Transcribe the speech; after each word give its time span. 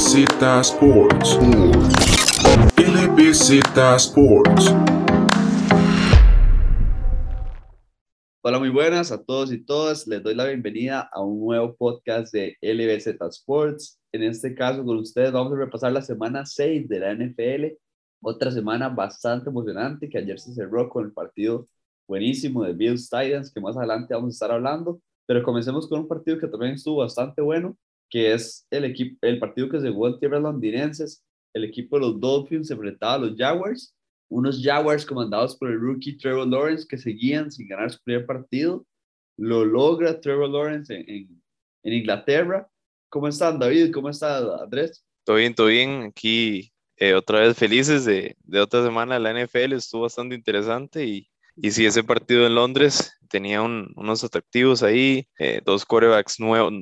LBZ 0.00 0.60
Sports. 0.60 1.38
LBZ 2.78 3.60
Sports. 3.98 4.74
Hola, 8.42 8.58
muy 8.58 8.70
buenas 8.70 9.12
a 9.12 9.22
todos 9.22 9.52
y 9.52 9.62
todas. 9.62 10.06
Les 10.06 10.22
doy 10.22 10.34
la 10.34 10.46
bienvenida 10.46 11.06
a 11.12 11.22
un 11.22 11.40
nuevo 11.40 11.76
podcast 11.76 12.32
de 12.32 12.56
LBZ 12.62 13.20
Sports. 13.28 14.00
En 14.10 14.22
este 14.22 14.54
caso, 14.54 14.82
con 14.86 14.96
ustedes 14.96 15.32
vamos 15.32 15.52
a 15.52 15.56
repasar 15.56 15.92
la 15.92 16.00
semana 16.00 16.46
6 16.46 16.88
de 16.88 16.98
la 16.98 17.14
NFL. 17.14 17.76
Otra 18.22 18.50
semana 18.50 18.88
bastante 18.88 19.50
emocionante 19.50 20.08
que 20.08 20.16
ayer 20.16 20.40
se 20.40 20.54
cerró 20.54 20.88
con 20.88 21.04
el 21.04 21.12
partido 21.12 21.68
buenísimo 22.08 22.64
de 22.64 22.72
Bills 22.72 23.10
Titans, 23.10 23.52
que 23.52 23.60
más 23.60 23.76
adelante 23.76 24.14
vamos 24.14 24.28
a 24.28 24.36
estar 24.36 24.50
hablando. 24.50 24.98
Pero 25.26 25.42
comencemos 25.42 25.86
con 25.86 26.00
un 26.00 26.08
partido 26.08 26.38
que 26.38 26.48
también 26.48 26.72
estuvo 26.72 26.96
bastante 26.96 27.42
bueno, 27.42 27.76
que 28.10 28.32
es 28.32 28.66
el, 28.70 28.84
equipo, 28.84 29.16
el 29.22 29.38
partido 29.38 29.68
que 29.68 29.80
se 29.80 29.90
jugó 29.90 30.08
en 30.08 30.18
tierras 30.18 30.42
londinenses. 30.42 31.24
El 31.54 31.64
equipo 31.64 31.96
de 31.96 32.06
los 32.06 32.20
Dolphins 32.20 32.70
enfrentaba 32.70 33.14
a 33.14 33.18
los 33.18 33.36
Jaguars, 33.36 33.94
unos 34.28 34.60
Jaguars 34.62 35.06
comandados 35.06 35.56
por 35.56 35.70
el 35.70 35.80
rookie 35.80 36.16
Trevor 36.16 36.46
Lawrence 36.46 36.86
que 36.86 36.98
seguían 36.98 37.50
sin 37.50 37.68
ganar 37.68 37.90
su 37.90 38.02
primer 38.02 38.26
partido. 38.26 38.86
Lo 39.36 39.64
logra 39.64 40.20
Trevor 40.20 40.50
Lawrence 40.50 40.94
en, 40.94 41.40
en, 41.82 41.92
Inglaterra. 41.92 42.68
¿Cómo 43.08 43.26
están, 43.28 43.58
David? 43.58 43.92
¿Cómo 43.92 44.10
está, 44.10 44.62
Andrés? 44.62 45.04
Todo 45.24 45.36
bien, 45.36 45.54
todo 45.54 45.68
bien. 45.68 46.02
Aquí 46.02 46.72
eh, 46.96 47.14
otra 47.14 47.40
vez 47.40 47.56
felices 47.56 48.04
de, 48.04 48.36
de 48.44 48.60
otra 48.60 48.84
semana 48.84 49.18
la 49.18 49.32
NFL. 49.32 49.72
Estuvo 49.72 50.02
bastante 50.02 50.34
interesante 50.34 51.06
y, 51.06 51.29
y 51.62 51.70
sí, 51.72 51.86
ese 51.86 52.02
partido 52.02 52.46
en 52.46 52.54
Londres 52.54 53.12
tenía 53.28 53.62
unos 53.62 54.24
atractivos 54.24 54.82
ahí, 54.82 55.26
eh, 55.38 55.60
dos 55.64 55.84
quarterbacks 55.84 56.40
nuevos, 56.40 56.72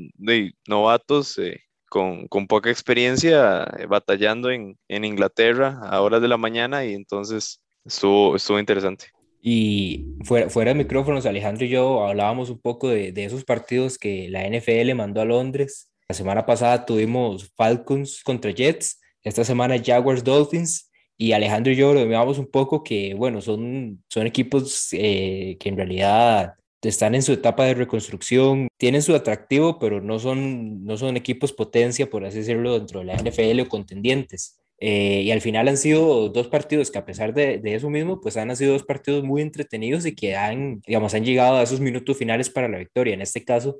novatos 0.67 1.37
eh, 1.39 1.61
con, 1.89 2.29
con, 2.29 2.47
poca 2.47 2.71
experiencia 2.71 3.65
eh, 3.79 3.87
batallando 3.87 4.51
en, 4.51 4.79
en, 4.89 5.05
Inglaterra 5.05 5.81
a 5.83 6.01
horas 6.01 6.23
de 6.23 6.29
la 6.29 6.37
mañana 6.37 6.85
y 6.85 6.95
entonces 6.95 7.61
estuvo, 7.85 8.37
estuvo 8.37 8.59
interesante. 8.59 9.07
Y 9.41 10.07
fuera, 10.25 10.49
fuera 10.49 10.73
de 10.73 10.79
micrófonos, 10.79 11.27
Alejandro 11.27 11.65
y 11.65 11.71
yo 11.71 12.07
hablábamos 12.07 12.51
un 12.51 12.61
poco 12.61 12.89
de, 12.89 13.13
de 13.13 13.25
esos 13.25 13.45
partidos 13.45 13.99
que 13.99 14.29
la 14.29 14.49
NFL 14.49 14.95
mandó 14.95 15.21
a 15.21 15.25
Londres. 15.25 15.91
La 16.09 16.15
semana 16.15 16.47
pasada 16.47 16.87
tuvimos 16.87 17.53
Falcons 17.57 18.23
contra 18.23 18.53
Jets, 18.53 19.01
esta 19.23 19.45
semana 19.45 19.77
Jaguars 19.83 20.25
Dolphins 20.25 20.88
y 21.19 21.33
Alejandro 21.33 21.73
y 21.73 21.77
yo 21.77 21.93
lo 21.93 22.07
veamos 22.07 22.39
un 22.39 22.47
poco 22.47 22.85
que, 22.85 23.13
bueno, 23.15 23.41
son, 23.41 24.05
son 24.09 24.27
equipos 24.29 24.89
eh, 24.93 25.57
que 25.59 25.69
en 25.69 25.77
realidad 25.77 26.55
están 26.81 27.17
en 27.17 27.23
su 27.23 27.33
etapa 27.33 27.65
de 27.65 27.75
reconstrucción, 27.75 28.69
tienen 28.77 29.03
su 29.03 29.15
atractivo, 29.17 29.81
pero 29.81 30.01
no 30.01 30.21
son, 30.21 30.85
no 30.85 30.97
son 30.97 31.17
equipos 31.17 31.53
potencia, 31.53 32.09
por 32.09 32.25
así 32.25 32.39
decirlo, 32.39 32.79
dentro 32.79 33.01
de 33.01 33.07
la 33.07 33.17
NFL 33.17 33.61
o 33.63 33.69
contendientes. 33.69 34.61
Eh, 34.81 35.23
y 35.25 35.33
al 35.33 35.41
final 35.41 35.67
han 35.67 35.77
sido 35.77 36.29
dos 36.29 36.47
partidos 36.47 36.93
que 36.93 36.99
a 36.99 37.05
pesar 37.05 37.35
de, 37.35 37.59
de, 37.59 37.75
eso 37.75 37.91
mismo, 37.91 38.21
pues 38.21 38.37
han 38.37 38.55
sido 38.57 38.75
dos 38.75 38.85
partidos 38.85 39.25
muy 39.25 39.43
entretenidos 39.43 40.07
y 40.07 40.15
que 40.15 40.37
han, 40.37 40.81
digamos, 40.87 41.15
han 41.15 41.25
llegado 41.25 41.57
a 41.57 41.65
esos 41.65 41.81
minutos 41.81 42.17
finales 42.17 42.49
para 42.49 42.69
la 42.69 42.79
victoria. 42.79 43.15
En 43.15 43.23
este 43.23 43.45
caso, 43.45 43.79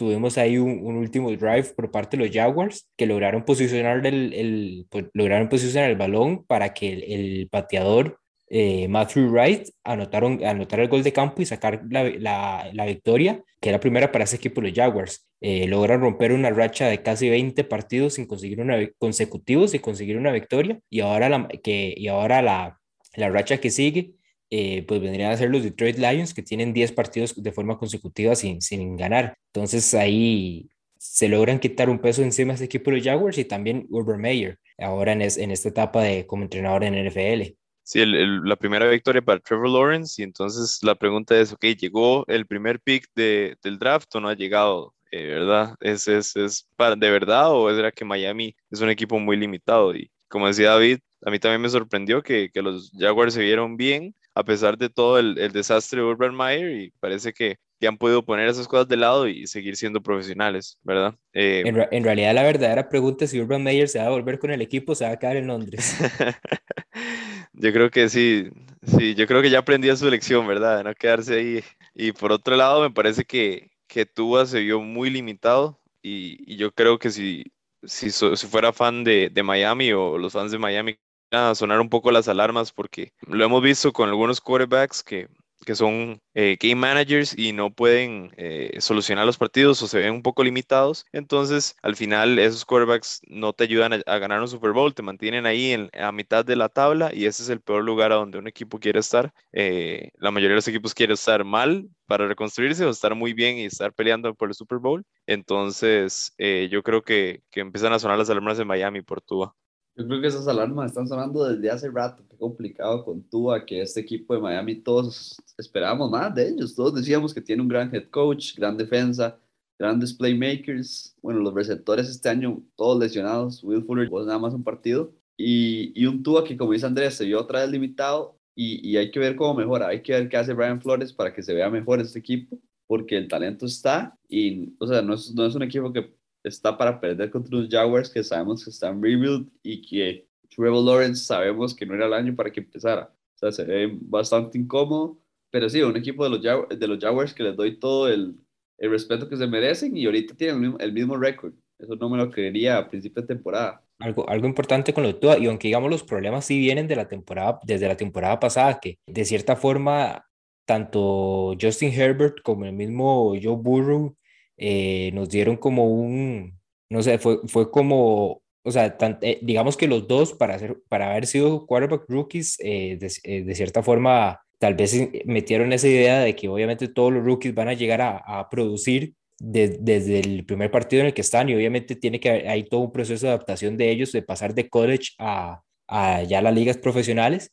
tuvimos 0.00 0.38
ahí 0.38 0.56
un, 0.56 0.96
último 0.96 1.30
drive 1.30 1.74
por 1.76 1.90
parte 1.90 2.16
de 2.16 2.24
los 2.24 2.34
Jaguars 2.34 2.88
que 2.96 3.04
lograron 3.04 3.44
posicionar 3.44 4.06
el, 4.06 4.32
el 4.32 4.86
pues, 4.88 5.04
lograron 5.12 5.50
posicionar 5.50 5.90
el 5.90 5.96
balón 5.98 6.42
para 6.46 6.72
que 6.72 6.90
el, 6.90 7.48
pateador 7.50 8.18
eh, 8.48 8.88
Matthew 8.88 9.28
Wright 9.30 9.68
anotaron, 9.84 10.42
anotar 10.42 10.80
el 10.80 10.88
gol 10.88 11.02
de 11.02 11.12
campo 11.12 11.42
y 11.42 11.44
sacar 11.44 11.82
la, 11.90 12.04
la, 12.04 12.70
la 12.72 12.86
victoria, 12.86 13.44
que 13.60 13.68
era 13.68 13.78
primera 13.78 14.10
para 14.10 14.24
ese 14.24 14.36
equipo 14.36 14.62
los 14.62 14.72
Jaguars. 14.72 15.28
Eh, 15.42 15.66
logran 15.68 16.00
romper 16.00 16.32
una 16.32 16.48
racha 16.48 16.86
de 16.86 17.02
casi 17.02 17.28
20 17.28 17.62
partidos 17.64 18.14
sin 18.14 18.24
conseguir 18.24 18.62
una, 18.62 18.78
consecutivos 18.96 19.74
y 19.74 19.80
conseguir 19.80 20.16
una 20.16 20.32
victoria. 20.32 20.80
Y 20.88 21.00
ahora 21.00 21.28
la, 21.28 21.46
que, 21.62 21.92
y 21.94 22.08
ahora 22.08 22.40
la, 22.40 22.80
la 23.16 23.28
racha 23.28 23.58
que 23.58 23.68
sigue 23.68 24.14
eh, 24.50 24.84
pues 24.86 25.00
vendrían 25.00 25.30
a 25.30 25.36
ser 25.36 25.50
los 25.50 25.62
Detroit 25.62 25.96
Lions, 25.96 26.34
que 26.34 26.42
tienen 26.42 26.72
10 26.72 26.92
partidos 26.92 27.40
de 27.40 27.52
forma 27.52 27.78
consecutiva 27.78 28.34
sin, 28.34 28.60
sin 28.60 28.96
ganar. 28.96 29.36
Entonces 29.52 29.94
ahí 29.94 30.68
se 30.98 31.28
logran 31.28 31.60
quitar 31.60 31.88
un 31.88 32.00
peso 32.00 32.22
encima 32.22 32.48
de 32.48 32.54
este 32.54 32.64
equipo 32.66 32.90
de 32.90 32.98
los 32.98 33.06
Jaguars 33.06 33.38
y 33.38 33.44
también 33.44 33.86
Urban 33.90 34.20
Meyer, 34.20 34.58
ahora 34.78 35.12
en, 35.12 35.22
en 35.22 35.50
esta 35.50 35.68
etapa 35.68 36.02
de 36.02 36.26
como 36.26 36.42
entrenador 36.42 36.84
en 36.84 36.94
NFL. 37.06 37.54
Sí, 37.82 38.04
la 38.04 38.56
primera 38.56 38.86
victoria 38.88 39.22
para 39.22 39.40
Trevor 39.40 39.68
Lawrence 39.68 40.20
y 40.20 40.24
entonces 40.24 40.78
la 40.82 40.94
pregunta 40.94 41.38
es, 41.40 41.52
ok, 41.52 41.64
¿llegó 41.78 42.24
el 42.28 42.46
primer 42.46 42.80
pick 42.80 43.06
de, 43.14 43.56
del 43.62 43.78
draft 43.78 44.14
o 44.14 44.20
no 44.20 44.28
ha 44.28 44.34
llegado? 44.34 44.94
Eh, 45.10 45.26
¿Verdad? 45.26 45.74
¿Es, 45.80 46.06
es, 46.06 46.36
es 46.36 46.68
para, 46.76 46.94
de 46.94 47.10
verdad 47.10 47.50
o 47.52 47.68
es 47.68 47.92
que 47.94 48.04
Miami 48.04 48.54
es 48.70 48.80
un 48.80 48.90
equipo 48.90 49.18
muy 49.18 49.36
limitado? 49.36 49.94
Y 49.94 50.10
como 50.28 50.46
decía 50.46 50.70
David, 50.70 50.98
a 51.24 51.30
mí 51.30 51.38
también 51.38 51.62
me 51.62 51.68
sorprendió 51.68 52.22
que, 52.22 52.50
que 52.52 52.62
los 52.62 52.92
Jaguars 52.96 53.34
se 53.34 53.42
vieron 53.42 53.76
bien 53.76 54.14
a 54.34 54.44
pesar 54.44 54.78
de 54.78 54.88
todo 54.88 55.18
el, 55.18 55.38
el 55.38 55.52
desastre 55.52 56.00
de 56.00 56.06
Urban 56.06 56.34
Meyer 56.34 56.70
y 56.70 56.92
parece 57.00 57.32
que, 57.32 57.56
que, 57.78 57.86
han 57.86 57.98
podido 57.98 58.24
poner 58.24 58.48
esas 58.48 58.68
cosas 58.68 58.88
de 58.88 58.96
lado 58.96 59.26
y 59.26 59.46
seguir 59.46 59.76
siendo 59.76 60.00
profesionales, 60.00 60.78
¿verdad? 60.82 61.14
Eh, 61.32 61.62
en, 61.66 61.76
en, 61.90 62.04
realidad 62.04 62.34
la 62.34 62.42
verdadera 62.42 62.88
pregunta 62.88 63.24
es 63.24 63.30
si 63.30 63.40
Urban 63.40 63.62
Meyer 63.62 63.88
se 63.88 63.98
va 63.98 64.06
a 64.06 64.10
volver 64.10 64.38
con 64.38 64.50
el 64.50 64.62
equipo 64.62 64.92
o 64.92 64.94
se 64.94 65.04
va 65.04 65.12
a 65.12 65.18
quedar 65.18 65.36
en 65.36 65.46
Londres. 65.46 65.96
yo 67.52 67.72
creo 67.72 67.90
que 67.90 68.08
sí, 68.08 68.50
sí, 68.84 69.14
yo 69.14 69.26
creo 69.26 69.42
que 69.42 69.50
ya 69.50 69.58
aprendió 69.58 69.96
su 69.96 70.08
lección, 70.08 70.46
¿verdad? 70.46 70.78
De 70.78 70.84
no 70.84 70.94
quedarse 70.94 71.34
ahí. 71.34 71.64
Y 71.94 72.12
por 72.12 72.32
otro 72.32 72.56
lado, 72.56 72.82
me 72.82 72.90
parece 72.90 73.24
que, 73.24 73.70
que 73.86 74.06
Tua 74.06 74.46
se 74.46 74.60
vio 74.60 74.80
muy 74.80 75.10
limitado 75.10 75.80
y, 76.02 76.52
y 76.52 76.56
yo 76.56 76.72
creo 76.72 76.98
que 76.98 77.10
si, 77.10 77.44
si, 77.82 78.10
si 78.10 78.46
fuera 78.46 78.72
fan 78.72 79.04
de, 79.04 79.30
de 79.30 79.42
Miami 79.42 79.92
o 79.92 80.18
los 80.18 80.32
fans 80.32 80.52
de 80.52 80.58
Miami 80.58 80.98
a 81.30 81.54
sonar 81.54 81.80
un 81.80 81.88
poco 81.88 82.10
las 82.10 82.28
alarmas 82.28 82.72
porque 82.72 83.12
lo 83.26 83.44
hemos 83.44 83.62
visto 83.62 83.92
con 83.92 84.08
algunos 84.08 84.40
quarterbacks 84.40 85.02
que, 85.02 85.28
que 85.64 85.74
son 85.74 86.20
eh, 86.34 86.56
game 86.60 86.76
managers 86.76 87.36
y 87.36 87.52
no 87.52 87.70
pueden 87.72 88.32
eh, 88.36 88.76
solucionar 88.80 89.26
los 89.26 89.38
partidos 89.38 89.82
o 89.82 89.88
se 89.88 89.98
ven 89.98 90.12
un 90.12 90.22
poco 90.22 90.42
limitados. 90.42 91.06
Entonces, 91.12 91.76
al 91.82 91.96
final, 91.96 92.38
esos 92.38 92.64
quarterbacks 92.64 93.20
no 93.28 93.52
te 93.52 93.64
ayudan 93.64 94.02
a, 94.06 94.18
ganar 94.18 94.40
un 94.40 94.48
Super 94.48 94.72
Bowl, 94.72 94.94
te 94.94 95.02
mantienen 95.02 95.46
ahí 95.46 95.72
en, 95.72 95.90
a 95.94 96.12
mitad 96.12 96.44
de 96.44 96.56
la 96.56 96.68
tabla 96.68 97.10
y 97.14 97.26
ese 97.26 97.42
es 97.42 97.48
el 97.48 97.60
peor 97.60 97.84
lugar 97.84 98.12
a 98.12 98.16
donde 98.16 98.38
un 98.38 98.48
equipo 98.48 98.78
quiere 98.78 99.00
estar. 99.00 99.32
Eh, 99.52 100.10
la 100.16 100.30
mayoría 100.30 100.50
de 100.50 100.56
los 100.56 100.68
equipos 100.68 100.94
quieren 100.94 101.14
estar 101.14 101.44
mal 101.44 101.88
para 102.06 102.26
reconstruirse 102.26 102.84
o 102.84 102.90
estar 102.90 103.14
muy 103.14 103.34
bien 103.34 103.58
y 103.58 103.64
estar 103.66 103.92
peleando 103.92 104.34
por 104.34 104.48
el 104.48 104.54
Super 104.54 104.78
Bowl. 104.78 105.04
Entonces, 105.26 106.34
yo 106.38 106.82
creo 106.82 107.02
que, 107.02 107.42
que 107.50 107.60
empiezan 107.60 107.92
a 107.92 107.98
sonar 107.98 108.18
las 108.18 108.30
alarmas 108.30 108.58
de 108.58 108.64
Miami 108.64 109.02
por 109.02 109.20
Tua. 109.20 109.54
Yo 109.96 110.06
creo 110.06 110.20
que 110.20 110.28
esas 110.28 110.48
alarmas 110.48 110.90
están 110.90 111.06
sonando 111.08 111.44
desde 111.44 111.70
hace 111.70 111.90
rato. 111.90 112.24
Qué 112.28 112.36
complicado 112.36 113.04
con 113.04 113.22
Tua, 113.22 113.66
que 113.66 113.82
este 113.82 114.00
equipo 114.00 114.34
de 114.34 114.40
Miami 114.40 114.76
todos 114.76 115.36
esperábamos 115.58 116.10
más 116.10 116.34
de 116.34 116.48
ellos. 116.48 116.74
Todos 116.74 116.94
decíamos 116.94 117.34
que 117.34 117.40
tiene 117.40 117.62
un 117.62 117.68
gran 117.68 117.94
head 117.94 118.08
coach, 118.10 118.56
gran 118.56 118.76
defensa, 118.76 119.38
grandes 119.78 120.14
playmakers. 120.14 121.16
Bueno, 121.22 121.40
los 121.40 121.54
receptores 121.54 122.08
este 122.08 122.28
año 122.28 122.62
todos 122.76 122.98
lesionados. 122.98 123.62
Will 123.64 123.84
Fuller 123.84 124.08
pues 124.08 124.26
nada 124.26 124.38
más 124.38 124.54
un 124.54 124.64
partido. 124.64 125.12
Y, 125.36 125.92
y 126.00 126.06
un 126.06 126.22
Tua 126.22 126.44
que, 126.44 126.56
como 126.56 126.72
dice 126.72 126.86
Andrés, 126.86 127.14
se 127.14 127.24
vio 127.26 127.40
otra 127.40 127.60
vez 127.60 127.70
limitado. 127.70 128.38
Y, 128.54 128.88
y 128.88 128.96
hay 128.96 129.10
que 129.10 129.20
ver 129.20 129.36
cómo 129.36 129.54
mejora. 129.54 129.88
Hay 129.88 130.02
que 130.02 130.12
ver 130.12 130.28
qué 130.28 130.36
hace 130.36 130.54
Brian 130.54 130.80
Flores 130.80 131.12
para 131.12 131.34
que 131.34 131.42
se 131.42 131.54
vea 131.54 131.68
mejor 131.68 132.00
este 132.00 132.18
equipo. 132.18 132.58
Porque 132.86 133.16
el 133.16 133.28
talento 133.28 133.66
está. 133.66 134.16
Y, 134.28 134.74
o 134.78 134.86
sea, 134.86 135.02
no 135.02 135.14
es, 135.14 135.34
no 135.34 135.46
es 135.46 135.54
un 135.54 135.62
equipo 135.62 135.92
que 135.92 136.14
está 136.42 136.76
para 136.76 137.00
perder 137.00 137.30
contra 137.30 137.58
los 137.58 137.68
Jaguars 137.68 138.10
que 138.10 138.24
sabemos 138.24 138.64
que 138.64 138.70
están 138.70 139.02
rebuild 139.02 139.48
y 139.62 139.82
que 139.82 140.26
Trevor 140.48 140.84
Lawrence 140.84 141.24
sabemos 141.24 141.74
que 141.74 141.86
no 141.86 141.94
era 141.94 142.06
el 142.06 142.14
año 142.14 142.34
para 142.34 142.50
que 142.50 142.60
empezara. 142.60 143.12
O 143.34 143.38
sea, 143.38 143.52
se 143.52 143.64
ve 143.64 143.96
bastante 144.00 144.58
incómodo, 144.58 145.18
pero 145.50 145.68
sí, 145.68 145.82
un 145.82 145.96
equipo 145.96 146.24
de 146.24 146.30
los, 146.30 146.40
Jaguars, 146.42 146.78
de 146.78 146.86
los 146.86 146.98
Jaguars 146.98 147.34
que 147.34 147.42
les 147.42 147.56
doy 147.56 147.78
todo 147.78 148.08
el, 148.08 148.36
el 148.78 148.90
respeto 148.90 149.28
que 149.28 149.36
se 149.36 149.46
merecen 149.46 149.96
y 149.96 150.06
ahorita 150.06 150.34
tienen 150.34 150.76
el 150.78 150.92
mismo 150.92 151.16
récord. 151.16 151.52
Eso 151.78 151.96
no 151.96 152.10
me 152.10 152.18
lo 152.18 152.30
creería 152.30 152.78
a 152.78 152.88
principio 152.88 153.22
de 153.22 153.28
temporada. 153.28 153.82
Algo, 153.98 154.28
algo 154.28 154.46
importante 154.46 154.92
con 154.92 155.04
lo 155.04 155.12
de 155.12 155.38
y 155.40 155.46
aunque 155.46 155.68
digamos 155.68 155.90
los 155.90 156.02
problemas 156.02 156.46
sí 156.46 156.58
vienen 156.58 156.88
de 156.88 156.96
la 156.96 157.08
temporada, 157.08 157.60
desde 157.64 157.88
la 157.88 157.96
temporada 157.96 158.40
pasada, 158.40 158.78
que 158.80 158.98
de 159.06 159.24
cierta 159.24 159.56
forma 159.56 160.26
tanto 160.66 161.54
Justin 161.60 161.92
Herbert 161.92 162.42
como 162.42 162.64
el 162.64 162.72
mismo 162.72 163.34
Joe 163.42 163.56
Burrow 163.56 164.16
eh, 164.62 165.10
nos 165.14 165.30
dieron 165.30 165.56
como 165.56 165.86
un, 165.86 166.60
no 166.90 167.02
sé, 167.02 167.16
fue, 167.18 167.38
fue 167.46 167.70
como, 167.70 168.42
o 168.62 168.70
sea, 168.70 168.94
eh, 169.22 169.38
digamos 169.40 169.78
que 169.78 169.88
los 169.88 170.06
dos, 170.06 170.34
para, 170.34 170.54
hacer, 170.56 170.76
para 170.90 171.10
haber 171.10 171.26
sido 171.26 171.66
quarterback 171.66 172.04
rookies, 172.08 172.58
eh, 172.60 172.98
de, 173.00 173.42
de, 173.42 173.54
cierta 173.54 173.82
forma, 173.82 174.38
tal 174.58 174.74
vez 174.74 174.94
metieron 175.24 175.72
esa 175.72 175.88
idea 175.88 176.20
de 176.20 176.36
que 176.36 176.48
obviamente 176.50 176.88
todos 176.88 177.10
los 177.10 177.24
rookies 177.24 177.54
van 177.54 177.68
a 177.68 177.72
llegar 177.72 178.02
a, 178.02 178.18
a 178.18 178.50
producir 178.50 179.14
desde 179.38 180.20
el 180.20 180.44
primer 180.44 180.70
partido 180.70 181.00
en 181.00 181.06
el 181.06 181.14
que 181.14 181.22
están 181.22 181.48
y 181.48 181.54
obviamente 181.54 181.96
tiene 181.96 182.20
que 182.20 182.30
hay 182.30 182.64
todo 182.64 182.80
un 182.80 182.92
proceso 182.92 183.26
de 183.26 183.32
adaptación 183.32 183.78
de 183.78 183.90
ellos, 183.90 184.12
de 184.12 184.20
pasar 184.20 184.54
de 184.54 184.68
college 184.68 185.12
a, 185.18 185.62
a 185.88 186.22
ya 186.24 186.42
las 186.42 186.54
ligas 186.54 186.76
profesionales. 186.76 187.50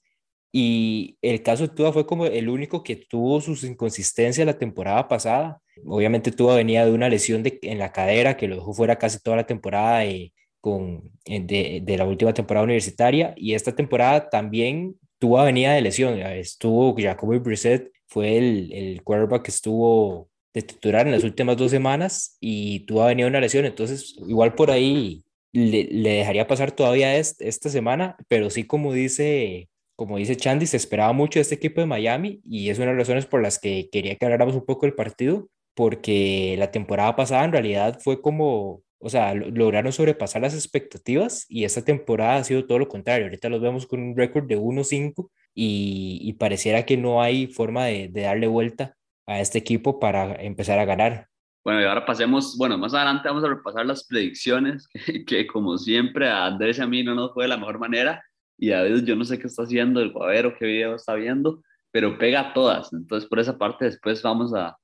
Y 0.52 1.18
el 1.22 1.44
caso 1.44 1.68
de 1.68 1.76
Tua 1.76 1.94
fue 1.94 2.06
como 2.06 2.26
el 2.26 2.50
único 2.50 2.84
que 2.84 2.96
tuvo 2.96 3.42
sus 3.42 3.64
inconsistencias 3.64 4.46
la 4.46 4.58
temporada 4.58 5.08
pasada 5.08 5.62
Obviamente 5.86 6.32
tuvo 6.32 6.56
venía 6.56 6.86
de 6.86 6.92
una 6.92 7.10
lesión 7.10 7.44
de, 7.44 7.60
en 7.62 7.80
la 7.80 7.92
cadera 7.92 8.38
que 8.38 8.48
lo 8.48 8.56
dejó 8.56 8.74
fuera 8.74 8.98
casi 8.98 9.20
toda 9.20 9.38
la 9.38 9.46
temporada 9.46 10.06
y, 10.06 10.34
con, 10.62 11.12
de, 11.26 11.82
de, 11.84 11.98
la 11.98 12.06
última 12.06 12.34
temporada 12.34 12.64
universitaria 12.64 13.34
y 13.38 13.54
esta 13.54 13.76
temporada 13.76 14.30
también 14.30 14.96
tuvo 15.20 15.40
avenida 15.40 15.74
de 15.74 15.82
lesión. 15.82 16.20
Estuvo 16.20 16.96
Jacoby 16.98 17.40
Brissett, 17.40 17.92
fue 18.08 18.38
el, 18.38 18.74
el 18.74 19.04
quarterback 19.04 19.44
que 19.44 19.52
estuvo 19.52 20.30
de 20.54 20.62
titular 20.64 21.06
en 21.06 21.14
las 21.14 21.24
últimas 21.24 21.58
dos 21.58 21.72
semanas 21.72 22.38
y 22.40 22.82
tuvo 22.82 23.04
avenida 23.04 23.28
una 23.28 23.42
lesión. 23.42 23.66
Entonces, 23.66 24.16
igual 24.28 24.56
por 24.56 24.72
ahí 24.72 25.24
le, 25.52 25.86
le 25.86 26.10
dejaría 26.12 26.48
pasar 26.48 26.72
todavía 26.72 27.16
esta 27.18 27.70
semana, 27.70 28.18
pero 28.28 28.50
sí 28.50 28.64
como 28.64 28.94
dice 28.94 29.70
como 29.98 30.18
dice 30.18 30.38
Chandy, 30.38 30.68
se 30.68 30.78
esperaba 30.78 31.12
mucho 31.12 31.40
de 31.40 31.42
este 31.42 31.56
equipo 31.56 31.82
de 31.82 31.88
Miami 31.88 32.40
y 32.46 32.70
es 32.70 32.78
una 32.78 32.92
de 32.92 32.94
las 32.94 33.08
razones 33.08 33.26
por 33.26 33.42
las 33.42 33.58
que 33.58 33.90
quería 33.92 34.16
que 34.16 34.26
habláramos 34.26 34.54
un 34.54 34.64
poco 34.64 34.86
del 34.86 34.94
partido, 34.94 35.50
porque 35.74 36.56
la 36.60 36.70
temporada 36.72 37.16
pasada 37.16 37.44
en 37.46 37.52
realidad 37.52 38.00
fue 38.04 38.22
como, 38.22 38.84
o 39.00 39.10
sea, 39.10 39.34
lograron 39.34 39.92
sobrepasar 39.92 40.44
las 40.44 40.54
expectativas 40.54 41.48
y 41.50 41.64
esta 41.64 41.84
temporada 41.84 42.36
ha 42.36 42.44
sido 42.44 42.68
todo 42.68 42.78
lo 42.78 42.88
contrario. 42.88 43.26
Ahorita 43.26 43.50
los 43.50 43.60
vemos 43.60 43.88
con 43.88 44.00
un 44.00 44.16
récord 44.16 44.46
de 44.46 44.60
1-5 44.60 45.32
y, 45.56 46.32
pareciera 46.34 46.86
que 46.86 46.96
no 46.96 47.20
hay 47.24 47.48
forma 47.48 47.86
de, 47.86 48.08
de 48.10 48.22
darle 48.22 48.46
vuelta 48.46 48.96
a 49.26 49.40
este 49.40 49.58
equipo 49.58 50.00
para 50.00 50.36
empezar 50.36 50.78
a 50.78 50.86
ganar. 50.86 51.28
Bueno, 51.64 51.82
y 51.82 51.86
ahora 51.86 52.06
pasemos, 52.06 52.56
bueno, 52.56 52.78
más 52.78 52.94
adelante 52.94 53.30
vamos 53.30 53.44
a 53.44 53.50
repasar 53.50 53.84
las 53.84 54.06
predicciones, 54.06 54.88
que, 54.94 55.26
que 55.26 55.48
como 55.48 55.76
siempre 55.80 56.30
a 56.30 56.46
Andrés 56.46 56.78
y 56.78 56.82
a 56.84 56.88
mí 56.88 57.04
no 57.04 57.16
nos 57.16 57.34
fue 57.34 57.46
de 57.46 57.50
la 57.50 57.58
mejor 57.58 57.80
manera 57.80 58.24
y 58.58 58.70
David 58.70 59.04
yo 59.06 59.16
no 59.16 59.24
sé 59.24 59.38
qué 59.38 59.48
está 59.48 59.64
haciendo, 59.64 60.02
el 60.02 60.12
guavero, 60.12 60.56
qué 60.58 60.66
video 60.66 60.96
está 60.96 61.14
viendo, 61.16 61.64
pero 61.92 62.18
pega 62.18 62.54
todas. 62.54 62.92
Entonces, 62.92 63.30
por 63.30 63.40
esa 63.40 63.58
parte, 63.58 63.86
después 63.86 64.22
vamos 64.22 64.54
a, 64.54 64.78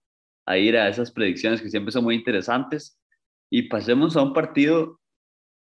a 0.45 0.57
ir 0.57 0.77
a 0.77 0.87
esas 0.87 1.11
predicciones 1.11 1.61
que 1.61 1.69
siempre 1.69 1.91
son 1.91 2.03
muy 2.03 2.15
interesantes. 2.15 2.99
Y 3.49 3.63
pasemos 3.63 4.15
a 4.15 4.21
un 4.21 4.33
partido 4.33 4.99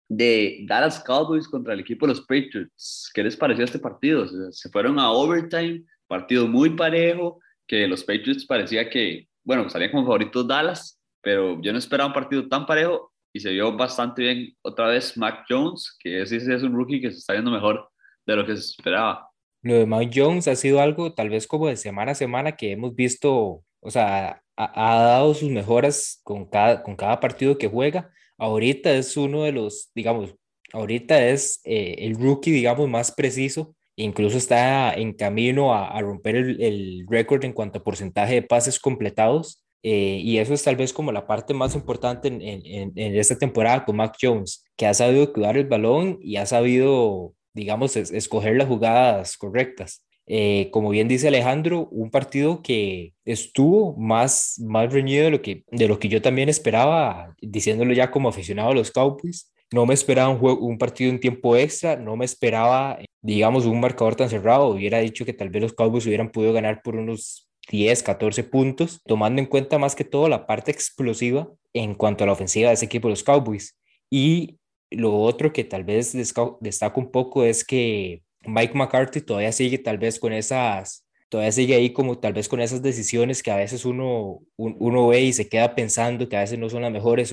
de 0.08 0.64
Dallas 0.66 1.02
Cowboys 1.02 1.48
contra 1.48 1.74
el 1.74 1.80
equipo 1.80 2.06
de 2.06 2.12
los 2.12 2.20
Patriots. 2.20 3.10
¿Qué 3.14 3.22
les 3.22 3.36
pareció 3.36 3.64
este 3.64 3.78
partido? 3.78 4.26
Se 4.52 4.70
fueron 4.70 4.98
a 4.98 5.10
overtime, 5.10 5.84
partido 6.06 6.46
muy 6.46 6.70
parejo, 6.70 7.40
que 7.66 7.86
los 7.88 8.04
Patriots 8.04 8.44
parecía 8.44 8.88
que, 8.90 9.28
bueno, 9.42 9.68
salían 9.70 9.90
como 9.90 10.04
favoritos 10.04 10.46
Dallas, 10.46 11.00
pero 11.22 11.60
yo 11.62 11.72
no 11.72 11.78
esperaba 11.78 12.08
un 12.08 12.14
partido 12.14 12.48
tan 12.48 12.66
parejo 12.66 13.12
y 13.32 13.40
se 13.40 13.50
vio 13.50 13.74
bastante 13.76 14.22
bien 14.22 14.56
otra 14.62 14.88
vez 14.88 15.16
Mac 15.16 15.44
Jones, 15.48 15.96
que 15.98 16.22
ese 16.22 16.36
es 16.36 16.62
un 16.62 16.74
rookie 16.74 17.00
que 17.00 17.10
se 17.10 17.18
está 17.18 17.32
viendo 17.32 17.50
mejor 17.50 17.88
de 18.26 18.36
lo 18.36 18.46
que 18.46 18.56
se 18.56 18.62
esperaba. 18.62 19.28
Lo 19.62 19.74
de 19.74 19.86
Mike 19.86 20.20
Jones 20.20 20.48
ha 20.48 20.56
sido 20.56 20.80
algo 20.80 21.14
tal 21.14 21.30
vez 21.30 21.46
como 21.46 21.68
de 21.68 21.76
semana 21.76 22.12
a 22.12 22.14
semana 22.14 22.52
que 22.52 22.72
hemos 22.72 22.94
visto, 22.94 23.62
o 23.80 23.90
sea, 23.90 24.42
ha, 24.56 25.04
dado 25.04 25.34
sus 25.34 25.50
mejoras 25.50 26.20
con 26.22 26.46
cada, 26.46 26.82
con 26.82 26.96
cada 26.96 27.20
partido 27.20 27.58
que 27.58 27.68
juega. 27.68 28.10
Ahorita 28.38 28.92
es 28.92 29.16
uno 29.16 29.44
de 29.44 29.52
los, 29.52 29.90
digamos, 29.94 30.34
ahorita 30.72 31.28
es 31.28 31.60
eh, 31.64 31.96
el 31.98 32.16
rookie, 32.16 32.50
digamos, 32.50 32.88
más 32.88 33.12
preciso. 33.12 33.74
Incluso 33.96 34.36
está 34.36 34.92
en 34.94 35.12
camino 35.12 35.72
a, 35.74 35.88
a 35.88 36.00
romper 36.00 36.36
el, 36.36 36.60
el 36.62 37.06
récord 37.08 37.44
en 37.44 37.52
cuanto 37.52 37.78
a 37.78 37.84
porcentaje 37.84 38.34
de 38.34 38.42
pases 38.42 38.78
completados. 38.80 39.64
Eh, 39.82 40.18
y 40.22 40.38
eso 40.38 40.54
es 40.54 40.64
tal 40.64 40.76
vez 40.76 40.92
como 40.92 41.12
la 41.12 41.26
parte 41.26 41.52
más 41.52 41.74
importante 41.74 42.28
en, 42.28 42.40
en, 42.40 42.92
en, 42.96 43.16
esta 43.16 43.36
temporada 43.36 43.84
con 43.84 43.96
Mac 43.96 44.16
Jones, 44.20 44.64
que 44.76 44.86
ha 44.86 44.94
sabido 44.94 45.30
cuidar 45.32 45.58
el 45.58 45.66
balón 45.66 46.18
y 46.22 46.36
ha 46.36 46.46
sabido 46.46 47.34
digamos, 47.54 47.96
escoger 47.96 48.56
las 48.56 48.68
jugadas 48.68 49.36
correctas. 49.36 50.04
Eh, 50.26 50.70
como 50.72 50.90
bien 50.90 51.06
dice 51.06 51.28
Alejandro, 51.28 51.88
un 51.90 52.10
partido 52.10 52.62
que 52.62 53.12
estuvo 53.24 53.94
más, 53.96 54.58
más 54.58 54.92
reñido 54.92 55.24
de 55.24 55.30
lo, 55.30 55.42
que, 55.42 55.64
de 55.70 55.88
lo 55.88 55.98
que 55.98 56.08
yo 56.08 56.22
también 56.22 56.48
esperaba, 56.48 57.34
diciéndolo 57.40 57.92
ya 57.92 58.10
como 58.10 58.28
aficionado 58.28 58.70
a 58.70 58.74
los 58.74 58.90
Cowboys. 58.90 59.52
No 59.72 59.86
me 59.86 59.94
esperaba 59.94 60.28
un, 60.28 60.38
juego, 60.38 60.60
un 60.66 60.78
partido 60.78 61.10
en 61.10 61.20
tiempo 61.20 61.56
extra, 61.56 61.96
no 61.96 62.16
me 62.16 62.24
esperaba, 62.24 62.98
digamos, 63.20 63.66
un 63.66 63.80
marcador 63.80 64.16
tan 64.16 64.30
cerrado. 64.30 64.68
Hubiera 64.68 64.98
dicho 65.00 65.24
que 65.24 65.32
tal 65.32 65.50
vez 65.50 65.62
los 65.62 65.72
Cowboys 65.72 66.06
hubieran 66.06 66.30
podido 66.30 66.52
ganar 66.52 66.80
por 66.82 66.96
unos 66.96 67.48
10, 67.70 68.02
14 68.02 68.44
puntos, 68.44 69.00
tomando 69.04 69.40
en 69.40 69.46
cuenta 69.46 69.78
más 69.78 69.94
que 69.94 70.04
todo 70.04 70.28
la 70.28 70.46
parte 70.46 70.70
explosiva 70.70 71.48
en 71.72 71.94
cuanto 71.94 72.24
a 72.24 72.26
la 72.26 72.34
ofensiva 72.34 72.68
de 72.68 72.74
ese 72.74 72.84
equipo 72.86 73.08
los 73.08 73.24
Cowboys. 73.24 73.76
Y 74.10 74.58
lo 74.96 75.18
otro 75.20 75.52
que 75.52 75.64
tal 75.64 75.84
vez 75.84 76.12
destaco 76.12 77.00
un 77.00 77.10
poco 77.10 77.44
es 77.44 77.64
que 77.64 78.22
Mike 78.46 78.74
McCarthy 78.74 79.20
todavía 79.20 79.52
sigue 79.52 79.78
tal 79.78 79.98
vez 79.98 80.18
con 80.18 80.32
esas, 80.32 81.06
todavía 81.28 81.52
sigue 81.52 81.74
ahí 81.74 81.92
como 81.92 82.18
tal 82.18 82.32
vez 82.32 82.48
con 82.48 82.60
esas 82.60 82.82
decisiones 82.82 83.42
que 83.42 83.50
a 83.50 83.56
veces 83.56 83.84
uno, 83.84 84.40
uno 84.56 85.08
ve 85.08 85.22
y 85.22 85.32
se 85.32 85.48
queda 85.48 85.74
pensando 85.74 86.28
que 86.28 86.36
a 86.36 86.40
veces 86.40 86.58
no 86.58 86.68
son 86.70 86.82
las 86.82 86.92
mejores. 86.92 87.32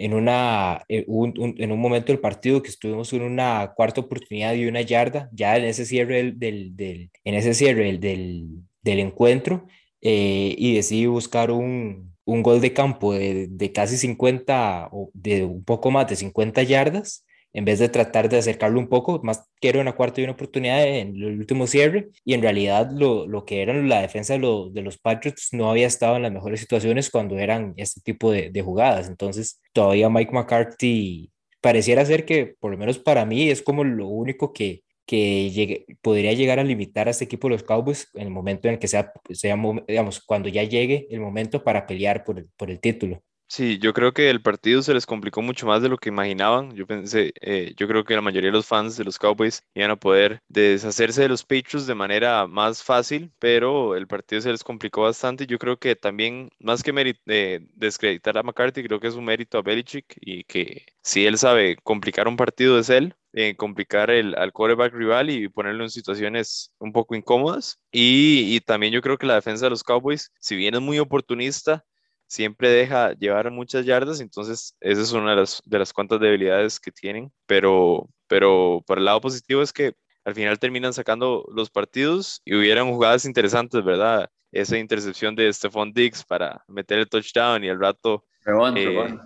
En, 0.00 0.14
una, 0.14 0.84
eh, 0.88 1.04
un, 1.08 1.34
en 1.58 1.72
un 1.72 1.80
momento 1.80 2.12
del 2.12 2.20
partido 2.20 2.62
que 2.62 2.68
estuvimos 2.68 3.12
en 3.12 3.22
una 3.22 3.72
cuarta 3.74 4.00
oportunidad 4.00 4.54
y 4.54 4.66
una 4.66 4.80
yarda, 4.82 5.28
ya 5.32 5.56
en 5.56 5.64
ese 5.64 5.84
cierre 5.84 6.32
del, 6.32 6.76
del, 6.76 7.10
en 7.24 7.34
ese 7.34 7.54
cierre 7.54 7.98
del, 7.98 8.46
del 8.82 8.98
encuentro, 9.00 9.66
eh, 10.00 10.54
y 10.56 10.74
decidí 10.74 11.06
buscar 11.06 11.50
un, 11.50 12.16
un 12.28 12.42
gol 12.42 12.60
de 12.60 12.74
campo 12.74 13.14
de, 13.14 13.46
de, 13.48 13.72
casi 13.72 13.96
50 13.96 14.90
o 14.92 15.10
de 15.14 15.44
un 15.44 15.64
poco 15.64 15.90
más 15.90 16.08
de 16.08 16.16
50 16.16 16.62
yardas, 16.62 17.24
en 17.54 17.64
vez 17.64 17.78
de 17.78 17.88
tratar 17.88 18.28
de 18.28 18.36
acercarlo 18.36 18.78
un 18.78 18.88
poco, 18.88 19.20
más 19.22 19.48
quiero 19.60 19.80
una 19.80 19.94
cuarta 19.94 20.20
y 20.20 20.24
una 20.24 20.34
oportunidad 20.34 20.86
en 20.86 21.16
el 21.16 21.38
último 21.38 21.66
cierre, 21.66 22.10
y 22.26 22.34
en 22.34 22.42
realidad 22.42 22.90
lo, 22.92 23.26
lo 23.26 23.46
que 23.46 23.62
era 23.62 23.72
la 23.72 24.02
defensa 24.02 24.34
de, 24.34 24.40
los 24.40 24.98
Patriots 24.98 25.48
no 25.52 25.70
había 25.70 25.86
estado 25.86 26.16
en 26.16 26.22
las 26.22 26.32
mejores 26.32 26.60
situaciones 26.60 27.10
cuando 27.10 27.38
eran 27.38 27.72
este 27.78 28.02
tipo 28.02 28.30
de, 28.30 28.50
de 28.50 28.62
jugadas, 28.62 29.08
entonces 29.08 29.62
todavía 29.72 30.10
Mike 30.10 30.32
McCarthy 30.32 31.30
pareciera 31.62 32.04
ser 32.04 32.26
que, 32.26 32.56
por 32.60 32.72
lo 32.72 32.76
menos 32.76 32.98
para 32.98 33.24
mí, 33.24 33.48
es 33.48 33.62
como 33.62 33.84
lo 33.84 34.06
único 34.06 34.52
que, 34.52 34.82
que 35.08 35.50
llegue, 35.50 35.86
podría 36.02 36.34
llegar 36.34 36.58
a 36.58 36.64
limitar 36.64 37.08
a 37.08 37.12
este 37.12 37.24
equipo 37.24 37.48
los 37.48 37.62
Cowboys 37.62 38.10
en 38.14 38.24
el 38.24 38.30
momento 38.30 38.68
en 38.68 38.78
que 38.78 38.88
sea, 38.88 39.10
sea 39.30 39.56
digamos, 39.88 40.20
cuando 40.20 40.50
ya 40.50 40.64
llegue 40.64 41.08
el 41.10 41.20
momento 41.20 41.64
para 41.64 41.86
pelear 41.86 42.24
por 42.24 42.38
el, 42.38 42.48
por 42.58 42.70
el 42.70 42.78
título. 42.78 43.22
Sí, 43.50 43.78
yo 43.78 43.94
creo 43.94 44.12
que 44.12 44.28
el 44.28 44.42
partido 44.42 44.82
se 44.82 44.92
les 44.92 45.06
complicó 45.06 45.40
mucho 45.40 45.66
más 45.66 45.80
de 45.80 45.88
lo 45.88 45.96
que 45.96 46.10
imaginaban. 46.10 46.74
Yo 46.74 46.86
pensé, 46.86 47.32
eh, 47.40 47.72
yo 47.78 47.88
creo 47.88 48.04
que 48.04 48.14
la 48.14 48.20
mayoría 48.20 48.48
de 48.50 48.56
los 48.56 48.66
fans 48.66 48.96
de 48.98 49.04
los 49.04 49.18
Cowboys 49.18 49.62
iban 49.74 49.90
a 49.90 49.96
poder 49.96 50.42
deshacerse 50.48 51.22
de 51.22 51.28
los 51.28 51.44
Patriots 51.44 51.86
de 51.86 51.94
manera 51.94 52.46
más 52.46 52.82
fácil, 52.84 53.32
pero 53.38 53.96
el 53.96 54.06
partido 54.06 54.42
se 54.42 54.50
les 54.52 54.62
complicó 54.62 55.02
bastante. 55.02 55.46
Yo 55.46 55.58
creo 55.58 55.78
que 55.78 55.96
también, 55.96 56.50
más 56.58 56.82
que 56.82 56.92
eh, 57.26 57.60
descreditar 57.74 58.36
a 58.36 58.42
McCarthy, 58.42 58.82
creo 58.84 59.00
que 59.00 59.06
es 59.08 59.14
un 59.14 59.24
mérito 59.24 59.56
a 59.58 59.62
Belichick 59.62 60.04
y 60.20 60.44
que 60.44 60.84
si 61.02 61.24
él 61.26 61.38
sabe 61.38 61.76
complicar 61.82 62.28
un 62.28 62.36
partido 62.36 62.78
es 62.78 62.90
él, 62.90 63.14
eh, 63.32 63.56
complicar 63.56 64.10
el, 64.10 64.34
al 64.36 64.52
quarterback 64.52 64.92
rival 64.94 65.30
y 65.30 65.48
ponerlo 65.48 65.84
en 65.84 65.90
situaciones 65.90 66.72
un 66.78 66.92
poco 66.92 67.14
incómodas. 67.14 67.78
Y, 67.92 68.54
y, 68.54 68.60
también 68.60 68.92
yo 68.92 69.00
creo 69.00 69.16
que 69.16 69.26
la 69.26 69.34
defensa 69.36 69.66
de 69.66 69.70
los 69.70 69.82
Cowboys, 69.84 70.32
si 70.38 70.54
bien 70.56 70.74
es 70.74 70.80
muy 70.82 70.98
oportunista, 70.98 71.84
siempre 72.28 72.68
deja 72.68 73.12
llevar 73.14 73.50
muchas 73.50 73.84
yardas, 73.84 74.20
entonces 74.20 74.76
esa 74.80 75.00
es 75.00 75.12
una 75.12 75.30
de 75.30 75.36
las, 75.36 75.62
de 75.64 75.78
las 75.78 75.92
cuantas 75.92 76.20
debilidades 76.20 76.78
que 76.78 76.92
tienen, 76.92 77.32
pero, 77.46 78.08
pero 78.28 78.84
por 78.86 78.98
el 78.98 79.06
lado 79.06 79.20
positivo 79.20 79.62
es 79.62 79.72
que 79.72 79.94
al 80.24 80.34
final 80.34 80.58
terminan 80.58 80.92
sacando 80.92 81.48
los 81.52 81.70
partidos 81.70 82.42
y 82.44 82.54
hubieran 82.54 82.90
jugadas 82.90 83.24
interesantes, 83.24 83.82
¿verdad? 83.82 84.30
Esa 84.52 84.78
intercepción 84.78 85.34
de 85.34 85.52
Stephon 85.52 85.92
Diggs 85.92 86.22
para 86.22 86.62
meter 86.68 86.98
el 86.98 87.08
touchdown 87.08 87.64
y 87.64 87.70
al 87.70 87.80
rato... 87.80 88.24
Trevon, 88.44 88.76
eh, 88.76 89.18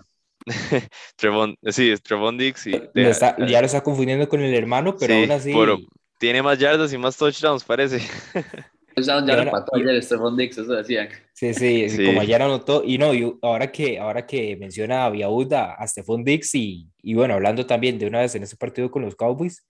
Trevon. 1.17 1.57
sí, 1.71 1.93
Trevon 2.01 2.37
Diggs. 2.37 2.65
Y 2.67 2.71
ya 2.71 3.59
lo 3.59 3.65
está 3.65 3.83
confundiendo 3.83 4.29
con 4.29 4.41
el 4.41 4.53
hermano, 4.53 4.95
pero 4.97 5.13
aún 5.13 5.31
así... 5.31 5.53
Pero 5.53 5.77
tiene 6.19 6.41
más 6.41 6.57
yardas 6.57 6.93
y 6.93 6.97
más 6.97 7.17
touchdowns, 7.17 7.65
parece. 7.65 7.99
ya 8.95 9.19
lo 9.21 9.51
mató 9.51 9.75
ayer 9.75 10.01
Stephon 10.03 10.37
Diggs, 10.37 10.57
eso 10.57 10.73
decían. 10.73 11.09
Sí, 11.33 11.53
sí, 11.53 11.89
sí, 11.89 12.05
como 12.05 12.21
ayer 12.21 12.41
anotó, 12.41 12.83
y 12.85 12.97
no, 12.97 13.13
y 13.13 13.37
ahora 13.41 13.71
que, 13.71 13.99
ahora 13.99 14.25
que 14.25 14.55
menciona 14.57 15.05
a 15.05 15.09
Viauda, 15.09 15.73
a 15.73 15.87
Stephon 15.87 16.23
Diggs, 16.23 16.53
y, 16.55 16.87
y 17.01 17.13
bueno, 17.13 17.33
hablando 17.33 17.65
también 17.65 17.97
de 17.99 18.07
una 18.07 18.19
vez 18.19 18.35
en 18.35 18.43
ese 18.43 18.55
partido 18.55 18.89
con 18.91 19.01
los 19.01 19.15
Cowboys, 19.15 19.65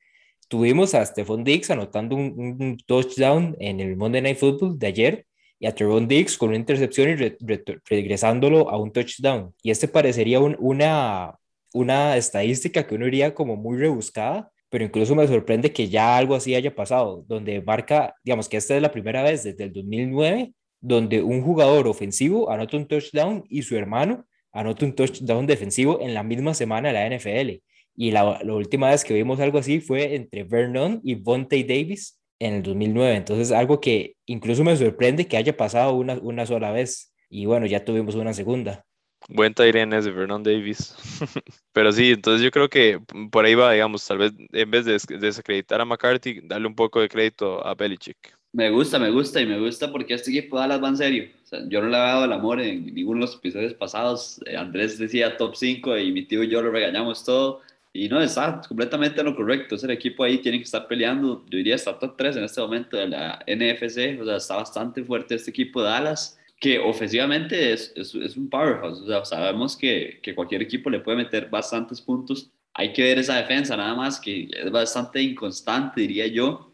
tuvimos 0.47 0.93
a 0.93 1.05
Stephon 1.05 1.43
Diggs 1.43 1.71
anotando 1.71 2.15
un, 2.15 2.57
un, 2.59 2.77
touchdown 2.85 3.55
en 3.59 3.79
el 3.79 3.95
Monday 3.95 4.21
Night 4.21 4.37
Football 4.37 4.77
de 4.77 4.87
ayer, 4.87 5.25
y 5.59 5.65
a 5.65 5.73
Trevon 5.73 6.09
Diggs 6.09 6.37
con 6.37 6.49
una 6.49 6.57
intercepción 6.57 7.09
y 7.09 7.15
re, 7.15 7.37
re, 7.39 7.63
regresándolo 7.89 8.69
a 8.69 8.77
un 8.77 8.91
touchdown. 8.91 9.53
Y 9.63 9.71
este 9.71 9.87
parecería 9.87 10.41
un, 10.41 10.57
una, 10.59 11.35
una 11.73 12.17
estadística 12.17 12.85
que 12.85 12.95
uno 12.95 13.05
diría 13.05 13.33
como 13.33 13.55
muy 13.55 13.77
rebuscada, 13.77 14.51
pero 14.73 14.85
incluso 14.85 15.13
me 15.13 15.27
sorprende 15.27 15.71
que 15.71 15.87
ya 15.87 16.17
algo 16.17 16.33
así 16.33 16.55
haya 16.55 16.73
pasado, 16.73 17.23
donde 17.27 17.61
marca, 17.61 18.15
digamos 18.23 18.49
que 18.49 18.57
esta 18.57 18.75
es 18.75 18.81
la 18.81 18.91
primera 18.91 19.21
vez 19.21 19.43
desde 19.43 19.65
el 19.65 19.71
2009 19.71 20.51
donde 20.81 21.21
un 21.21 21.43
jugador 21.43 21.87
ofensivo 21.87 22.49
anota 22.49 22.75
un 22.77 22.87
touchdown 22.87 23.43
y 23.49 23.61
su 23.61 23.77
hermano 23.77 24.25
anota 24.51 24.83
un 24.83 24.95
touchdown 24.95 25.45
defensivo 25.45 26.01
en 26.01 26.15
la 26.15 26.23
misma 26.23 26.55
semana 26.55 26.87
de 26.87 26.93
la 26.95 27.05
NFL. 27.07 27.61
Y 27.95 28.09
la, 28.09 28.41
la 28.43 28.53
última 28.55 28.89
vez 28.89 29.03
que 29.03 29.13
vimos 29.13 29.39
algo 29.39 29.59
así 29.59 29.79
fue 29.79 30.15
entre 30.15 30.43
Vernon 30.43 31.01
y 31.03 31.13
Vontae 31.13 31.63
Davis 31.63 32.19
en 32.39 32.55
el 32.55 32.63
2009. 32.63 33.15
Entonces, 33.15 33.51
algo 33.51 33.79
que 33.79 34.15
incluso 34.25 34.63
me 34.63 34.75
sorprende 34.75 35.27
que 35.27 35.37
haya 35.37 35.55
pasado 35.55 35.93
una, 35.93 36.15
una 36.15 36.47
sola 36.47 36.71
vez. 36.71 37.13
Y 37.29 37.45
bueno, 37.45 37.67
ya 37.67 37.85
tuvimos 37.85 38.15
una 38.15 38.33
segunda. 38.33 38.83
Buen 39.29 39.53
Tyrion 39.53 39.93
ese, 39.93 40.11
Vernon 40.11 40.43
Davis. 40.43 40.95
Pero 41.73 41.91
sí, 41.91 42.11
entonces 42.11 42.43
yo 42.43 42.51
creo 42.51 42.69
que 42.69 42.99
por 43.31 43.45
ahí 43.45 43.55
va, 43.55 43.71
digamos, 43.71 44.05
tal 44.05 44.17
vez 44.17 44.33
en 44.51 44.71
vez 44.71 44.85
de 44.85 44.99
desacreditar 45.17 45.81
a 45.81 45.85
McCarthy, 45.85 46.41
darle 46.43 46.67
un 46.67 46.75
poco 46.75 46.99
de 46.99 47.09
crédito 47.09 47.65
a 47.65 47.73
Belichick. 47.75 48.17
Me 48.51 48.69
gusta, 48.69 48.99
me 48.99 49.09
gusta 49.09 49.41
y 49.41 49.47
me 49.47 49.59
gusta 49.59 49.91
porque 49.91 50.13
este 50.13 50.29
equipo 50.29 50.59
Dallas 50.59 50.81
va 50.83 50.89
en 50.89 50.97
serio. 50.97 51.29
O 51.43 51.47
sea, 51.47 51.59
yo 51.67 51.81
no 51.81 51.87
le 51.87 51.97
he 51.97 51.99
dado 51.99 52.25
el 52.25 52.33
amor 52.33 52.61
en 52.61 52.93
ninguno 52.93 53.21
de 53.21 53.25
los 53.25 53.35
episodios 53.35 53.73
pasados. 53.73 54.39
Eh, 54.45 54.55
Andrés 54.55 54.99
decía 54.99 55.37
top 55.37 55.55
5 55.55 55.97
y 55.97 56.11
mi 56.11 56.25
tío 56.25 56.43
y 56.43 56.49
yo 56.49 56.61
lo 56.61 56.69
regañamos 56.69 57.25
todo. 57.25 57.61
Y 57.93 58.09
no, 58.09 58.21
está 58.21 58.61
completamente 58.67 59.19
en 59.21 59.25
lo 59.25 59.35
correcto. 59.35 59.75
Ese 59.75 59.91
equipo 59.91 60.23
ahí 60.23 60.37
tiene 60.37 60.59
que 60.59 60.65
estar 60.65 60.87
peleando, 60.87 61.43
yo 61.49 61.57
diría, 61.57 61.75
está 61.75 61.97
top 61.97 62.15
3 62.15 62.37
en 62.37 62.43
este 62.43 62.61
momento 62.61 62.97
de 62.97 63.07
la 63.07 63.43
NFC. 63.47 64.21
O 64.21 64.25
sea, 64.25 64.37
está 64.37 64.57
bastante 64.57 65.03
fuerte 65.03 65.33
este 65.33 65.49
equipo 65.49 65.81
de 65.81 65.89
Dallas 65.89 66.39
que 66.63 66.79
ofensivamente 66.79 67.73
es, 67.73 67.91
es, 67.93 68.15
es, 68.15 68.37
un 68.37 68.49
powerhouse. 68.49 69.01
O 69.01 69.05
sea, 69.05 69.25
sabemos 69.25 69.75
que, 69.75 70.21
que, 70.23 70.33
cualquier 70.33 70.61
equipo 70.61 70.89
le 70.89 71.01
puede 71.01 71.17
meter 71.17 71.49
bastantes 71.49 71.99
puntos. 71.99 72.51
Hay 72.73 72.93
que 72.93 73.03
ver 73.03 73.19
esa 73.19 73.35
defensa, 73.35 73.75
nada 73.75 73.93
más 73.95 74.17
que 74.17 74.47
es 74.49 74.71
bastante 74.71 75.21
inconstante, 75.21 75.99
diría 75.99 76.25
yo. 76.27 76.71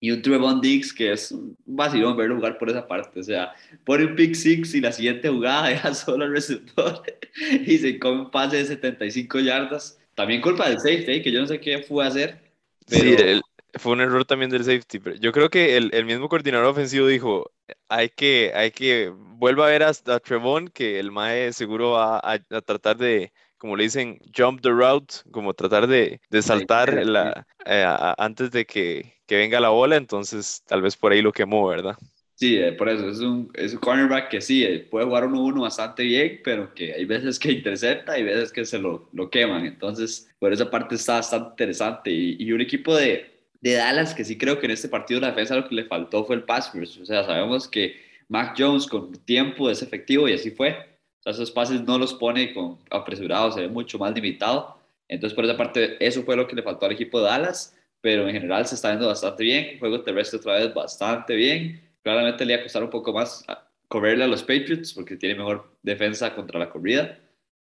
Y 0.00 0.12
un 0.12 0.22
Trevon 0.22 0.62
Diggs 0.62 0.94
que 0.94 1.12
es 1.12 1.30
un 1.30 1.54
vacilón 1.66 2.16
verlo 2.16 2.36
jugar 2.36 2.56
por 2.56 2.70
esa 2.70 2.88
parte. 2.88 3.20
O 3.20 3.22
sea, 3.22 3.52
pone 3.84 4.06
un 4.06 4.16
pick 4.16 4.34
six 4.34 4.74
y 4.74 4.80
la 4.80 4.92
siguiente 4.92 5.28
jugada 5.28 5.68
deja 5.68 5.92
solo 5.92 6.24
al 6.24 6.32
receptor 6.32 7.02
y 7.66 7.76
se 7.76 7.98
come 7.98 8.22
un 8.22 8.30
pase 8.30 8.56
de 8.56 8.64
75 8.64 9.40
yardas. 9.40 10.00
También 10.14 10.40
culpa 10.40 10.70
del 10.70 10.80
safety, 10.80 11.20
que 11.20 11.30
yo 11.30 11.42
no 11.42 11.46
sé 11.46 11.60
qué 11.60 11.82
fue 11.82 12.02
a 12.02 12.08
hacer. 12.08 12.50
Pero... 12.88 13.18
Sí, 13.18 13.22
el, 13.22 13.42
fue 13.74 13.92
un 13.92 14.00
error 14.00 14.24
también 14.24 14.50
del 14.50 14.64
safety. 14.64 14.98
Pero 14.98 15.16
yo 15.16 15.32
creo 15.32 15.50
que 15.50 15.76
el, 15.76 15.90
el, 15.92 16.04
mismo 16.04 16.28
coordinador 16.28 16.66
ofensivo 16.66 17.06
dijo, 17.06 17.50
hay 17.88 18.08
que, 18.08 18.52
hay 18.54 18.70
que, 18.70 19.12
vuelva 19.14 19.66
a 19.66 19.70
ver 19.70 19.82
hasta 19.82 20.16
a 20.16 20.20
Trevon, 20.20 20.68
que 20.68 20.98
el 20.98 21.10
MAE 21.10 21.52
seguro 21.52 21.92
va 21.92 22.18
a, 22.18 22.34
a, 22.50 22.60
tratar 22.60 22.96
de, 22.96 23.32
como 23.58 23.76
le 23.76 23.84
dicen, 23.84 24.18
jump 24.36 24.60
the 24.62 24.70
route, 24.70 25.14
como 25.30 25.54
tratar 25.54 25.86
de, 25.86 26.20
de 26.30 26.42
saltar 26.42 27.04
la, 27.06 27.46
eh, 27.66 27.84
a, 27.86 28.14
antes 28.18 28.50
de 28.50 28.64
que, 28.64 29.14
que, 29.26 29.36
venga 29.36 29.60
la 29.60 29.70
bola, 29.70 29.96
entonces 29.96 30.62
tal 30.66 30.82
vez 30.82 30.96
por 30.96 31.12
ahí 31.12 31.22
lo 31.22 31.32
quemó, 31.32 31.68
¿verdad? 31.68 31.96
Sí, 32.34 32.56
eh, 32.56 32.72
por 32.72 32.88
eso 32.88 33.08
es 33.08 33.18
un, 33.18 33.50
es 33.54 33.74
un 33.74 33.80
cornerback 33.80 34.28
que 34.28 34.40
sí, 34.40 34.62
eh, 34.62 34.86
puede 34.88 35.06
jugar 35.06 35.26
uno 35.26 35.42
uno 35.42 35.62
bastante 35.62 36.04
bien, 36.04 36.40
pero 36.44 36.72
que 36.72 36.94
hay 36.94 37.04
veces 37.04 37.36
que 37.36 37.50
intercepta 37.50 38.16
y 38.16 38.22
veces 38.22 38.52
que 38.52 38.64
se 38.64 38.78
lo, 38.78 39.08
lo 39.12 39.28
queman, 39.28 39.66
entonces 39.66 40.30
por 40.38 40.52
esa 40.52 40.70
parte 40.70 40.94
está 40.94 41.14
bastante 41.14 41.50
interesante 41.50 42.12
y, 42.12 42.36
y 42.38 42.52
un 42.52 42.60
equipo 42.60 42.94
de 42.94 43.37
de 43.60 43.74
Dallas, 43.74 44.14
que 44.14 44.24
sí 44.24 44.38
creo 44.38 44.58
que 44.58 44.66
en 44.66 44.72
este 44.72 44.88
partido 44.88 45.20
la 45.20 45.28
defensa 45.28 45.56
lo 45.56 45.68
que 45.68 45.74
le 45.74 45.84
faltó 45.84 46.24
fue 46.24 46.36
el 46.36 46.44
pass 46.44 46.72
O 46.74 47.04
sea, 47.04 47.24
sabemos 47.24 47.68
que 47.68 48.00
Mac 48.28 48.54
Jones 48.56 48.86
con 48.86 49.12
tiempo 49.24 49.70
es 49.70 49.82
efectivo 49.82 50.28
y 50.28 50.34
así 50.34 50.50
fue. 50.50 50.70
O 51.20 51.22
sea, 51.22 51.32
esos 51.32 51.50
pases 51.50 51.82
no 51.82 51.98
los 51.98 52.14
pone 52.14 52.54
con 52.54 52.78
apresurados, 52.90 53.54
se 53.54 53.62
ve 53.62 53.68
mucho 53.68 53.98
más 53.98 54.14
limitado. 54.14 54.78
Entonces, 55.08 55.34
por 55.34 55.44
esa 55.44 55.56
parte, 55.56 55.96
eso 56.04 56.22
fue 56.22 56.36
lo 56.36 56.46
que 56.46 56.54
le 56.54 56.62
faltó 56.62 56.86
al 56.86 56.92
equipo 56.92 57.18
de 57.18 57.26
Dallas, 57.26 57.76
pero 58.00 58.28
en 58.28 58.34
general 58.34 58.66
se 58.66 58.74
está 58.74 58.88
viendo 58.90 59.08
bastante 59.08 59.42
bien. 59.42 59.78
juego 59.78 60.02
terrestre 60.02 60.38
otra 60.38 60.54
vez 60.54 60.72
bastante 60.72 61.34
bien. 61.34 61.82
Claramente 62.02 62.44
le 62.44 62.52
iba 62.52 62.60
a 62.60 62.64
costar 62.64 62.84
un 62.84 62.90
poco 62.90 63.12
más 63.12 63.44
correrle 63.88 64.24
a 64.24 64.28
los 64.28 64.42
Patriots 64.42 64.92
porque 64.92 65.16
tiene 65.16 65.34
mejor 65.34 65.76
defensa 65.82 66.34
contra 66.34 66.58
la 66.60 66.70
corrida. 66.70 67.18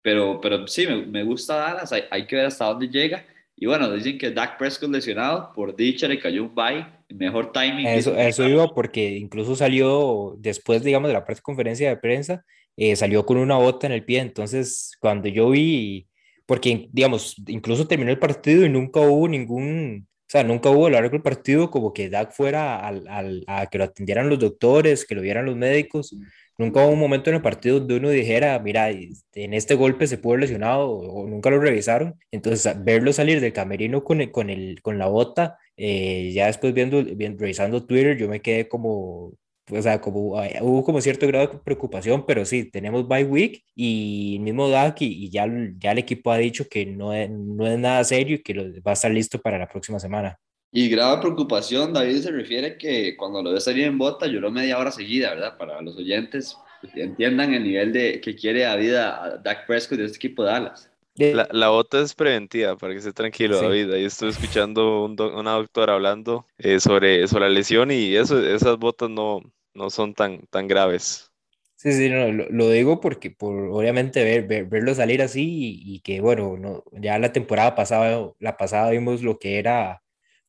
Pero, 0.03 0.41
pero 0.41 0.67
sí, 0.69 0.87
me, 0.87 1.05
me 1.07 1.25
gusta 1.25 1.57
Dallas. 1.57 1.93
Hay, 1.93 2.05
hay 2.11 2.27
que 2.27 2.37
ver 2.37 2.47
hasta 2.47 2.67
dónde 2.67 2.89
llega 2.89 3.25
y 3.57 3.67
bueno, 3.67 3.91
dicen 3.93 4.19
que 4.19 4.33
Dak 4.33 4.59
Prescott 4.59 4.91
lesionado, 4.91 5.53
por 5.55 5.77
dicha 5.77 6.09
le 6.09 6.19
cayó 6.19 6.43
un 6.43 6.55
bye, 6.55 6.87
mejor 7.09 7.53
timing. 7.53 7.87
Eso, 7.87 8.17
eso 8.17 8.49
iba 8.49 8.67
porque 8.75 9.17
incluso 9.17 9.55
salió 9.55 10.35
después, 10.39 10.83
digamos, 10.83 11.09
de 11.09 11.15
la 11.15 11.25
conferencia 11.43 11.89
de 11.89 11.97
prensa, 11.97 12.45
eh, 12.77 12.97
salió 12.97 13.25
con 13.25 13.37
una 13.37 13.57
bota 13.57 13.87
en 13.87 13.93
el 13.93 14.05
pie. 14.05 14.21
Entonces, 14.21 14.97
cuando 15.01 15.29
yo 15.29 15.51
vi, 15.51 16.09
porque, 16.47 16.89
digamos, 16.91 17.37
incluso 17.47 17.87
terminó 17.87 18.11
el 18.11 18.19
partido 18.19 18.65
y 18.67 18.69
nunca 18.69 19.01
hubo 19.01 19.29
ningún, 19.29 20.09
o 20.09 20.27
sea, 20.27 20.43
nunca 20.43 20.71
hubo 20.71 20.87
a 20.87 20.91
lo 20.91 20.95
largo 20.95 21.11
del 21.11 21.23
partido 21.23 21.71
como 21.71 21.93
que 21.93 22.11
Dak 22.11 22.33
fuera 22.33 22.85
al, 22.85 23.07
al, 23.07 23.45
a 23.47 23.67
que 23.67 23.79
lo 23.79 23.85
atendieran 23.85 24.29
los 24.29 24.41
doctores, 24.41 25.07
que 25.07 25.15
lo 25.15 25.23
vieran 25.23 25.47
los 25.47 25.57
médicos. 25.57 26.17
Nunca 26.57 26.85
hubo 26.85 26.93
un 26.93 27.01
momento 27.01 27.31
en 27.31 27.37
el 27.37 27.43
partido 27.43 27.81
donde 27.81 27.97
uno 27.97 28.11
dijera, 28.11 28.59
mira, 28.61 28.91
en 28.91 29.55
este 29.55 29.75
golpe 29.75 30.07
se 30.07 30.19
pudo 30.19 30.37
lesionado 30.37 30.89
o, 30.89 31.27
nunca 31.29 31.51
lo 31.51 31.61
revisaron. 31.61 32.19
Entonces, 32.31 32.85
verlo 32.85 33.13
salir 33.13 33.41
del 33.41 33.53
camerino 33.53 34.05
con, 34.05 34.21
el, 34.21 34.31
con, 34.31 34.51
el, 34.51 34.81
con 34.83 34.99
la 34.99 35.07
bota, 35.07 35.59
eh, 35.77 36.31
ya 36.33 36.47
después 36.47 36.73
viendo, 36.75 37.03
viendo, 37.05 37.41
revisando 37.41 37.85
Twitter, 37.85 38.17
yo 38.17 38.29
me 38.29 38.41
quedé 38.41 38.69
como, 38.69 39.33
o 39.71 39.83
sea, 39.83 40.01
como, 40.01 40.35
hubo 40.61 40.85
como 40.85 41.01
cierto 41.01 41.27
grado 41.27 41.49
de 41.49 41.59
preocupación, 41.59 42.25
pero 42.27 42.45
sí, 42.45 42.71
tenemos 42.71 43.09
bye 43.09 43.25
week 43.25 43.65
y 43.75 44.37
el 44.37 44.43
mismo 44.43 44.69
Dak 44.69 45.01
y, 45.03 45.31
ya, 45.31 45.47
ya 45.79 45.93
el 45.93 45.99
equipo 45.99 46.31
ha 46.31 46.39
dicho 46.39 46.67
que 46.71 46.87
no 46.87 47.13
es, 47.13 47.31
no 47.31 47.67
es 47.67 47.79
nada 47.79 48.05
serio 48.05 48.37
y 48.37 48.43
que 48.43 48.55
lo, 48.55 48.65
va 48.83 48.93
a 48.93 48.95
estar 48.95 49.11
listo 49.11 49.41
para 49.41 49.59
la 49.59 49.69
próxima 49.69 49.99
semana. 49.99 50.39
Y 50.77 50.89
grave 50.89 51.21
preocupación, 51.21 51.93
David 51.93 52.17
se 52.17 52.33
refiere 52.33 52.77
que 52.77 53.17
cuando 53.17 53.41
lo 53.41 53.53
ve 53.53 53.61
salir 53.61 53.85
en 53.85 53.97
bota 53.97 54.27
lloró 54.27 54.51
media 54.51 54.77
hora 54.77 54.91
seguida, 54.91 55.31
¿verdad? 55.31 55.57
Para 55.57 55.81
los 55.81 55.97
oyentes, 55.97 56.59
pues, 56.81 56.97
entiendan 56.97 57.55
el 57.55 57.63
nivel 57.63 57.93
de 57.93 58.21
que 58.21 58.35
quiere 58.35 58.63
David 58.63 58.95
a 58.95 59.41
Dak 59.41 59.69
Prescott 59.69 59.99
de 59.99 60.07
este 60.07 60.17
equipo 60.17 60.43
de 60.43 60.51
Dallas. 60.51 60.91
La, 61.15 61.47
la 61.53 61.69
bota 61.69 62.01
es 62.01 62.13
preventiva, 62.13 62.77
para 62.77 62.93
que 62.93 62.99
esté 62.99 63.13
tranquilo, 63.13 63.57
sí. 63.57 63.65
David. 63.65 63.93
Ahí 63.93 64.05
estoy 64.05 64.31
escuchando 64.31 65.05
un 65.05 65.15
do, 65.15 65.39
una 65.39 65.53
doctora 65.53 65.95
hablando 65.95 66.45
eh, 66.59 66.81
sobre, 66.81 67.29
sobre 67.29 67.45
la 67.45 67.51
lesión 67.51 67.93
y 67.93 68.17
eso, 68.17 68.45
esas 68.45 68.77
botas 68.77 69.11
no, 69.11 69.43
no 69.75 69.91
son 69.91 70.13
tan, 70.13 70.41
tan 70.49 70.67
graves. 70.67 71.31
Sí, 71.77 71.93
sí, 71.93 72.11
no, 72.11 72.33
lo, 72.33 72.49
lo, 72.51 72.69
digo 72.71 73.01
porque 73.01 73.31
por 73.31 73.55
obviamente 73.71 74.25
ver, 74.25 74.49
ver, 74.49 74.65
verlo 74.65 74.93
salir 74.93 75.23
así 75.23 75.45
y, 75.45 75.95
y, 75.95 76.01
que 76.01 76.21
bueno, 76.21 76.57
no, 76.59 76.83
ya 77.01 77.17
la 77.21 77.33
temporada 77.33 77.77
pasada, 77.77 78.33
la 78.41 78.57
pasada 78.57 78.91
vimos 78.91 79.23
lo 79.23 79.39
que 79.39 79.61
era 79.61 80.03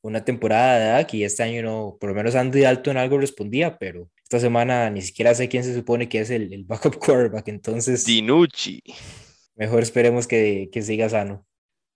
una 0.05 0.23
temporada 0.23 0.77
de 0.77 0.85
edad 0.85 1.07
y 1.11 1.23
este 1.23 1.41
año 1.41 1.63
no, 1.63 1.97
por 1.99 2.09
lo 2.09 2.15
menos 2.15 2.35
Andy 2.35 2.61
Dalton 2.61 2.97
algo 2.97 3.17
respondía, 3.17 3.79
pero 3.79 4.11
esta 4.21 4.39
semana 4.39 4.87
ni 4.91 5.01
siquiera 5.01 5.33
sé 5.33 5.49
quién 5.49 5.63
se 5.63 5.73
supone 5.73 6.07
que 6.07 6.19
es 6.19 6.29
el, 6.29 6.53
el 6.53 6.63
backup 6.63 6.97
quarterback, 7.03 7.47
entonces... 7.47 8.05
Dinucci. 8.05 8.83
Mejor 9.55 9.81
esperemos 9.81 10.27
que, 10.27 10.69
que 10.71 10.83
siga 10.83 11.09
sano. 11.09 11.47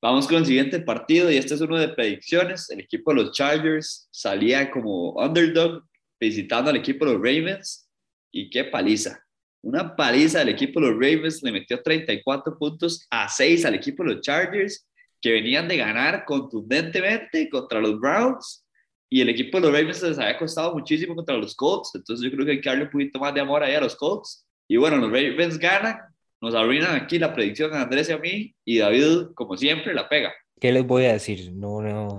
Vamos 0.01 0.27
con 0.27 0.37
el 0.37 0.45
siguiente 0.47 0.79
partido 0.79 1.29
y 1.29 1.37
este 1.37 1.53
es 1.53 1.61
uno 1.61 1.77
de 1.77 1.89
predicciones. 1.89 2.67
El 2.71 2.79
equipo 2.79 3.13
de 3.13 3.21
los 3.21 3.31
Chargers 3.31 4.07
salía 4.11 4.71
como 4.71 5.11
underdog 5.11 5.83
visitando 6.19 6.71
al 6.71 6.77
equipo 6.77 7.05
de 7.05 7.13
los 7.13 7.21
Ravens 7.21 7.87
y 8.31 8.49
qué 8.49 8.63
paliza. 8.63 9.23
Una 9.61 9.95
paliza 9.95 10.39
del 10.39 10.49
equipo 10.49 10.79
de 10.79 10.87
los 10.87 10.95
Ravens 10.95 11.43
le 11.43 11.51
metió 11.51 11.79
34 11.79 12.57
puntos 12.57 13.05
a 13.11 13.29
6 13.29 13.65
al 13.65 13.75
equipo 13.75 14.03
de 14.03 14.15
los 14.15 14.21
Chargers 14.21 14.87
que 15.21 15.31
venían 15.31 15.67
de 15.67 15.77
ganar 15.77 16.25
contundentemente 16.25 17.49
contra 17.49 17.79
los 17.79 17.99
Browns 17.99 18.65
y 19.09 19.21
el 19.21 19.29
equipo 19.29 19.57
de 19.57 19.63
los 19.63 19.73
Ravens 19.73 20.03
les 20.03 20.19
había 20.19 20.37
costado 20.37 20.73
muchísimo 20.73 21.15
contra 21.15 21.35
los 21.35 21.55
Colts, 21.55 21.95
entonces 21.95 22.23
yo 22.23 22.31
creo 22.31 22.45
que 22.45 22.51
hay 22.53 22.61
que 22.61 22.69
darle 22.69 22.85
un 22.85 22.91
poquito 22.91 23.19
más 23.19 23.33
de 23.33 23.41
amor 23.41 23.63
ahí 23.63 23.73
a 23.73 23.81
los 23.81 23.95
Colts. 23.95 24.45
Y 24.67 24.77
bueno, 24.77 24.97
los 24.97 25.09
Ravens 25.09 25.57
ganan, 25.57 25.97
nos 26.39 26.53
arruinan 26.53 26.95
aquí 26.95 27.17
la 27.17 27.33
predicción 27.33 27.73
a 27.73 27.81
Andrés 27.81 28.09
y 28.09 28.11
a 28.11 28.17
mí, 28.19 28.55
y 28.63 28.77
David, 28.77 29.33
como 29.33 29.57
siempre, 29.57 29.95
la 29.95 30.07
pega. 30.07 30.31
¿Qué 30.59 30.71
les 30.71 30.85
voy 30.85 31.05
a 31.05 31.13
decir? 31.13 31.51
No, 31.53 31.81
no. 31.81 32.17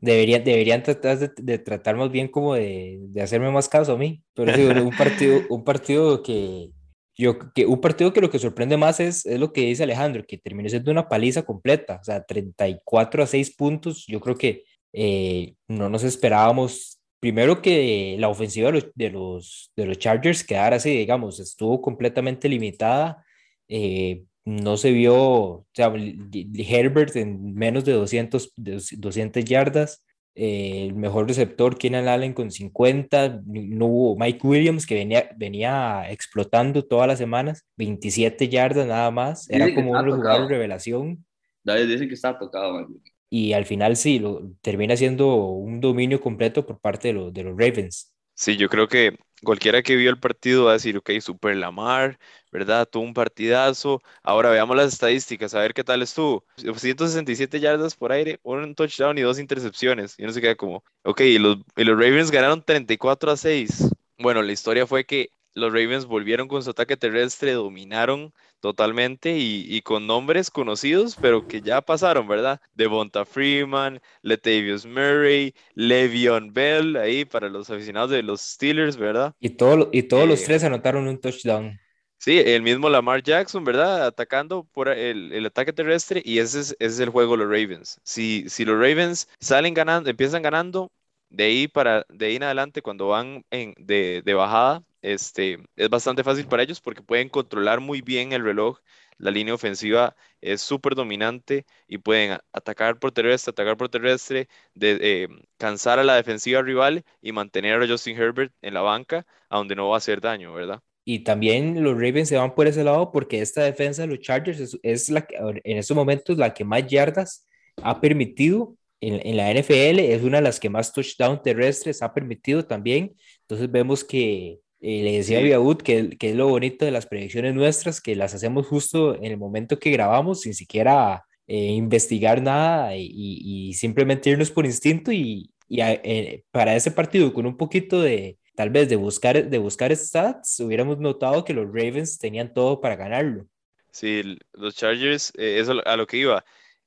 Deberían, 0.00 0.44
deberían 0.44 0.82
tratar 0.82 1.18
de, 1.18 1.30
de 1.36 1.58
tratar 1.58 1.96
más 1.96 2.10
bien 2.10 2.28
como 2.28 2.54
de, 2.54 2.98
de, 3.00 3.22
hacerme 3.22 3.50
más 3.50 3.68
caso 3.68 3.94
a 3.94 3.98
mí, 3.98 4.22
pero 4.34 4.54
sí, 4.54 4.62
un 4.62 4.96
partido, 4.96 5.40
un 5.48 5.64
partido 5.64 6.22
que, 6.22 6.70
yo, 7.16 7.38
que 7.54 7.66
un 7.66 7.80
partido 7.80 8.12
que 8.12 8.20
lo 8.20 8.30
que 8.30 8.38
sorprende 8.38 8.76
más 8.76 9.00
es, 9.00 9.26
es 9.26 9.38
lo 9.38 9.52
que 9.52 9.62
dice 9.62 9.82
Alejandro, 9.82 10.24
que 10.26 10.38
terminó 10.38 10.68
siendo 10.68 10.90
una 10.90 11.08
paliza 11.08 11.42
completa, 11.42 11.98
o 12.00 12.04
sea, 12.04 12.24
34 12.24 13.22
a 13.22 13.26
6 13.26 13.54
puntos. 13.56 14.06
Yo 14.06 14.20
creo 14.20 14.36
que 14.36 14.64
eh, 14.92 15.54
no 15.68 15.88
nos 15.88 16.04
esperábamos, 16.04 17.00
primero 17.20 17.62
que 17.62 18.16
la 18.18 18.28
ofensiva 18.28 18.68
de 18.68 18.72
los, 18.72 18.86
de 18.94 19.10
los, 19.10 19.72
de 19.76 19.86
los 19.86 19.98
Chargers 19.98 20.44
quedara 20.44 20.76
así, 20.76 20.90
digamos, 20.90 21.38
estuvo 21.40 21.80
completamente 21.82 22.48
limitada. 22.48 23.24
Eh, 23.68 24.24
no 24.44 24.76
se 24.76 24.90
vio, 24.90 25.16
o 25.16 25.66
sea, 25.72 25.92
Herbert 25.94 27.14
en 27.16 27.54
menos 27.54 27.84
de 27.84 27.92
200, 27.92 28.52
200 28.56 29.44
yardas. 29.44 30.04
Eh, 30.34 30.86
el 30.86 30.94
mejor 30.94 31.28
receptor, 31.28 31.76
Keenan 31.76 32.08
Allen 32.08 32.32
con 32.32 32.50
50, 32.50 33.42
no 33.44 33.86
hubo 33.86 34.16
Mike 34.16 34.46
Williams 34.46 34.86
que 34.86 34.94
venía, 34.94 35.30
venía 35.36 36.10
explotando 36.10 36.84
todas 36.84 37.06
las 37.06 37.18
semanas, 37.18 37.66
27 37.76 38.48
yardas 38.48 38.86
nada 38.86 39.10
más, 39.10 39.48
era 39.50 39.74
como 39.74 39.92
un 39.92 40.10
jugador 40.10 40.48
revelación. 40.48 41.24
David 41.62 41.86
dice 41.86 42.08
que 42.08 42.14
está 42.14 42.38
tocado. 42.38 42.88
Y 43.28 43.52
al 43.52 43.66
final 43.66 43.96
sí, 43.96 44.18
lo, 44.18 44.50
termina 44.62 44.96
siendo 44.96 45.36
un 45.36 45.80
dominio 45.80 46.20
completo 46.20 46.66
por 46.66 46.80
parte 46.80 47.08
de, 47.08 47.14
lo, 47.14 47.30
de 47.30 47.42
los 47.44 47.52
Ravens. 47.52 48.12
Sí, 48.34 48.56
yo 48.56 48.68
creo 48.68 48.88
que 48.88 49.16
cualquiera 49.44 49.82
que 49.82 49.96
vio 49.96 50.10
el 50.10 50.18
partido 50.18 50.64
va 50.64 50.70
a 50.70 50.74
decir, 50.74 50.96
ok, 50.96 51.10
Super 51.20 51.56
Lamar, 51.56 52.18
¿verdad? 52.50 52.88
Tuvo 52.88 53.04
un 53.04 53.14
partidazo. 53.14 54.02
Ahora 54.22 54.50
veamos 54.50 54.76
las 54.76 54.92
estadísticas, 54.92 55.54
a 55.54 55.60
ver 55.60 55.74
qué 55.74 55.84
tal 55.84 56.02
estuvo. 56.02 56.44
167 56.56 57.60
yardas 57.60 57.96
por 57.96 58.12
aire, 58.12 58.40
un 58.42 58.74
touchdown 58.74 59.18
y 59.18 59.22
dos 59.22 59.38
intercepciones. 59.38 60.14
Y 60.18 60.24
uno 60.24 60.32
se 60.32 60.40
queda 60.40 60.54
como, 60.56 60.84
ok, 61.04 61.20
y 61.22 61.38
los, 61.38 61.58
y 61.76 61.84
los 61.84 61.96
Ravens 61.98 62.30
ganaron 62.30 62.62
34 62.64 63.32
a 63.32 63.36
6. 63.36 63.88
Bueno, 64.18 64.42
la 64.42 64.52
historia 64.52 64.86
fue 64.86 65.04
que 65.04 65.30
los 65.54 65.72
Ravens 65.72 66.06
volvieron 66.06 66.48
con 66.48 66.62
su 66.62 66.70
ataque 66.70 66.96
terrestre, 66.96 67.52
dominaron 67.52 68.32
totalmente 68.60 69.36
y, 69.38 69.82
con 69.82 70.06
nombres 70.06 70.50
conocidos, 70.50 71.16
pero 71.16 71.46
que 71.46 71.62
ya 71.62 71.80
pasaron, 71.82 72.28
¿verdad? 72.28 72.60
Devonta 72.74 73.24
Freeman, 73.24 74.00
Latavius 74.22 74.86
Murray, 74.86 75.54
Le'Veon 75.74 76.52
Bell, 76.52 76.96
ahí 76.96 77.24
para 77.24 77.48
los 77.48 77.70
aficionados 77.70 78.10
de 78.10 78.22
los 78.22 78.40
Steelers, 78.40 78.96
¿verdad? 78.96 79.34
Y, 79.40 79.50
todo, 79.50 79.90
y 79.92 80.04
todos 80.04 80.26
los 80.26 80.42
Eh, 80.42 80.44
tres 80.44 80.64
anotaron 80.64 81.06
un 81.06 81.20
touchdown. 81.20 81.78
Sí, 82.18 82.38
el 82.38 82.62
mismo 82.62 82.88
Lamar 82.88 83.22
Jackson, 83.22 83.64
¿verdad? 83.64 84.06
Atacando 84.06 84.62
por 84.72 84.88
el, 84.88 85.32
el 85.32 85.46
ataque 85.46 85.72
terrestre 85.72 86.22
y 86.24 86.38
ese 86.38 86.60
es, 86.60 86.70
ese 86.78 86.86
es 86.86 87.00
el 87.00 87.08
juego 87.08 87.32
de 87.32 87.38
los 87.38 87.48
Ravens. 87.48 88.00
Si, 88.04 88.48
si 88.48 88.64
los 88.64 88.76
Ravens 88.76 89.28
salen 89.40 89.74
ganando, 89.74 90.08
empiezan 90.08 90.40
ganando, 90.42 90.92
de 91.32 91.44
ahí 91.44 91.68
para 91.68 92.04
de 92.10 92.26
ahí 92.26 92.36
en 92.36 92.42
adelante 92.42 92.82
cuando 92.82 93.08
van 93.08 93.44
en, 93.50 93.74
de, 93.78 94.22
de 94.24 94.34
bajada, 94.34 94.84
este, 95.00 95.58
es 95.76 95.88
bastante 95.88 96.22
fácil 96.22 96.46
para 96.46 96.62
ellos 96.62 96.80
porque 96.80 97.02
pueden 97.02 97.28
controlar 97.28 97.80
muy 97.80 98.02
bien 98.02 98.32
el 98.32 98.44
reloj. 98.44 98.78
La 99.18 99.30
línea 99.30 99.54
ofensiva 99.54 100.16
es 100.40 100.60
súper 100.60 100.94
dominante 100.94 101.64
y 101.86 101.98
pueden 101.98 102.38
atacar 102.52 102.98
por 102.98 103.12
terrestre, 103.12 103.50
atacar 103.50 103.76
por 103.76 103.88
terrestre, 103.88 104.48
eh, 104.80 105.28
cansar 105.58 105.98
a 105.98 106.04
la 106.04 106.16
defensiva 106.16 106.60
rival 106.60 107.04
y 107.20 107.32
mantener 107.32 107.80
a 107.80 107.86
Justin 107.86 108.16
Herbert 108.16 108.52
en 108.62 108.74
la 108.74 108.80
banca, 108.80 109.24
a 109.48 109.58
donde 109.58 109.76
no 109.76 109.88
va 109.88 109.96
a 109.96 109.98
hacer 109.98 110.20
daño, 110.20 110.52
¿verdad? 110.52 110.82
Y 111.04 111.20
también 111.20 111.82
los 111.82 111.94
Ravens 111.94 112.28
se 112.28 112.36
van 112.36 112.54
por 112.54 112.66
ese 112.66 112.84
lado 112.84 113.12
porque 113.12 113.40
esta 113.40 113.62
defensa 113.62 114.02
de 114.02 114.08
los 114.08 114.20
Chargers 114.20 114.78
es, 114.82 115.08
la 115.08 115.22
que 115.22 115.36
en 115.36 115.78
estos 115.78 115.96
momentos 115.96 116.36
la 116.36 116.52
que 116.52 116.64
más 116.64 116.86
yardas 116.86 117.46
ha 117.82 118.00
permitido 118.00 118.76
en, 119.02 119.20
en 119.26 119.36
la 119.36 119.50
NFL, 119.50 119.98
es 120.14 120.22
una 120.22 120.38
de 120.38 120.42
las 120.44 120.58
que 120.60 120.70
más 120.70 120.92
touchdown 120.92 121.42
terrestres 121.42 122.02
ha 122.02 122.14
permitido 122.14 122.64
también. 122.64 123.14
Entonces 123.42 123.70
vemos 123.70 124.04
que 124.04 124.60
eh, 124.80 125.02
le 125.02 125.12
decía 125.18 125.38
a. 125.38 125.42
Viaud 125.42 125.76
que, 125.78 126.16
que 126.18 126.30
es 126.30 126.36
lo 126.36 126.48
bonito 126.48 126.84
de 126.84 126.90
las 126.90 127.06
predicciones 127.06 127.54
nuestras, 127.54 128.00
que 128.00 128.16
las 128.16 128.34
hacemos 128.34 128.66
justo 128.66 129.14
en 129.16 129.24
el 129.26 129.36
momento 129.38 129.78
que 129.78 129.90
grabamos, 129.90 130.40
sin 130.42 130.54
siquiera 130.54 131.24
eh, 131.46 131.66
investigar 131.72 132.40
nada 132.42 132.96
y, 132.96 133.02
y- 133.06 133.68
y 133.70 133.74
simplemente 133.74 134.30
irnos 134.30 134.50
por 134.50 134.64
instinto 134.66 135.12
y, 135.12 135.50
y 135.68 135.80
a- 135.80 135.92
eh, 135.92 136.44
para 136.50 136.74
ese 136.76 136.90
partido 136.90 137.32
con 137.32 137.46
un 137.46 137.56
poquito 137.56 138.00
de 138.00 138.38
tal 138.54 138.70
vez 138.70 138.88
de 138.88 138.96
buscar, 138.96 139.48
de 139.48 139.58
buscar 139.58 139.94
stats, 139.96 140.60
hubiéramos 140.60 140.98
notado 140.98 141.44
que 141.44 141.54
los 141.54 141.66
Ravens 141.66 142.18
tenían 142.18 142.52
todo 142.52 142.80
para 142.80 142.96
ganarlo. 142.96 143.46
Sí, 143.90 144.22
los 144.54 144.74
Chargers, 144.74 145.32
eh, 145.36 145.58
eso 145.60 145.74
a 145.84 145.96
lo 145.96 146.06
que 146.06 146.16
iba. 146.18 146.44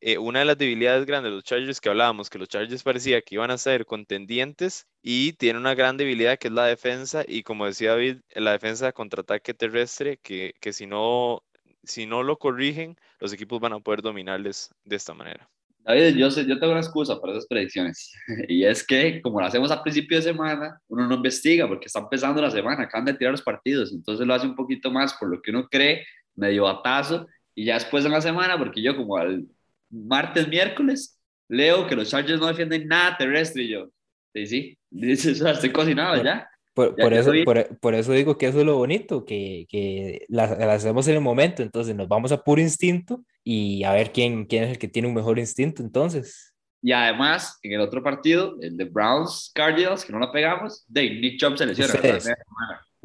Eh, 0.07 0.19
una 0.19 0.37
de 0.37 0.45
las 0.45 0.57
debilidades 0.59 1.03
grandes 1.07 1.31
de 1.31 1.35
los 1.37 1.43
Chargers 1.43 1.81
que 1.81 1.89
hablábamos, 1.89 2.29
que 2.29 2.37
los 2.37 2.47
Chargers 2.47 2.83
parecía 2.83 3.23
que 3.23 3.33
iban 3.33 3.49
a 3.49 3.57
ser 3.57 3.87
contendientes 3.87 4.85
y 5.01 5.33
tiene 5.33 5.57
una 5.57 5.73
gran 5.73 5.97
debilidad 5.97 6.37
que 6.37 6.49
es 6.49 6.53
la 6.53 6.67
defensa 6.67 7.23
y 7.27 7.41
como 7.41 7.65
decía 7.65 7.93
David, 7.93 8.17
la 8.35 8.51
defensa 8.51 8.91
contraataque 8.91 9.55
terrestre, 9.55 10.19
que, 10.21 10.53
que 10.61 10.73
si 10.73 10.85
no, 10.85 11.41
si 11.83 12.05
no 12.05 12.21
lo 12.21 12.37
corrigen, 12.37 12.95
los 13.19 13.33
equipos 13.33 13.59
van 13.59 13.73
a 13.73 13.79
poder 13.79 14.03
dominarles 14.03 14.69
de 14.83 14.95
esta 14.95 15.15
manera. 15.15 15.49
David, 15.79 16.15
yo, 16.17 16.29
sé, 16.29 16.45
yo 16.45 16.59
tengo 16.59 16.73
una 16.73 16.81
excusa 16.81 17.19
para 17.19 17.33
esas 17.33 17.47
predicciones. 17.47 18.13
Y 18.47 18.63
es 18.63 18.85
que, 18.85 19.23
como 19.23 19.39
lo 19.39 19.47
hacemos 19.47 19.71
a 19.71 19.81
principio 19.81 20.17
de 20.17 20.23
semana, 20.23 20.79
uno 20.87 21.07
no 21.07 21.15
investiga 21.15 21.67
porque 21.67 21.87
está 21.87 22.01
empezando 22.01 22.43
la 22.43 22.51
semana, 22.51 22.83
acaban 22.83 23.05
de 23.05 23.15
tirar 23.15 23.31
los 23.31 23.41
partidos. 23.41 23.91
Entonces 23.91 24.27
lo 24.27 24.35
hace 24.35 24.45
un 24.45 24.55
poquito 24.55 24.91
más 24.91 25.15
por 25.15 25.31
lo 25.31 25.41
que 25.41 25.49
uno 25.49 25.67
cree, 25.67 26.05
medio 26.35 26.65
batazo. 26.65 27.25
Y 27.55 27.65
ya 27.65 27.73
después 27.73 28.03
de 28.03 28.11
la 28.11 28.21
semana, 28.21 28.55
porque 28.55 28.83
yo, 28.83 28.95
como 28.95 29.17
al 29.17 29.47
martes, 29.89 30.47
miércoles, 30.47 31.19
leo 31.49 31.87
que 31.87 31.95
los 31.95 32.09
Chargers 32.09 32.39
no 32.39 32.47
defienden 32.47 32.87
nada 32.87 33.17
terrestre. 33.17 33.63
Y 33.63 33.69
yo, 33.69 33.89
sí, 34.33 34.47
sí, 34.47 34.77
estoy 34.91 35.71
cocinado 35.71 36.23
ya. 36.23 36.49
Por, 36.73 36.93
por 36.97 37.13
eso, 37.13 37.31
por, 37.45 37.79
por 37.79 37.95
eso 37.95 38.11
digo 38.11 38.37
que 38.37 38.47
eso 38.47 38.59
es 38.59 38.65
lo 38.65 38.75
bonito, 38.75 39.23
que, 39.23 39.65
que 39.69 40.25
las, 40.27 40.59
las 40.59 40.83
hacemos 40.83 41.07
en 41.07 41.15
el 41.15 41.21
momento, 41.21 41.63
entonces 41.63 41.95
nos 41.95 42.09
vamos 42.09 42.33
a 42.33 42.43
puro 42.43 42.59
instinto 42.59 43.23
y 43.45 43.85
a 43.85 43.93
ver 43.93 44.11
quién, 44.11 44.45
quién 44.45 44.65
es 44.65 44.71
el 44.71 44.77
que 44.77 44.89
tiene 44.89 45.07
un 45.07 45.13
mejor 45.13 45.39
instinto 45.39 45.81
entonces. 45.81 46.53
Y 46.81 46.91
además, 46.91 47.57
en 47.63 47.71
el 47.71 47.79
otro 47.79 48.03
partido, 48.03 48.57
el 48.59 48.75
de 48.75 48.83
Browns 48.83 49.51
Cardinals, 49.55 50.03
que 50.03 50.11
no 50.11 50.19
la 50.19 50.31
pegamos, 50.31 50.83
de 50.87 51.09
Nick 51.11 51.39
Chubb 51.39 51.57
se 51.57 51.65
lesiona. 51.65 51.95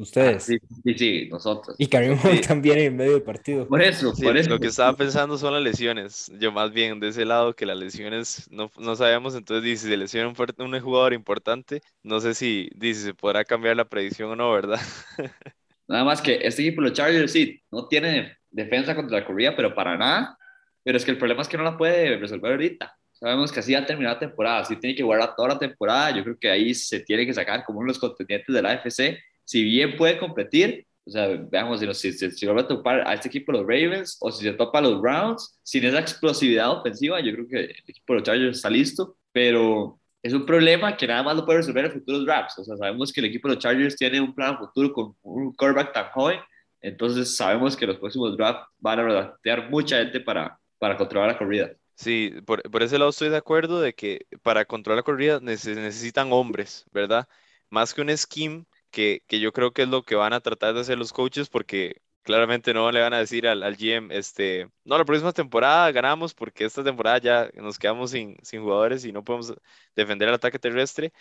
Ustedes. 0.00 0.26
¿verdad? 0.26 0.36
Ustedes. 0.38 0.62
Ah, 0.62 0.74
Sí, 0.84 0.92
sí, 0.94 0.98
sí, 0.98 1.28
nosotros. 1.30 1.76
Y 1.78 1.86
Karim 1.88 2.16
Sí. 2.18 2.40
también 2.48 2.78
en 2.78 2.96
medio 2.96 3.12
del 3.14 3.22
partido. 3.22 3.66
Por 3.68 3.82
eso, 3.82 4.14
Sí, 4.14 4.22
por 4.22 4.36
eso. 4.36 4.50
lo 4.50 4.58
que 4.60 4.68
estaba 4.68 4.96
pensando 4.96 5.38
son 5.38 5.54
las 5.54 5.62
lesiones. 5.62 6.30
Yo 6.38 6.52
más 6.52 6.72
bien 6.72 7.00
de 7.00 7.08
ese 7.08 7.24
lado 7.24 7.54
que 7.54 7.66
las 7.66 7.78
lesiones 7.78 8.48
no, 8.50 8.70
no 8.78 8.96
sabemos, 8.96 9.34
entonces 9.34 9.64
dice, 9.64 9.84
si 9.84 9.90
se 9.90 9.96
lesiona 9.96 10.28
un, 10.28 10.72
un 10.74 10.80
jugador 10.80 11.12
importante, 11.12 11.82
no 12.02 12.20
sé 12.20 12.34
si 12.34 12.70
dice, 12.74 13.02
se 13.02 13.14
podrá 13.14 13.44
cambiar 13.44 13.76
la 13.76 13.88
predicción 13.88 14.30
o 14.30 14.36
no, 14.36 14.52
¿verdad? 14.52 14.80
Nada 15.88 16.04
más 16.04 16.22
que 16.22 16.38
este 16.42 16.62
equipo, 16.62 16.82
los 16.82 16.92
Chargers, 16.92 17.32
sí, 17.32 17.60
no 17.70 17.88
tiene 17.88 18.36
defensa 18.50 18.94
contra 18.94 19.18
la 19.20 19.26
corrida, 19.26 19.56
pero 19.56 19.74
para 19.74 19.96
nada. 19.96 20.36
Pero 20.84 20.96
es 20.96 21.04
que 21.04 21.10
el 21.10 21.18
problema 21.18 21.42
es 21.42 21.48
que 21.48 21.56
no 21.58 21.64
la 21.64 21.76
puede 21.76 22.16
resolver 22.16 22.52
ahorita. 22.52 22.96
Sabemos 23.12 23.52
que 23.52 23.60
así 23.60 23.72
va 23.74 23.80
a 23.80 23.86
terminar 23.86 24.14
la 24.14 24.18
temporada, 24.20 24.60
así 24.60 24.76
tiene 24.76 24.96
que 24.96 25.02
guardar 25.02 25.34
toda 25.36 25.48
la 25.50 25.58
temporada. 25.58 26.10
Yo 26.16 26.22
creo 26.24 26.38
que 26.38 26.50
ahí 26.50 26.72
se 26.74 27.00
tiene 27.00 27.26
que 27.26 27.34
sacar 27.34 27.64
como 27.64 27.80
uno 27.80 27.86
de 27.88 27.90
los 27.94 27.98
contendientes 27.98 28.54
de 28.54 28.62
la 28.62 28.70
AFC. 28.70 29.18
Si 29.50 29.64
bien 29.64 29.96
puede 29.96 30.16
competir, 30.16 30.86
o 31.04 31.10
sea, 31.10 31.26
veamos 31.26 31.80
si, 31.80 32.12
si, 32.12 32.30
si, 32.30 32.46
vuelve 32.46 32.62
a 32.62 32.68
topar 32.68 33.00
a 33.04 33.14
este 33.14 33.26
equipo 33.26 33.50
los 33.50 33.62
Ravens 33.62 34.16
o 34.20 34.30
si 34.30 34.44
se 34.44 34.52
topa 34.52 34.78
a 34.78 34.82
los 34.82 35.00
Browns, 35.00 35.58
sin 35.64 35.84
esa 35.84 35.98
explosividad 35.98 36.70
ofensiva, 36.70 37.18
yo 37.20 37.32
creo 37.32 37.48
que 37.48 37.56
el 37.64 37.70
equipo 37.84 38.12
de 38.12 38.18
los 38.20 38.22
Chargers 38.22 38.56
está 38.58 38.70
listo, 38.70 39.16
pero 39.32 39.98
es 40.22 40.32
un 40.34 40.46
problema 40.46 40.96
que 40.96 41.08
nada 41.08 41.24
más 41.24 41.34
lo 41.34 41.44
puede 41.44 41.58
resolver 41.58 41.86
en 41.86 41.90
futuros 41.90 42.24
drafts. 42.24 42.60
O 42.60 42.64
sea, 42.64 42.76
sabemos 42.76 43.12
que 43.12 43.18
el 43.22 43.26
equipo 43.26 43.48
de 43.48 43.54
los 43.56 43.64
Chargers 43.64 43.96
tiene 43.96 44.20
un 44.20 44.32
plan 44.32 44.56
futuro 44.56 44.92
con 44.92 45.16
un 45.22 45.52
quarterback 45.52 45.92
tan 45.94 46.10
joven, 46.10 46.38
entonces 46.80 47.36
sabemos 47.36 47.76
que 47.76 47.88
los 47.88 47.98
próximos 47.98 48.36
drafts 48.36 48.68
van 48.78 49.00
a 49.00 49.02
redactear 49.02 49.68
mucha 49.68 49.98
gente 49.98 50.20
para, 50.20 50.56
para 50.78 50.96
controlar 50.96 51.30
la 51.30 51.38
corrida. 51.38 51.72
Sí, 51.96 52.32
por, 52.46 52.62
por 52.70 52.84
ese 52.84 52.98
lado 53.00 53.10
estoy 53.10 53.30
de 53.30 53.38
acuerdo 53.38 53.80
de 53.80 53.94
que 53.94 54.26
para 54.44 54.64
controlar 54.64 54.98
la 54.98 55.02
corrida 55.02 55.40
neces- 55.40 55.74
necesitan 55.74 56.32
hombres, 56.32 56.84
¿verdad? 56.92 57.26
Más 57.68 57.92
que 57.92 58.00
un 58.00 58.16
scheme, 58.16 58.64
que, 58.90 59.22
que 59.26 59.40
yo 59.40 59.52
creo 59.52 59.72
que 59.72 59.82
es 59.82 59.88
lo 59.88 60.02
que 60.04 60.14
van 60.16 60.32
a 60.32 60.40
tratar 60.40 60.74
de 60.74 60.80
hacer 60.80 60.98
los 60.98 61.12
coaches, 61.12 61.48
porque 61.48 62.02
claramente 62.22 62.74
no 62.74 62.90
le 62.92 63.00
van 63.00 63.14
a 63.14 63.18
decir 63.18 63.46
al, 63.48 63.62
al 63.62 63.76
GM, 63.76 64.14
este, 64.14 64.70
no, 64.84 64.98
la 64.98 65.04
próxima 65.04 65.32
temporada 65.32 65.90
ganamos 65.92 66.34
porque 66.34 66.64
esta 66.64 66.84
temporada 66.84 67.18
ya 67.18 67.50
nos 67.54 67.78
quedamos 67.78 68.10
sin, 68.10 68.36
sin 68.42 68.62
jugadores 68.62 69.04
y 69.04 69.12
no 69.12 69.24
podemos 69.24 69.54
defender 69.96 70.28
el 70.28 70.34
ataque 70.34 70.58
terrestre. 70.58 71.12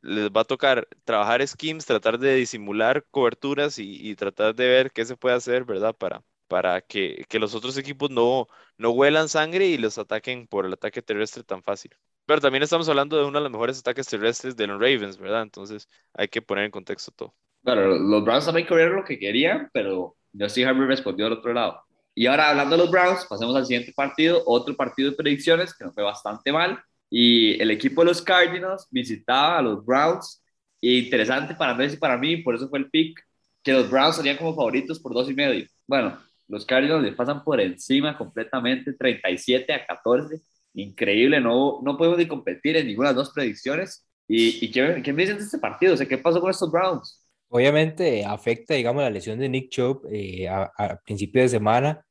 Les 0.00 0.30
va 0.30 0.42
a 0.42 0.44
tocar 0.44 0.88
trabajar 1.04 1.46
schemes, 1.46 1.86
tratar 1.86 2.18
de 2.18 2.34
disimular 2.36 3.04
coberturas 3.10 3.78
y, 3.78 4.14
tratar 4.16 4.54
de 4.54 4.68
ver 4.68 4.92
qué 4.92 5.04
se 5.04 5.16
puede 5.16 5.36
hacer, 5.36 5.64
¿verdad? 5.64 5.94
Para, 5.96 6.22
para 6.46 6.80
que, 6.82 7.24
que 7.28 7.38
los 7.38 7.54
otros 7.54 7.76
equipos 7.78 8.10
no, 8.10 8.46
no 8.76 8.90
huelan 8.90 9.28
sangre 9.28 9.66
y 9.66 9.78
los 9.78 9.98
ataquen 9.98 10.46
por 10.46 10.66
el 10.66 10.72
ataque 10.74 11.02
terrestre 11.02 11.42
tan 11.44 11.62
fácil. 11.62 11.92
Pero 12.28 12.42
también 12.42 12.62
estamos 12.62 12.86
hablando 12.90 13.16
de 13.16 13.24
uno 13.24 13.38
de 13.38 13.44
los 13.44 13.50
mejores 13.50 13.78
ataques 13.78 14.06
terrestres 14.06 14.54
de 14.54 14.66
los 14.66 14.78
Ravens, 14.78 15.16
¿verdad? 15.16 15.40
Entonces 15.40 15.88
hay 16.12 16.28
que 16.28 16.42
poner 16.42 16.66
en 16.66 16.70
contexto 16.70 17.10
todo. 17.10 17.34
Bueno, 17.62 17.86
los 17.86 18.22
Browns 18.22 18.44
también 18.44 18.66
corrieron 18.66 18.96
lo 18.96 19.04
que 19.04 19.18
querían, 19.18 19.70
pero 19.72 20.14
Justin 20.38 20.68
Herbert 20.68 20.88
respondió 20.90 21.24
al 21.24 21.32
otro 21.32 21.54
lado. 21.54 21.80
Y 22.14 22.26
ahora, 22.26 22.50
hablando 22.50 22.76
de 22.76 22.82
los 22.82 22.90
Browns, 22.90 23.24
pasemos 23.24 23.56
al 23.56 23.64
siguiente 23.64 23.94
partido, 23.96 24.42
otro 24.44 24.76
partido 24.76 25.10
de 25.10 25.16
predicciones 25.16 25.74
que 25.74 25.86
nos 25.86 25.94
fue 25.94 26.02
bastante 26.02 26.52
mal. 26.52 26.78
Y 27.08 27.58
el 27.62 27.70
equipo 27.70 28.02
de 28.02 28.08
los 28.08 28.20
Cardinals 28.20 28.86
visitaba 28.90 29.56
a 29.56 29.62
los 29.62 29.82
Browns. 29.82 30.44
Y 30.82 30.98
interesante 30.98 31.54
para 31.54 31.70
Andrés 31.70 31.94
y 31.94 31.96
para 31.96 32.18
mí, 32.18 32.36
por 32.42 32.54
eso 32.54 32.68
fue 32.68 32.80
el 32.80 32.90
pick, 32.90 33.18
que 33.62 33.72
los 33.72 33.90
Browns 33.90 34.16
salían 34.16 34.36
como 34.36 34.54
favoritos 34.54 35.00
por 35.00 35.14
dos 35.14 35.30
y 35.30 35.34
medio. 35.34 35.66
Bueno, 35.86 36.18
los 36.46 36.66
Cardinals 36.66 37.02
les 37.02 37.14
pasan 37.14 37.42
por 37.42 37.58
encima 37.58 38.18
completamente, 38.18 38.92
37 38.92 39.72
a 39.72 39.86
14. 39.86 40.42
Increíble, 40.78 41.40
no, 41.40 41.80
no 41.82 41.96
podemos 41.96 42.18
ni 42.18 42.28
competir 42.28 42.76
en 42.76 42.86
ninguna 42.86 43.08
de 43.08 43.14
las 43.16 43.26
dos 43.26 43.34
predicciones. 43.34 44.06
¿Y, 44.28 44.64
y 44.64 44.70
qué, 44.70 45.00
qué 45.02 45.12
me 45.12 45.22
dicen 45.22 45.38
de 45.38 45.44
este 45.44 45.58
partido? 45.58 45.94
O 45.94 45.96
sea, 45.96 46.06
¿qué 46.06 46.18
pasó 46.18 46.40
con 46.40 46.50
estos 46.50 46.70
Browns? 46.70 47.24
Obviamente 47.48 48.24
afecta, 48.24 48.74
digamos, 48.74 49.02
la 49.02 49.10
lesión 49.10 49.38
de 49.38 49.48
Nick 49.48 49.70
Chubb 49.70 50.06
eh, 50.12 50.48
a, 50.48 50.70
a 50.76 51.00
principio 51.00 51.42
de 51.42 51.48
semana. 51.48 52.04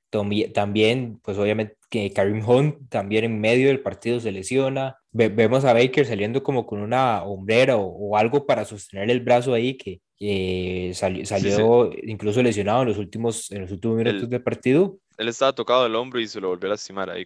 También, 0.53 1.19
pues 1.21 1.37
obviamente 1.37 1.75
que 1.89 2.11
Karim 2.11 2.41
Hunt 2.47 2.89
también 2.89 3.23
en 3.25 3.39
medio 3.39 3.67
del 3.67 3.81
partido 3.81 4.19
se 4.19 4.31
lesiona. 4.31 4.97
Ve- 5.11 5.29
vemos 5.29 5.63
a 5.63 5.73
Baker 5.73 6.05
saliendo 6.05 6.43
como 6.43 6.65
con 6.65 6.81
una 6.81 7.23
hombrera 7.23 7.77
o, 7.77 7.85
o 7.85 8.17
algo 8.17 8.45
para 8.45 8.65
sostener 8.65 9.11
el 9.11 9.19
brazo 9.21 9.53
ahí 9.53 9.77
que, 9.77 10.01
que 10.17 10.91
salió, 10.93 11.25
salió 11.25 11.91
incluso 12.03 12.41
lesionado 12.41 12.81
en 12.81 12.87
los 12.89 12.97
últimos, 12.97 13.51
en 13.51 13.61
los 13.61 13.71
últimos 13.71 13.97
minutos 13.97 14.23
El- 14.23 14.29
del 14.29 14.43
partido. 14.43 14.97
Él 15.17 15.27
estaba 15.27 15.53
tocado 15.53 15.83
del 15.83 15.95
hombro 15.95 16.19
y 16.19 16.27
se 16.27 16.41
lo 16.41 16.49
volvió 16.49 16.67
a 16.67 16.71
lastimar 16.71 17.09
ahí. 17.09 17.25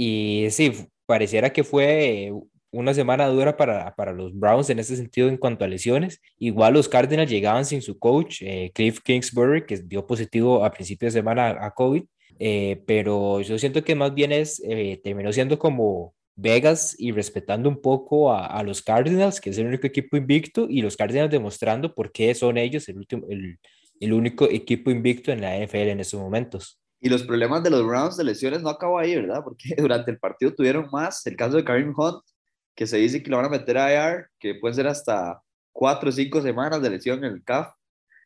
Y 0.00 0.46
sí, 0.50 0.72
pareciera 1.06 1.52
que 1.52 1.64
fue 1.64 2.32
una 2.70 2.94
semana 2.94 3.26
dura 3.26 3.56
para, 3.56 3.92
para 3.96 4.12
los 4.12 4.32
Browns 4.38 4.70
en 4.70 4.78
ese 4.78 4.96
sentido 4.96 5.28
en 5.28 5.36
cuanto 5.36 5.64
a 5.64 5.68
lesiones. 5.68 6.20
Igual 6.38 6.74
los 6.74 6.88
Cardinals 6.88 7.28
llegaban 7.28 7.64
sin 7.64 7.82
su 7.82 7.98
coach, 7.98 8.42
eh, 8.42 8.70
Cliff 8.74 9.00
Kingsbury, 9.00 9.66
que 9.66 9.78
dio 9.78 10.06
positivo 10.06 10.64
a 10.64 10.70
principio 10.70 11.06
de 11.06 11.12
semana 11.12 11.56
a 11.60 11.72
COVID. 11.72 12.04
eh, 12.38 12.80
pero 12.86 13.40
yo 13.40 13.58
siento 13.58 13.82
que 13.82 13.96
más 13.96 14.14
bien 14.14 14.30
es, 14.30 14.62
eh, 14.64 15.00
terminó 15.02 15.32
siendo 15.32 15.58
como 15.58 16.14
Vegas 16.36 16.94
y 16.98 17.10
respetando 17.10 17.68
un 17.68 17.80
poco 17.82 18.32
a, 18.32 18.46
a 18.46 18.62
los 18.62 18.80
Cardinals, 18.82 19.40
que 19.40 19.50
es 19.50 19.58
el 19.58 19.66
único 19.66 19.88
equipo 19.88 20.16
invicto, 20.16 20.68
y 20.70 20.80
los 20.82 20.96
Cardinals 20.96 21.32
demostrando 21.32 21.92
por 21.92 22.12
qué 22.12 22.32
son 22.36 22.56
ellos 22.58 22.88
el 22.88 22.98
último, 22.98 23.26
el, 23.28 23.58
el 24.00 24.12
único 24.12 24.48
equipo 24.48 24.90
invicto 24.92 25.32
en 25.32 25.40
la 25.40 25.56
NFL 25.58 25.88
en 25.90 26.00
estos 26.00 26.20
momentos. 26.20 26.78
Y 27.00 27.08
los 27.08 27.22
problemas 27.22 27.62
de 27.62 27.70
los 27.70 27.86
Browns 27.86 28.16
de 28.16 28.24
lesiones 28.24 28.62
no 28.62 28.70
acabó 28.70 28.98
ahí, 28.98 29.14
¿verdad? 29.14 29.42
Porque 29.44 29.74
durante 29.78 30.10
el 30.10 30.18
partido 30.18 30.54
tuvieron 30.54 30.88
más. 30.90 31.26
El 31.26 31.36
caso 31.36 31.56
de 31.56 31.64
Karim 31.64 31.94
Hunt, 31.96 32.22
que 32.74 32.86
se 32.86 32.96
dice 32.98 33.22
que 33.22 33.30
lo 33.30 33.36
van 33.36 33.46
a 33.46 33.50
meter 33.50 33.78
a 33.78 33.92
IR, 33.92 34.26
que 34.38 34.54
puede 34.54 34.74
ser 34.74 34.86
hasta 34.86 35.40
cuatro 35.72 36.08
o 36.08 36.12
cinco 36.12 36.40
semanas 36.40 36.82
de 36.82 36.90
lesión 36.90 37.24
en 37.24 37.32
el 37.32 37.44
CAF. 37.44 37.72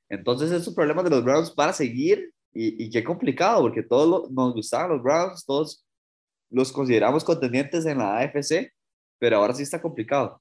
Entonces, 0.08 0.50
esos 0.50 0.74
problemas 0.74 1.04
de 1.04 1.10
los 1.10 1.24
Browns 1.24 1.50
para 1.50 1.72
seguir 1.72 2.32
y, 2.52 2.84
y 2.84 2.90
qué 2.90 3.02
complicado, 3.02 3.62
porque 3.62 3.82
todos 3.82 4.30
nos 4.30 4.54
gustaban 4.54 4.90
los 4.90 5.02
Browns, 5.02 5.44
todos 5.44 5.86
los 6.50 6.70
consideramos 6.70 7.24
contendientes 7.24 7.86
en 7.86 7.98
la 7.98 8.18
AFC, 8.18 8.72
pero 9.18 9.38
ahora 9.38 9.54
sí 9.54 9.62
está 9.62 9.80
complicado. 9.80 10.40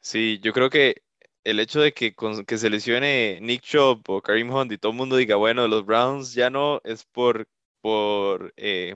Sí, 0.00 0.40
yo 0.42 0.52
creo 0.52 0.70
que 0.70 1.02
el 1.44 1.60
hecho 1.60 1.80
de 1.80 1.92
que, 1.92 2.14
que 2.46 2.58
se 2.58 2.70
lesione 2.70 3.38
Nick 3.40 3.62
Chubb 3.62 4.02
o 4.08 4.22
Karim 4.22 4.50
Hunt 4.50 4.72
y 4.72 4.78
todo 4.78 4.92
el 4.92 4.98
mundo 4.98 5.16
diga, 5.16 5.36
bueno, 5.36 5.68
los 5.68 5.84
Browns 5.84 6.32
ya 6.34 6.50
no 6.50 6.80
es 6.84 7.04
por, 7.04 7.46
por 7.80 8.52
eh, 8.56 8.94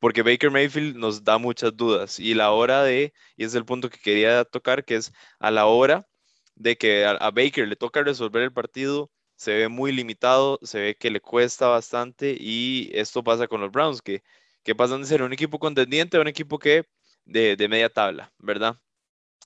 porque 0.00 0.22
Baker 0.22 0.50
Mayfield 0.50 0.96
nos 0.96 1.24
da 1.24 1.38
muchas 1.38 1.76
dudas 1.76 2.18
y 2.20 2.34
la 2.34 2.52
hora 2.52 2.82
de, 2.84 3.12
y 3.36 3.44
es 3.44 3.54
el 3.54 3.64
punto 3.64 3.90
que 3.90 3.98
quería 3.98 4.44
tocar, 4.44 4.84
que 4.84 4.96
es 4.96 5.12
a 5.40 5.50
la 5.50 5.66
hora 5.66 6.06
de 6.54 6.76
que 6.76 7.04
a, 7.04 7.12
a 7.12 7.30
Baker 7.30 7.68
le 7.68 7.76
toca 7.76 8.02
resolver 8.02 8.42
el 8.42 8.52
partido, 8.52 9.10
se 9.36 9.56
ve 9.56 9.68
muy 9.68 9.92
limitado, 9.92 10.58
se 10.62 10.80
ve 10.80 10.96
que 10.96 11.10
le 11.10 11.20
cuesta 11.20 11.68
bastante 11.68 12.36
y 12.38 12.90
esto 12.94 13.22
pasa 13.24 13.48
con 13.48 13.60
los 13.60 13.70
Browns, 13.72 14.02
que, 14.02 14.22
que 14.64 14.74
pasan 14.74 15.02
de 15.02 15.06
ser 15.08 15.22
un 15.22 15.32
equipo 15.32 15.58
contendiente 15.58 16.16
a 16.16 16.20
un 16.20 16.28
equipo 16.28 16.58
que 16.58 16.84
de, 17.24 17.56
de 17.56 17.68
media 17.68 17.88
tabla, 17.90 18.32
¿verdad? 18.38 18.80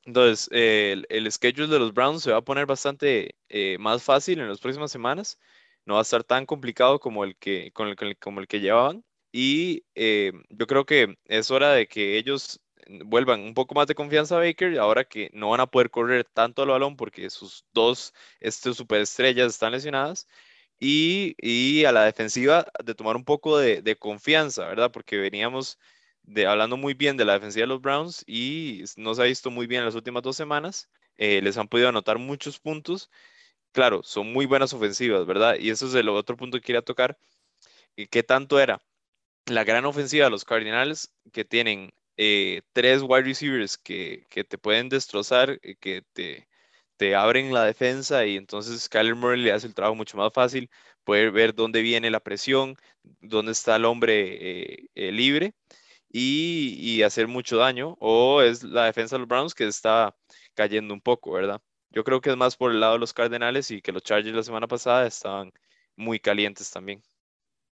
Entonces, 0.04 0.48
eh, 0.52 0.92
el, 0.92 1.06
el, 1.10 1.30
schedule 1.32 1.68
de 1.68 1.78
los 1.78 1.94
Browns 1.94 2.22
se 2.24 2.32
va 2.32 2.38
a 2.38 2.42
poner 2.44 2.66
bastante 2.66 3.36
eh, 3.48 3.78
más 3.78 4.02
fácil 4.02 4.40
en 4.40 4.48
las 4.48 4.60
próximas 4.60 4.90
semanas. 4.90 5.38
No 5.86 5.94
va 5.94 6.00
a 6.00 6.02
estar 6.02 6.24
tan 6.24 6.46
complicado 6.46 7.00
como 7.00 7.24
el 7.24 7.36
que, 7.36 7.72
con 7.72 7.88
el, 7.88 8.18
como 8.18 8.40
el 8.40 8.46
que 8.48 8.60
llevaban. 8.60 9.04
Y 9.32 9.84
eh, 9.94 10.32
yo 10.50 10.66
creo 10.66 10.84
que 10.86 11.16
es 11.24 11.50
hora 11.50 11.72
de 11.72 11.86
que 11.88 12.18
ellos 12.18 12.60
vuelvan 13.04 13.40
un 13.40 13.54
poco 13.54 13.74
más 13.74 13.86
de 13.86 13.94
confianza 13.94 14.36
a 14.36 14.40
Baker, 14.40 14.78
ahora 14.78 15.04
que 15.04 15.30
no 15.32 15.50
van 15.50 15.60
a 15.60 15.66
poder 15.66 15.90
correr 15.90 16.24
tanto 16.24 16.62
el 16.62 16.70
balón 16.70 16.96
porque 16.96 17.30
sus 17.30 17.64
dos 17.72 18.12
este, 18.40 18.74
superestrellas 18.74 19.48
están 19.52 19.72
lesionadas. 19.72 20.26
Y, 20.80 21.34
y, 21.38 21.84
a 21.84 21.92
la 21.92 22.04
defensiva 22.04 22.66
de 22.84 22.94
tomar 22.94 23.16
un 23.16 23.24
poco 23.24 23.58
de, 23.58 23.82
de 23.82 23.96
confianza, 23.96 24.66
¿verdad? 24.66 24.90
Porque 24.92 25.16
veníamos 25.16 25.78
de, 26.22 26.46
hablando 26.46 26.76
muy 26.76 26.94
bien 26.94 27.16
de 27.16 27.24
la 27.24 27.34
defensiva 27.34 27.62
de 27.64 27.68
los 27.68 27.80
Browns 27.80 28.24
y 28.26 28.84
no 28.96 29.14
se 29.14 29.22
ha 29.22 29.26
visto 29.26 29.50
muy 29.50 29.66
bien 29.66 29.80
en 29.80 29.86
las 29.86 29.94
últimas 29.94 30.22
dos 30.22 30.36
semanas. 30.36 30.90
Eh, 31.16 31.40
les 31.42 31.56
han 31.56 31.68
podido 31.68 31.88
anotar 31.88 32.18
muchos 32.18 32.58
puntos. 32.58 33.10
Claro, 33.72 34.02
son 34.02 34.32
muy 34.32 34.46
buenas 34.46 34.72
ofensivas, 34.74 35.26
¿verdad? 35.26 35.56
Y 35.58 35.70
eso 35.70 35.86
es 35.86 35.94
el 35.94 36.08
otro 36.08 36.36
punto 36.36 36.58
que 36.58 36.64
quería 36.64 36.82
tocar. 36.82 37.18
¿Qué 38.10 38.22
tanto 38.22 38.60
era 38.60 38.82
la 39.46 39.64
gran 39.64 39.84
ofensiva 39.86 40.26
de 40.26 40.30
los 40.30 40.44
Cardinals 40.44 41.12
que 41.32 41.44
tienen 41.44 41.92
eh, 42.16 42.62
tres 42.72 43.02
wide 43.02 43.22
receivers 43.22 43.78
que, 43.78 44.26
te 44.48 44.58
pueden 44.58 44.88
destrozar, 44.88 45.58
eh, 45.62 45.76
que 45.80 46.02
te, 46.12 46.46
abren 47.16 47.52
la 47.52 47.64
defensa 47.64 48.24
y 48.26 48.36
entonces 48.36 48.88
Kyler 48.88 49.16
Murray 49.16 49.40
le 49.42 49.52
hace 49.52 49.66
el 49.66 49.74
trabajo 49.74 49.96
mucho 49.96 50.16
más 50.16 50.32
fácil, 50.32 50.70
poder 51.04 51.32
ver 51.32 51.54
dónde 51.54 51.82
viene 51.82 52.10
la 52.10 52.20
presión, 52.20 52.76
dónde 53.20 53.52
está 53.52 53.76
el 53.76 53.86
hombre 53.86 54.86
eh, 54.94 55.12
libre 55.12 55.54
y, 56.10 56.76
y, 56.80 57.02
hacer 57.02 57.28
mucho 57.28 57.56
daño, 57.58 57.96
o 58.00 58.42
es 58.42 58.62
la 58.64 58.84
defensa 58.86 59.16
de 59.16 59.20
los 59.20 59.28
Browns 59.28 59.54
que 59.54 59.66
está 59.66 60.14
cayendo 60.54 60.94
un 60.94 61.00
poco, 61.00 61.32
¿verdad? 61.32 61.60
Yo 61.92 62.04
creo 62.04 62.20
que 62.20 62.30
es 62.30 62.36
más 62.36 62.56
por 62.56 62.72
el 62.72 62.80
lado 62.80 62.94
de 62.94 62.98
los 63.00 63.12
Cardenales 63.12 63.70
y 63.70 63.82
que 63.82 63.92
los 63.92 64.02
Chargers 64.02 64.34
la 64.34 64.42
semana 64.42 64.66
pasada 64.66 65.06
estaban 65.06 65.52
muy 65.96 66.18
calientes 66.18 66.70
también. 66.70 67.02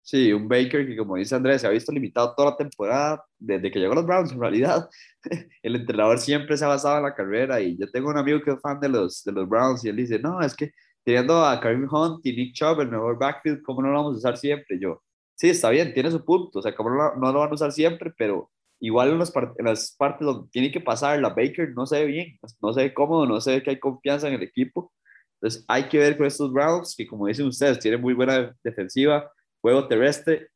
Sí, 0.02 0.32
un 0.32 0.48
Baker 0.48 0.86
que 0.86 0.96
como 0.96 1.16
dice 1.16 1.34
Andrés, 1.34 1.62
se 1.62 1.66
ha 1.66 1.70
visto 1.70 1.90
limitado 1.90 2.32
toda 2.36 2.50
la 2.52 2.56
temporada 2.56 3.24
desde 3.38 3.70
que 3.72 3.80
llegó 3.80 3.92
a 3.92 3.96
los 3.96 4.06
Browns. 4.06 4.32
En 4.32 4.40
realidad, 4.40 4.88
el 5.62 5.76
entrenador 5.76 6.18
siempre 6.18 6.56
se 6.56 6.64
ha 6.64 6.68
basado 6.68 6.98
en 6.98 7.02
la 7.02 7.14
carrera 7.14 7.60
y 7.60 7.76
yo 7.76 7.90
tengo 7.90 8.10
un 8.10 8.16
amigo 8.18 8.40
que 8.40 8.52
es 8.52 8.60
fan 8.60 8.78
de 8.78 8.88
los, 8.88 9.24
de 9.24 9.32
los 9.32 9.48
Browns 9.48 9.84
y 9.84 9.88
él 9.88 9.96
dice, 9.96 10.18
no, 10.20 10.40
es 10.40 10.54
que 10.54 10.70
teniendo 11.02 11.44
a 11.44 11.60
Karim 11.60 11.88
Hunt 11.90 12.24
y 12.24 12.36
Nick 12.36 12.54
Chubb, 12.54 12.80
el 12.80 12.90
mejor 12.90 13.18
backfield, 13.18 13.62
¿cómo 13.62 13.82
no 13.82 13.88
lo 13.88 13.94
vamos 13.94 14.14
a 14.14 14.18
usar 14.18 14.36
siempre? 14.36 14.78
Yo, 14.80 15.02
sí, 15.34 15.50
está 15.50 15.70
bien, 15.70 15.92
tiene 15.92 16.10
su 16.10 16.24
punto, 16.24 16.60
o 16.60 16.62
sea, 16.62 16.74
como 16.74 16.90
no, 16.90 17.16
no, 17.16 17.32
lo 17.32 17.40
van 17.40 17.50
a 17.50 17.54
usar 17.54 17.72
siempre, 17.72 18.12
pero 18.16 18.50
igual 18.80 19.10
en, 19.10 19.18
los 19.18 19.32
en, 19.36 19.64
las 19.64 19.94
partes 19.96 20.26
donde 20.26 20.48
tiene 20.50 20.70
que 20.70 20.80
pasar 20.80 21.18
la 21.20 21.30
Baker 21.30 21.70
no 21.74 21.86
se 21.86 22.00
ve 22.00 22.06
bien, 22.06 22.38
no 22.60 22.72
se 22.72 22.82
ve 22.82 22.94
cómodo, 22.94 23.26
no 23.26 23.40
se 23.40 23.52
ve 23.52 23.62
que 23.62 23.70
hay 23.70 23.80
confianza 23.80 24.28
en 24.28 24.34
el 24.34 24.42
equipo. 24.42 24.92
Entonces 25.40 25.64
hay 25.68 25.88
que 25.88 25.98
ver 25.98 26.16
con 26.16 26.26
estos 26.26 26.52
Browns, 26.52 26.94
que 26.96 27.06
como 27.06 27.26
dicen 27.26 27.46
ustedes, 27.46 27.78
tienen 27.78 28.00
muy 28.00 28.14
buena 28.14 28.54
defensiva, 28.62 29.30
juego 29.60 29.86
terrestre. 29.88 30.48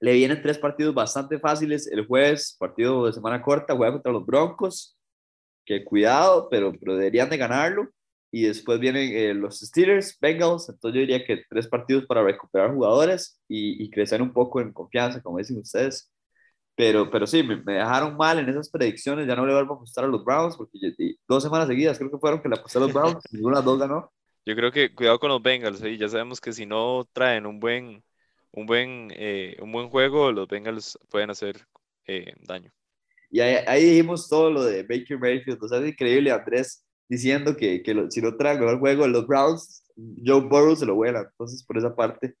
Le 0.00 0.12
vienen 0.12 0.42
tres 0.42 0.58
partidos 0.58 0.94
bastante 0.94 1.38
fáciles. 1.40 1.88
El 1.88 2.06
jueves, 2.06 2.56
partido 2.58 3.06
de 3.06 3.12
semana 3.12 3.42
corta, 3.42 3.76
juega 3.76 3.92
contra 3.92 4.12
los 4.12 4.24
Broncos, 4.24 4.96
que 5.66 5.84
cuidado, 5.84 6.48
pero, 6.50 6.72
pero 6.78 6.96
deberían 6.96 7.28
de 7.30 7.36
ganarlo. 7.36 7.88
Y 8.30 8.42
después 8.44 8.78
vienen 8.78 9.10
eh, 9.16 9.34
los 9.34 9.60
Steelers, 9.60 10.16
Bengals. 10.20 10.68
Entonces 10.68 10.94
yo 10.94 11.00
diría 11.00 11.24
que 11.24 11.44
tres 11.48 11.66
partidos 11.66 12.06
para 12.06 12.22
recuperar 12.22 12.74
jugadores 12.74 13.40
y, 13.48 13.82
y 13.82 13.90
crecer 13.90 14.22
un 14.22 14.32
poco 14.32 14.60
en 14.60 14.72
confianza, 14.72 15.20
como 15.20 15.38
dicen 15.38 15.58
ustedes. 15.58 16.12
Pero, 16.78 17.10
pero 17.10 17.26
sí, 17.26 17.42
me, 17.42 17.56
me, 17.56 17.72
dejaron 17.72 18.16
mal 18.16 18.38
en 18.38 18.48
esas 18.48 18.70
predicciones. 18.70 19.26
Ya 19.26 19.34
no 19.34 19.44
le 19.44 19.52
vuelvo 19.52 19.72
a 19.72 19.76
apostar 19.78 20.04
a 20.04 20.06
los 20.06 20.24
Browns 20.24 20.56
porque 20.56 20.78
yo, 20.80 20.90
dos 21.26 21.42
semanas 21.42 21.66
seguidas 21.66 21.98
creo 21.98 22.08
que 22.08 22.18
fueron 22.18 22.40
que 22.40 22.48
le 22.48 22.54
aposté 22.54 22.78
a 22.78 22.82
los 22.82 22.92
Browns. 22.92 23.20
ninguna 23.32 23.56
de 23.56 23.58
las 23.58 23.64
dos 23.64 23.78
ganó. 23.80 24.12
Yo 24.46 24.54
creo 24.54 24.70
que 24.70 24.94
cuidado 24.94 25.18
con 25.18 25.28
los 25.28 25.42
Bengals. 25.42 25.80
¿sí? 25.80 25.98
Ya 25.98 26.08
sabemos 26.08 26.40
que 26.40 26.52
si 26.52 26.66
no 26.66 27.04
traen 27.12 27.46
un 27.46 27.58
buen, 27.58 28.04
un 28.52 28.66
buen, 28.66 29.08
eh, 29.16 29.56
un 29.60 29.72
buen 29.72 29.88
juego, 29.88 30.30
los 30.30 30.46
Bengals 30.46 30.96
pueden 31.10 31.30
hacer 31.30 31.66
eh, 32.06 32.32
daño. 32.42 32.70
Y 33.28 33.40
ahí, 33.40 33.56
ahí, 33.66 33.84
dijimos 33.84 34.28
todo 34.28 34.48
lo 34.48 34.62
de 34.62 34.84
Baker 34.84 35.18
Mayfield. 35.18 35.60
O 35.60 35.66
sea, 35.66 35.80
es 35.80 35.88
increíble 35.88 36.30
Andrés 36.30 36.84
diciendo 37.08 37.56
que, 37.56 37.82
que 37.82 37.92
lo, 37.92 38.08
si 38.08 38.22
no 38.22 38.36
trae 38.36 38.54
el 38.54 38.60
mejor 38.60 38.78
juego 38.78 39.08
los 39.08 39.26
Browns, 39.26 39.82
Joe 40.24 40.42
Burrow 40.42 40.76
se 40.76 40.86
lo 40.86 40.94
vuela. 40.94 41.26
Entonces, 41.28 41.64
por 41.64 41.76
esa 41.76 41.92
parte, 41.96 42.36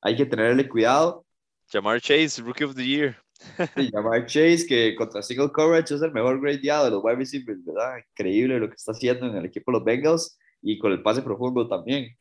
hay 0.00 0.16
que 0.16 0.24
tenerle 0.24 0.66
cuidado. 0.70 1.26
Jamar 1.70 2.00
Chase, 2.00 2.40
Rookie 2.40 2.64
of 2.64 2.74
the 2.74 2.86
Year. 2.86 3.23
Sí, 3.76 3.90
Jamar 3.92 4.26
Chase, 4.26 4.66
que 4.66 4.94
contra 4.94 5.22
single 5.22 5.50
coverage 5.50 5.94
es 5.94 6.02
el 6.02 6.12
mejor 6.12 6.40
gradeado 6.40 6.84
de 6.86 6.90
los 6.92 7.04
wide 7.04 7.16
receivers, 7.16 7.64
¿verdad? 7.64 7.98
Increíble 8.10 8.58
lo 8.58 8.68
que 8.68 8.74
está 8.76 8.92
haciendo 8.92 9.26
en 9.26 9.36
el 9.36 9.46
equipo 9.46 9.72
de 9.72 9.78
los 9.78 9.84
Bengals 9.84 10.38
y 10.62 10.78
con 10.78 10.92
el 10.92 11.02
pase 11.02 11.22
profundo 11.22 11.68
también. 11.68 12.16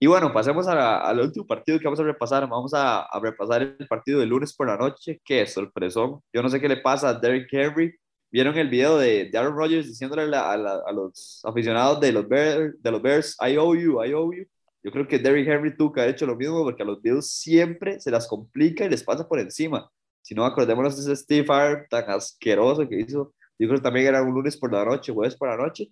Y 0.00 0.06
bueno, 0.06 0.32
pasemos 0.32 0.66
al 0.68 1.20
último 1.20 1.46
partido 1.46 1.78
que 1.78 1.84
vamos 1.84 1.98
a 2.00 2.04
repasar. 2.04 2.48
Vamos 2.48 2.72
a, 2.74 3.02
a, 3.02 3.20
repasar 3.20 3.62
el 3.62 3.88
partido 3.88 4.20
de 4.20 4.26
lunes 4.26 4.54
por 4.54 4.68
la 4.68 4.76
noche. 4.76 5.20
Qué 5.24 5.44
sorpresón. 5.46 6.20
Yo 6.32 6.42
no 6.42 6.48
sé 6.48 6.60
qué 6.60 6.68
le 6.68 6.76
pasa 6.76 7.08
a 7.08 7.14
Derrick 7.14 7.52
Henry. 7.52 7.94
¿Vieron 8.30 8.56
el 8.58 8.68
video 8.68 8.98
de, 8.98 9.28
de 9.30 9.38
Aaron 9.38 9.56
Rodgers 9.56 9.86
diciéndole 9.88 10.36
a, 10.36 10.52
a, 10.52 10.54
a, 10.54 10.92
los 10.92 11.40
aficionados 11.44 12.00
de 12.00 12.12
los, 12.12 12.28
Bears, 12.28 12.80
de 12.80 12.90
los 12.90 13.02
Bears, 13.02 13.36
I 13.40 13.56
owe 13.56 13.74
you, 13.74 14.04
I 14.04 14.12
owe 14.12 14.36
you? 14.36 14.44
Yo 14.82 14.92
creo 14.92 15.08
que 15.08 15.18
Derrick 15.18 15.48
Henry 15.48 15.74
que 15.92 16.00
ha 16.00 16.06
hecho 16.06 16.26
lo 16.26 16.36
mismo 16.36 16.62
porque 16.62 16.82
a 16.82 16.86
los 16.86 17.02
Bills 17.02 17.30
siempre 17.30 18.00
se 18.00 18.10
las 18.10 18.28
complica 18.28 18.84
y 18.84 18.88
les 18.90 19.02
pasa 19.02 19.26
por 19.26 19.40
encima. 19.40 19.90
Si 20.28 20.34
no, 20.34 20.44
acordémonos 20.44 20.94
de 20.94 21.10
ese 21.10 21.24
Steve 21.24 21.46
Harvey 21.48 21.86
tan 21.88 22.10
asqueroso 22.10 22.86
que 22.86 23.00
hizo. 23.00 23.32
Yo 23.58 23.66
creo 23.66 23.76
que 23.76 23.82
también 23.82 24.08
era 24.08 24.22
un 24.22 24.34
lunes 24.34 24.58
por 24.58 24.70
la 24.70 24.84
noche, 24.84 25.10
jueves 25.10 25.34
por 25.34 25.48
la 25.48 25.56
noche. 25.56 25.90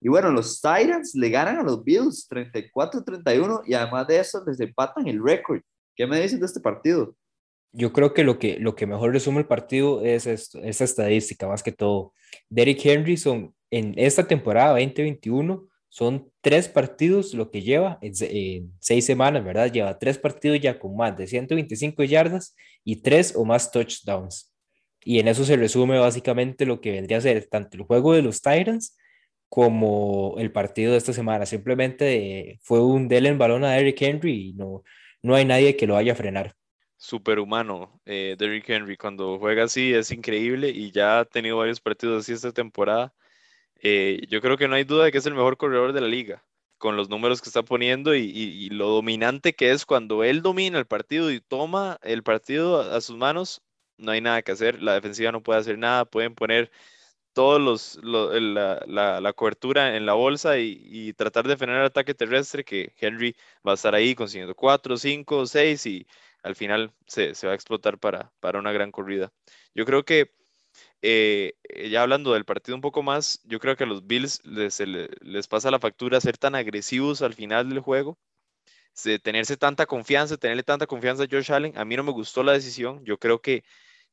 Y 0.00 0.08
bueno, 0.08 0.30
los 0.30 0.60
Titans 0.60 1.16
le 1.16 1.28
ganan 1.28 1.56
a 1.56 1.64
los 1.64 1.82
Bills 1.82 2.28
34-31 2.30 3.62
y 3.66 3.74
además 3.74 4.06
de 4.06 4.20
eso 4.20 4.44
les 4.46 4.60
empatan 4.60 5.08
el 5.08 5.20
récord. 5.20 5.60
¿Qué 5.96 6.06
me 6.06 6.20
dicen 6.20 6.38
de 6.38 6.46
este 6.46 6.60
partido? 6.60 7.16
Yo 7.72 7.92
creo 7.92 8.14
que 8.14 8.22
lo 8.22 8.38
que, 8.38 8.60
lo 8.60 8.76
que 8.76 8.86
mejor 8.86 9.10
resume 9.10 9.40
el 9.40 9.46
partido 9.46 10.02
es 10.04 10.28
esto, 10.28 10.60
esta 10.62 10.84
estadística 10.84 11.48
más 11.48 11.64
que 11.64 11.72
todo. 11.72 12.12
Derrick 12.48 12.86
Henry 12.86 13.20
en 13.72 13.94
esta 13.96 14.24
temporada 14.24 14.78
2021 14.78 15.66
son 15.94 16.28
tres 16.40 16.66
partidos 16.66 17.34
lo 17.34 17.52
que 17.52 17.62
lleva 17.62 18.00
en, 18.02 18.12
en, 18.22 18.72
seis 18.80 19.06
semanas, 19.06 19.44
¿verdad? 19.44 19.70
Lleva 19.70 19.96
tres 19.96 20.18
partidos 20.18 20.58
ya 20.58 20.76
con 20.76 20.96
más 20.96 21.16
de 21.16 21.28
125 21.28 22.02
yardas 22.02 22.56
y 22.82 22.96
tres 22.96 23.32
o 23.36 23.44
más 23.44 23.70
touchdowns. 23.70 24.52
Y 25.04 25.20
en 25.20 25.28
eso 25.28 25.44
se 25.44 25.54
resume 25.54 25.96
básicamente 26.00 26.66
lo 26.66 26.80
que 26.80 26.90
vendría 26.90 27.18
a 27.18 27.20
ser 27.20 27.46
tanto 27.46 27.76
el 27.76 27.84
juego 27.84 28.12
de 28.12 28.22
los 28.22 28.42
Titans 28.42 28.98
como 29.48 30.34
el 30.38 30.50
partido 30.50 30.90
de 30.90 30.98
esta 30.98 31.12
semana. 31.12 31.46
Simplemente 31.46 32.58
fue 32.64 32.82
un 32.82 33.06
del 33.06 33.26
en 33.26 33.38
balón 33.38 33.62
a 33.62 33.70
Derrick 33.70 34.02
Henry 34.02 34.48
y 34.48 34.52
no, 34.54 34.82
no 35.22 35.36
hay 35.36 35.44
nadie 35.44 35.76
que 35.76 35.86
lo 35.86 35.94
vaya 35.94 36.14
a 36.14 36.16
frenar. 36.16 36.56
Superhumano, 36.96 38.00
eh, 38.04 38.34
Derrick 38.36 38.68
Henry, 38.68 38.96
cuando 38.96 39.38
juega 39.38 39.62
así 39.62 39.94
es 39.94 40.10
increíble 40.10 40.70
y 40.70 40.90
ya 40.90 41.20
ha 41.20 41.24
tenido 41.24 41.58
varios 41.58 41.80
partidos 41.80 42.24
así 42.24 42.32
esta 42.32 42.50
temporada. 42.50 43.14
Eh, 43.84 44.22
yo 44.30 44.40
creo 44.40 44.56
que 44.56 44.66
no 44.66 44.76
hay 44.76 44.84
duda 44.84 45.04
de 45.04 45.12
que 45.12 45.18
es 45.18 45.26
el 45.26 45.34
mejor 45.34 45.58
corredor 45.58 45.92
de 45.92 46.00
la 46.00 46.08
liga, 46.08 46.42
con 46.78 46.96
los 46.96 47.10
números 47.10 47.42
que 47.42 47.50
está 47.50 47.62
poniendo 47.62 48.14
y, 48.14 48.70
lo 48.70 48.88
dominante 48.88 49.54
que 49.54 49.72
es 49.72 49.84
cuando 49.84 50.24
él 50.24 50.40
domina 50.42 50.78
el 50.78 50.86
partido 50.86 51.30
y 51.30 51.40
toma 51.40 51.98
el 52.02 52.22
partido 52.22 52.80
a 52.80 53.00
sus 53.02 53.16
manos, 53.18 53.62
no 53.98 54.12
hay 54.12 54.22
nada 54.22 54.40
que 54.42 54.52
hacer, 54.52 54.82
la 54.82 54.94
defensiva 54.94 55.32
no 55.32 55.42
puede 55.42 55.60
hacer 55.60 55.76
nada, 55.78 56.06
pueden 56.06 56.34
poner 56.34 56.70
todos 57.34 57.60
los, 57.60 58.00
la, 58.04 58.82
la- 58.86 59.20
la 59.20 59.32
cobertura 59.34 59.96
en 59.96 60.06
la 60.06 60.14
bolsa 60.14 60.58
y, 60.58 61.12
tratar 61.14 61.46
de 61.48 61.56
frenar 61.56 61.80
el 61.80 61.86
ataque 61.86 62.14
terrestre, 62.14 62.64
que 62.64 62.94
Henry 62.98 63.36
va 63.66 63.72
a 63.72 63.74
estar 63.74 63.94
ahí 63.94 64.14
consiguiendo 64.14 64.54
4, 64.54 64.96
5, 64.96 65.46
6 65.46 65.86
y 65.86 66.06
al 66.42 66.56
final 66.56 66.92
se, 67.06 67.34
se 67.34 67.46
va 67.46 67.52
a 67.52 67.56
explotar 67.56 67.98
para, 67.98 68.32
para 68.40 68.58
una 68.58 68.72
gran 68.72 68.92
corrida. 68.92 69.32
Yo 69.74 69.84
creo 69.84 70.04
que, 70.04 70.32
eh, 71.02 71.54
eh, 71.64 71.90
ya 71.90 72.02
hablando 72.02 72.32
del 72.34 72.44
partido 72.44 72.74
un 72.76 72.80
poco 72.82 73.02
más, 73.02 73.40
yo 73.44 73.58
creo 73.60 73.76
que 73.76 73.84
a 73.84 73.86
los 73.86 74.06
Bills 74.06 74.44
les, 74.44 75.48
pasa 75.48 75.70
la 75.70 75.78
factura 75.80 76.20
ser 76.20 76.38
tan 76.38 76.54
agresivos 76.54 77.22
al 77.22 77.34
final 77.34 77.68
del 77.68 77.80
juego, 77.80 78.18
se- 78.92 79.18
tenerse 79.18 79.56
tanta 79.56 79.86
confianza, 79.86 80.36
tenerle 80.36 80.62
tanta 80.62 80.86
confianza 80.86 81.24
a 81.24 81.26
Josh 81.30 81.52
Allen. 81.52 81.76
A 81.78 81.84
mí 81.84 81.96
no 81.96 82.04
me 82.04 82.12
gustó 82.12 82.42
la 82.42 82.52
decisión. 82.52 83.04
Yo 83.04 83.18
creo 83.18 83.40
que 83.40 83.64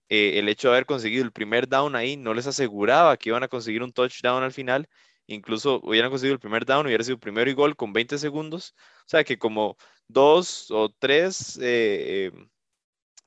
eh, 0.09 0.39
el 0.39 0.49
hecho 0.49 0.69
de 0.69 0.75
haber 0.75 0.85
conseguido 0.85 1.23
el 1.23 1.31
primer 1.31 1.67
down 1.69 1.95
ahí 1.95 2.17
no 2.17 2.33
les 2.33 2.47
aseguraba 2.47 3.17
que 3.17 3.29
iban 3.29 3.43
a 3.43 3.47
conseguir 3.47 3.83
un 3.83 3.93
touchdown 3.93 4.43
al 4.43 4.53
final. 4.53 4.87
Incluso 5.27 5.79
hubieran 5.83 6.09
conseguido 6.11 6.33
el 6.35 6.39
primer 6.39 6.65
down, 6.65 6.85
hubiera 6.87 7.03
sido 7.03 7.19
primero 7.19 7.49
y 7.49 7.53
gol 7.53 7.75
con 7.75 7.93
20 7.93 8.17
segundos. 8.17 8.75
O 9.01 9.09
sea 9.09 9.23
que 9.23 9.37
como 9.39 9.77
dos 10.07 10.71
o 10.71 10.89
tres 10.99 11.57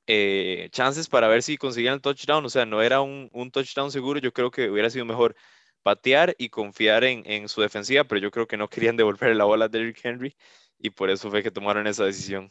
eh, 0.06 0.68
chances 0.72 1.08
para 1.08 1.28
ver 1.28 1.42
si 1.42 1.56
conseguían 1.56 1.94
el 1.94 2.00
touchdown. 2.00 2.44
O 2.44 2.48
sea, 2.50 2.66
no 2.66 2.82
era 2.82 3.00
un, 3.00 3.30
un 3.32 3.50
touchdown 3.50 3.90
seguro. 3.90 4.20
Yo 4.20 4.32
creo 4.32 4.50
que 4.50 4.70
hubiera 4.70 4.90
sido 4.90 5.04
mejor 5.04 5.36
patear 5.82 6.34
y 6.38 6.48
confiar 6.48 7.04
en, 7.04 7.22
en 7.26 7.48
su 7.48 7.60
defensiva, 7.60 8.04
pero 8.04 8.20
yo 8.20 8.30
creo 8.30 8.46
que 8.46 8.56
no 8.56 8.68
querían 8.68 8.96
devolver 8.96 9.36
la 9.36 9.44
bola 9.44 9.66
a 9.66 9.68
Derrick 9.68 10.04
Henry 10.04 10.36
y 10.78 10.90
por 10.90 11.10
eso 11.10 11.30
fue 11.30 11.42
que 11.42 11.50
tomaron 11.50 11.86
esa 11.86 12.04
decisión. 12.04 12.50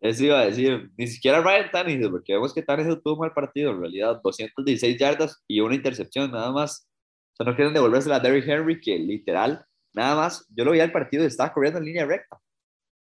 Eso 0.00 0.24
iba 0.24 0.40
a 0.40 0.46
decir, 0.46 0.90
ni 0.98 1.06
siquiera 1.06 1.40
Ryan 1.40 1.70
Tannehill, 1.70 2.10
porque 2.10 2.34
vemos 2.34 2.52
que 2.52 2.62
Tannehill 2.62 3.00
tuvo 3.02 3.14
un 3.14 3.20
mal 3.20 3.32
partido, 3.32 3.70
en 3.70 3.80
realidad, 3.80 4.20
216 4.22 4.98
yardas 4.98 5.42
y 5.48 5.60
una 5.60 5.74
intercepción, 5.74 6.30
nada 6.30 6.52
más. 6.52 6.86
O 7.32 7.36
sea, 7.36 7.46
no 7.46 7.56
quieren 7.56 7.72
devolvérsela 7.72 8.16
a 8.16 8.20
Derrick 8.20 8.46
Henry, 8.46 8.80
que 8.80 8.98
literal, 8.98 9.64
nada 9.94 10.14
más, 10.14 10.46
yo 10.54 10.64
lo 10.64 10.72
vi 10.72 10.80
al 10.80 10.92
partido 10.92 11.24
estaba 11.24 11.54
corriendo 11.54 11.78
en 11.78 11.86
línea 11.86 12.04
recta. 12.04 12.38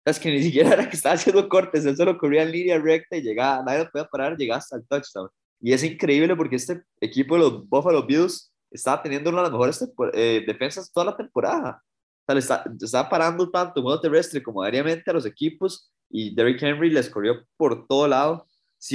Es 0.10 0.20
que 0.20 0.32
ni 0.32 0.44
siquiera 0.44 0.74
era 0.74 0.90
que 0.90 0.96
estaba 0.96 1.16
haciendo 1.16 1.48
cortes, 1.48 1.86
él 1.86 1.96
solo 1.96 2.18
corría 2.18 2.44
en 2.44 2.52
línea 2.52 2.80
recta 2.80 3.16
y 3.16 3.22
llegaba, 3.22 3.64
nadie 3.64 3.86
lo 3.86 3.92
podía 3.92 4.08
parar, 4.08 4.38
llegaba 4.38 4.60
hasta 4.60 4.76
el 4.76 4.88
touchdown. 4.88 5.30
Y 5.62 5.74
es 5.74 5.84
increíble 5.84 6.36
porque 6.36 6.56
este 6.56 6.84
equipo 7.02 7.36
de 7.36 7.42
los 7.42 7.68
Buffalo 7.68 8.06
Bills 8.06 8.54
estaba 8.72 9.02
teniendo 9.02 9.30
una 9.30 9.40
de 9.40 9.44
las 9.44 9.52
mejores 9.52 9.94
eh, 10.14 10.44
defensas 10.46 10.92
toda 10.92 11.08
la 11.08 11.18
temporada. 11.18 11.82
O 11.82 12.24
sea, 12.26 12.36
le 12.36 12.40
está, 12.40 12.64
estaba 12.82 13.10
parando 13.10 13.50
tanto 13.50 13.80
en 13.80 13.84
modo 13.84 14.00
terrestre 14.00 14.42
como 14.42 14.62
aéreamente 14.62 15.10
a 15.10 15.14
los 15.14 15.26
equipos 15.26 15.92
y 16.10 16.34
Derrick 16.34 16.62
Henry 16.62 16.90
les 16.90 17.10
corrió 17.10 17.46
por 17.58 17.88
todo 17.88 18.08
lado. 18.08 18.46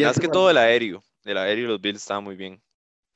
Más 0.02 0.18
que 0.18 0.28
todo 0.28 0.50
el 0.50 0.56
aéreo, 0.56 1.02
el 1.24 1.36
aéreo 1.36 1.68
los 1.68 1.80
Bills 1.80 2.00
estaba 2.00 2.20
muy 2.20 2.36
bien. 2.36 2.62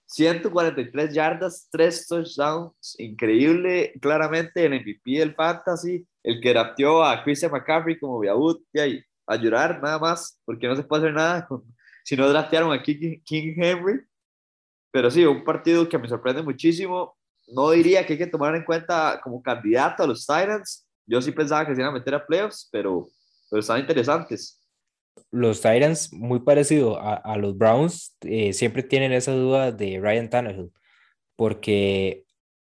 143 0.09 1.13
yardas, 1.13 1.69
3 1.71 2.07
touchdowns, 2.09 2.97
increíble, 2.99 3.93
claramente 4.01 4.65
el 4.65 4.73
MVP 4.81 5.19
del 5.19 5.35
Fantasy, 5.35 6.07
el 6.23 6.41
que 6.41 6.51
drafteó 6.51 7.05
a 7.05 7.23
Christian 7.23 7.53
McCaffrey 7.53 7.99
como 7.99 8.19
Viaud, 8.19 8.59
y 8.73 9.05
a 9.27 9.37
llorar 9.37 9.83
nada 9.83 9.99
más, 9.99 10.41
porque 10.47 10.67
no 10.67 10.75
se 10.75 10.83
puede 10.83 11.03
hacer 11.03 11.15
nada 11.15 11.47
si 12.03 12.17
no 12.17 12.27
draftearon 12.27 12.73
a 12.73 12.83
King, 12.83 13.21
King 13.23 13.53
Henry. 13.55 14.01
Pero 14.91 15.11
sí, 15.11 15.27
un 15.27 15.45
partido 15.45 15.87
que 15.87 15.99
me 15.99 16.09
sorprende 16.09 16.41
muchísimo. 16.41 17.15
No 17.49 17.71
diría 17.71 18.07
que 18.07 18.15
hay 18.15 18.19
que 18.19 18.27
tomar 18.27 18.55
en 18.55 18.65
cuenta 18.65 19.21
como 19.23 19.43
candidato 19.43 20.03
a 20.03 20.07
los 20.07 20.27
Titans. 20.27 20.89
Yo 21.07 21.21
sí 21.21 21.33
pensaba 21.33 21.67
que 21.67 21.75
se 21.75 21.83
iban 21.83 21.91
a 21.95 21.99
meter 21.99 22.15
a 22.15 22.25
playoffs, 22.25 22.67
pero, 22.73 23.09
pero 23.51 23.61
están 23.61 23.81
interesantes. 23.81 24.58
Los 25.31 25.61
Titans, 25.63 26.13
muy 26.13 26.41
parecido 26.41 26.99
a, 27.01 27.15
a 27.15 27.37
los 27.39 27.57
Browns, 27.59 28.17
eh, 28.23 28.53
siempre 28.53 28.83
tienen 28.83 29.13
esa 29.13 29.33
duda 29.33 29.73
de 29.73 30.01
Ryan 30.01 30.31
Tannehill, 30.31 30.73
porque 31.37 32.25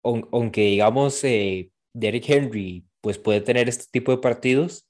aun- 0.03 0.27
aunque 0.31 0.61
digamos 0.61 1.23
eh, 1.23 1.71
Derrick 1.93 2.29
Henry 2.29 2.85
pues 3.01 3.17
puede 3.19 3.41
tener 3.41 3.69
este 3.69 3.85
tipo 3.91 4.11
de 4.11 4.19
partidos, 4.19 4.87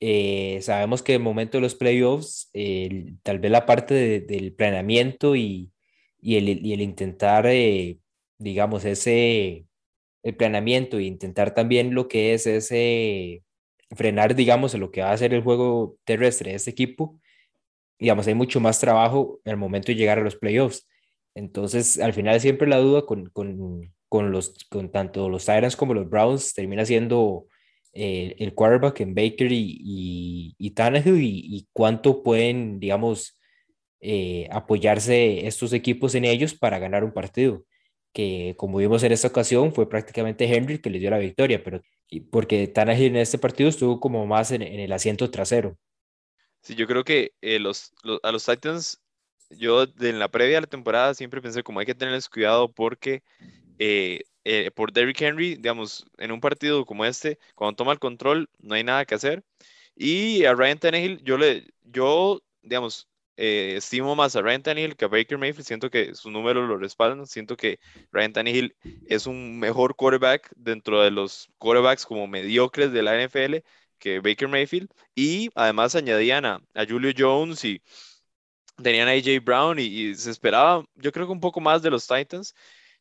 eh, 0.00 0.58
sabemos 0.62 1.02
que 1.02 1.14
en 1.14 1.20
el 1.20 1.24
momento 1.24 1.58
de 1.58 1.62
los 1.62 1.74
playoffs, 1.74 2.50
el- 2.52 3.18
tal 3.22 3.38
vez 3.38 3.50
la 3.52 3.66
parte 3.66 3.94
de- 3.94 4.20
del 4.20 4.52
planeamiento 4.54 5.36
y, 5.36 5.72
y 6.20 6.36
el, 6.36 6.48
y 6.66 6.72
el 6.72 6.80
intentar, 6.82 7.46
eh, 7.46 7.98
digamos, 8.38 8.84
ese, 8.84 9.66
el 10.22 10.36
planeamiento 10.36 10.98
e 10.98 11.04
intentar 11.04 11.54
también 11.54 11.94
lo 11.94 12.08
que 12.08 12.34
es 12.34 12.46
ese 12.46 13.42
frenar, 13.94 14.34
digamos, 14.34 14.74
lo 14.74 14.90
que 14.90 15.02
va 15.02 15.12
a 15.12 15.16
ser 15.16 15.34
el 15.34 15.42
juego 15.42 15.96
terrestre 16.04 16.50
de 16.50 16.56
este 16.56 16.70
equipo, 16.70 17.20
digamos, 17.98 18.26
hay 18.26 18.34
mucho 18.34 18.60
más 18.60 18.80
trabajo 18.80 19.40
en 19.44 19.52
el 19.52 19.56
momento 19.58 19.88
de 19.88 19.96
llegar 19.96 20.18
a 20.18 20.22
los 20.22 20.36
playoffs. 20.36 20.88
Entonces, 21.34 21.98
al 21.98 22.12
final 22.12 22.40
siempre 22.40 22.68
la 22.68 22.78
duda 22.78 23.06
con, 23.06 23.26
con, 23.30 23.92
con 24.08 24.32
los, 24.32 24.54
con 24.70 24.90
tanto 24.90 25.28
los 25.28 25.46
Titans 25.46 25.76
como 25.76 25.94
los 25.94 26.10
Browns 26.10 26.52
termina 26.52 26.84
siendo 26.84 27.46
eh, 27.94 28.34
el 28.38 28.54
quarterback 28.54 29.00
en 29.00 29.14
Baker 29.14 29.52
y, 29.52 29.78
y, 29.80 30.54
y 30.58 30.70
Tannehill 30.72 31.20
y, 31.22 31.56
y 31.56 31.68
cuánto 31.72 32.22
pueden, 32.22 32.80
digamos, 32.80 33.38
eh, 34.00 34.48
apoyarse 34.50 35.46
estos 35.46 35.72
equipos 35.72 36.14
en 36.16 36.24
ellos 36.24 36.54
para 36.54 36.80
ganar 36.80 37.04
un 37.04 37.12
partido, 37.12 37.64
que 38.12 38.54
como 38.58 38.78
vimos 38.78 39.02
en 39.02 39.12
esta 39.12 39.28
ocasión 39.28 39.72
fue 39.72 39.88
prácticamente 39.88 40.44
Henry 40.44 40.78
que 40.78 40.90
les 40.90 41.00
dio 41.00 41.10
la 41.10 41.18
victoria, 41.18 41.62
pero 41.62 41.80
porque 42.30 42.68
Tannehill 42.68 43.12
en 43.12 43.16
este 43.16 43.38
partido 43.38 43.68
estuvo 43.68 43.98
como 43.98 44.26
más 44.26 44.52
en, 44.52 44.62
el 44.62 44.92
asiento 44.92 45.30
trasero. 45.30 45.78
Sí, 46.60 46.74
yo 46.74 46.86
creo 46.86 47.04
que 47.04 47.32
eh, 47.40 47.58
los, 47.58 47.92
a 48.22 48.30
los 48.30 48.44
Titans, 48.44 49.00
yo 49.50 49.84
en 50.00 50.18
la 50.18 50.28
previa 50.28 50.56
de 50.56 50.60
la 50.62 50.66
temporada 50.66 51.14
siempre 51.14 51.40
pensé 51.40 51.62
como 51.62 51.80
hay 51.80 51.86
que 51.86 51.94
tenerles 51.94 52.28
cuidado 52.28 52.70
porque 52.70 53.22
eh, 53.78 54.20
eh, 54.44 54.70
por 54.72 54.92
Derrick 54.92 55.20
Henry, 55.20 55.56
digamos, 55.56 56.04
en 56.18 56.32
un 56.32 56.40
partido 56.40 56.84
como 56.84 57.04
este, 57.04 57.38
cuando 57.54 57.76
toma 57.76 57.92
el 57.92 57.98
control, 57.98 58.48
no 58.58 58.74
hay 58.74 58.84
nada 58.84 59.04
que 59.04 59.14
hacer. 59.14 59.44
Y 59.94 60.44
a 60.44 60.54
Ryan 60.54 60.78
Tannehill, 60.78 61.22
yo 61.22 61.38
le, 61.38 61.68
yo, 61.82 62.42
digamos, 62.62 63.08
eh, 63.36 63.74
estimo 63.76 64.14
más 64.14 64.36
a 64.36 64.42
Ryan 64.42 64.62
Tannehill 64.62 64.96
que 64.96 65.04
a 65.04 65.08
Baker 65.08 65.38
Mayfield. 65.38 65.66
Siento 65.66 65.90
que 65.90 66.14
sus 66.14 66.30
números 66.32 66.68
lo 66.68 66.76
respaldan. 66.76 67.26
Siento 67.26 67.56
que 67.56 67.78
Ryan 68.12 68.32
Tannehill 68.32 68.76
es 69.06 69.26
un 69.26 69.58
mejor 69.58 69.96
quarterback 69.96 70.50
dentro 70.56 71.02
de 71.02 71.10
los 71.10 71.48
quarterbacks 71.58 72.06
como 72.06 72.26
mediocres 72.26 72.92
de 72.92 73.02
la 73.02 73.14
NFL 73.22 73.56
que 73.98 74.20
Baker 74.20 74.48
Mayfield. 74.48 74.90
Y 75.14 75.50
además 75.54 75.94
añadían 75.94 76.44
a, 76.44 76.60
a 76.74 76.86
Julio 76.86 77.12
Jones 77.16 77.64
y 77.64 77.82
tenían 78.82 79.08
a 79.08 79.12
AJ 79.12 79.40
Brown 79.44 79.78
y, 79.78 80.14
se 80.14 80.30
esperaba, 80.30 80.84
yo 80.94 81.12
creo 81.12 81.26
que 81.26 81.32
un 81.32 81.40
poco 81.40 81.60
más 81.60 81.82
de 81.82 81.90
los 81.90 82.06
Titans. 82.06 82.54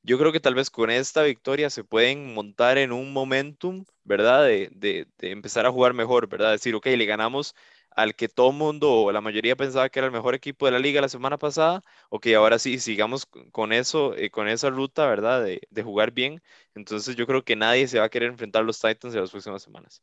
Yo 0.03 0.17
creo 0.17 0.31
que 0.31 0.39
tal 0.39 0.55
vez 0.55 0.69
con 0.71 0.89
esta 0.89 1.23
victoria 1.23 1.69
se 1.69 1.83
pueden 1.83 2.33
montar 2.33 2.77
en 2.77 2.91
un 2.91 3.13
momentum, 3.13 3.85
¿verdad? 4.03 4.45
De, 4.45 4.69
de, 4.73 5.07
de 5.17 5.31
empezar 5.31 5.65
a 5.65 5.71
jugar 5.71 5.93
mejor, 5.93 6.27
¿verdad? 6.27 6.51
Decir, 6.53 6.73
ok, 6.75 6.87
le 6.87 7.05
ganamos 7.05 7.55
al 7.95 8.15
que 8.15 8.29
todo 8.29 8.51
mundo 8.51 8.91
o 8.91 9.11
la 9.11 9.21
mayoría 9.21 9.55
pensaba 9.55 9.89
que 9.89 9.99
era 9.99 10.07
el 10.07 10.13
mejor 10.13 10.35
equipo 10.35 10.65
de 10.65 10.71
la 10.71 10.79
liga 10.79 11.01
la 11.01 11.09
semana 11.09 11.37
pasada, 11.37 11.81
ok, 12.09 12.27
ahora 12.37 12.59
sí, 12.59 12.79
sigamos 12.79 13.25
con 13.51 13.73
eso, 13.73 14.15
eh, 14.15 14.29
con 14.29 14.47
esa 14.47 14.69
ruta, 14.69 15.07
¿verdad? 15.07 15.43
De, 15.43 15.83
jugar 15.83 16.11
bien. 16.11 16.41
Entonces 16.75 17.15
yo 17.15 17.25
creo 17.27 17.43
que 17.43 17.55
nadie 17.55 17.87
se 17.87 17.99
va 17.99 18.05
a 18.05 18.09
querer 18.09 18.29
enfrentar 18.29 18.61
a 18.61 18.65
los 18.65 18.79
Titans 18.79 19.13
en 19.13 19.21
las 19.21 19.31
próximas 19.31 19.61
semanas. 19.61 20.01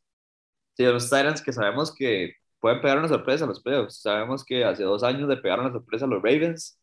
Sí, 0.75 0.83
los 0.83 1.09
Titans 1.09 1.41
que 1.41 1.53
sabemos 1.53 1.93
que 1.93 2.35
pueden 2.59 2.81
pegar 2.81 2.97
una 2.99 3.07
sorpresa 3.07 3.45
en 3.45 3.49
los 3.49 3.61
playoffs. 3.61 4.01
Sabemos 4.01 4.43
que 4.45 4.63
hace 4.65 4.83
dos 4.83 5.03
años 5.03 5.27
le 5.27 5.37
pegaron 5.37 5.65
una 5.65 5.73
sorpresa 5.73 6.05
a 6.05 6.07
los 6.07 6.21
Ravens, 6.21 6.79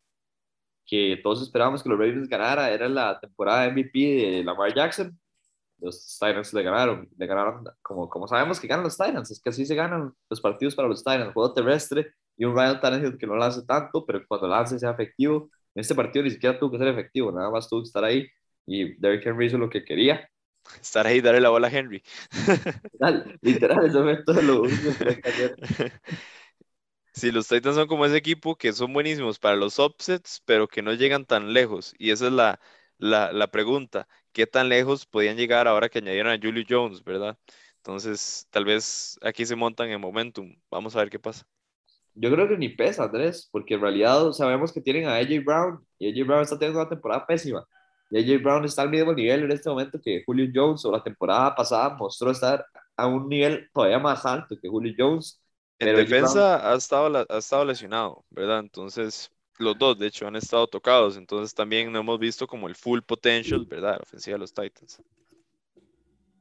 que 0.86 1.18
todos 1.22 1.42
esperábamos 1.42 1.82
que 1.82 1.88
los 1.88 1.98
Ravens 1.98 2.28
ganara. 2.28 2.70
Era 2.70 2.88
la 2.88 3.18
temporada 3.20 3.66
MVP 3.66 3.98
de 3.98 4.44
Lamar 4.44 4.74
Jackson. 4.74 5.18
Los 5.78 6.18
Titans 6.18 6.52
le 6.52 6.62
ganaron. 6.62 7.08
Le 7.16 7.26
ganaron 7.26 7.64
como, 7.82 8.08
como 8.08 8.26
sabemos 8.28 8.60
que 8.60 8.66
ganan 8.66 8.84
los 8.84 8.96
Titans. 8.96 9.30
Es 9.30 9.40
que 9.40 9.50
así 9.50 9.66
se 9.66 9.74
ganan 9.74 10.14
los 10.28 10.40
partidos 10.40 10.74
para 10.74 10.88
los 10.88 11.04
Titans. 11.04 11.32
Juego 11.32 11.52
terrestre 11.52 12.12
y 12.36 12.44
un 12.44 12.54
Ryan 12.54 12.80
Tannehill 12.80 13.18
que 13.18 13.26
no 13.26 13.36
lance 13.36 13.62
tanto, 13.66 14.04
pero 14.06 14.22
cuando 14.26 14.48
lance 14.48 14.78
sea 14.78 14.90
efectivo. 14.90 15.50
En 15.74 15.80
este 15.80 15.94
partido 15.94 16.24
ni 16.24 16.30
siquiera 16.30 16.58
tuvo 16.58 16.72
que 16.72 16.78
ser 16.78 16.88
efectivo, 16.88 17.30
nada 17.32 17.50
más 17.50 17.68
tuvo 17.68 17.82
que 17.82 17.86
estar 17.86 18.04
ahí. 18.04 18.26
Y 18.66 18.94
Derrick 18.98 19.26
Henry 19.26 19.46
hizo 19.46 19.58
lo 19.58 19.68
que 19.70 19.84
quería. 19.84 20.28
Estar 20.80 21.06
ahí 21.06 21.18
y 21.18 21.20
darle 21.20 21.40
la 21.40 21.50
bola 21.50 21.68
a 21.68 21.70
Henry. 21.70 22.02
Literal, 22.92 23.38
literal, 23.42 23.86
eso 23.86 24.02
fue 24.02 24.22
todo 24.24 24.42
lo 24.42 24.62
único 24.62 24.90
que. 24.98 25.20
Sí, 27.12 27.30
los 27.32 27.48
Titans 27.48 27.76
son 27.76 27.88
como 27.88 28.04
ese 28.04 28.16
equipo 28.18 28.56
que 28.56 28.72
son 28.74 28.92
buenísimos 28.92 29.38
para 29.38 29.56
los 29.56 29.78
upsets, 29.78 30.42
pero 30.44 30.68
que 30.68 30.82
no 30.82 30.92
llegan 30.92 31.24
tan 31.24 31.54
lejos. 31.54 31.94
Y 31.98 32.10
esa 32.10 32.26
es 32.26 32.32
la, 32.32 32.60
la, 32.98 33.32
la 33.32 33.48
pregunta. 33.48 34.08
¿Qué 34.32 34.46
tan 34.46 34.68
lejos 34.68 35.06
podían 35.06 35.36
llegar 35.36 35.66
ahora 35.68 35.88
que 35.88 35.98
añadieron 35.98 36.32
a 36.32 36.38
Julio 36.40 36.64
Jones, 36.68 37.02
verdad? 37.02 37.38
Entonces, 37.78 38.46
tal 38.50 38.64
vez 38.64 39.18
aquí 39.22 39.46
se 39.46 39.56
montan 39.56 39.88
en 39.90 40.00
momentum. 40.00 40.54
Vamos 40.70 40.96
a 40.96 40.98
ver 40.98 41.10
qué 41.10 41.18
pasa. 41.18 41.46
Yo 42.14 42.30
creo 42.32 42.48
que 42.48 42.56
ni 42.56 42.70
pesa, 42.70 43.04
Andrés, 43.04 43.48
porque 43.52 43.74
en 43.74 43.82
realidad 43.82 44.32
sabemos 44.32 44.72
que 44.72 44.80
tienen 44.80 45.06
a 45.06 45.16
AJ 45.16 45.44
Brown 45.44 45.86
y 45.98 46.08
AJ 46.08 46.26
Brown 46.26 46.42
está 46.42 46.58
teniendo 46.58 46.80
una 46.80 46.88
temporada 46.88 47.26
pésima. 47.26 47.64
Y 48.10 48.18
AJ 48.18 48.42
Brown 48.42 48.64
está 48.64 48.82
al 48.82 48.90
mismo 48.90 49.12
nivel 49.12 49.44
en 49.44 49.52
este 49.52 49.68
momento 49.68 50.00
que 50.02 50.22
Julio 50.24 50.50
Jones 50.52 50.84
o 50.84 50.90
la 50.90 51.02
temporada 51.02 51.54
pasada 51.54 51.94
mostró 51.96 52.30
estar 52.30 52.64
a 52.96 53.06
un 53.06 53.28
nivel 53.28 53.68
todavía 53.72 53.98
más 53.98 54.24
alto 54.24 54.56
que 54.60 54.68
Julio 54.68 54.94
Jones. 54.96 55.42
En 55.78 55.94
defensa 55.94 56.72
ha 56.72 56.74
estado, 56.76 57.26
ha 57.28 57.38
estado 57.38 57.64
lesionado, 57.64 58.24
¿verdad? 58.30 58.60
Entonces, 58.60 59.30
los 59.58 59.78
dos, 59.78 59.98
de 59.98 60.06
hecho, 60.06 60.26
han 60.26 60.36
estado 60.36 60.66
tocados, 60.66 61.16
entonces 61.16 61.54
también 61.54 61.90
no 61.92 62.00
hemos 62.00 62.18
visto 62.18 62.46
como 62.46 62.68
el 62.68 62.74
full 62.74 63.00
potential, 63.00 63.64
¿verdad? 63.66 63.96
La 63.96 64.02
ofensiva 64.02 64.34
de 64.34 64.40
los 64.40 64.52
Titans. 64.52 65.02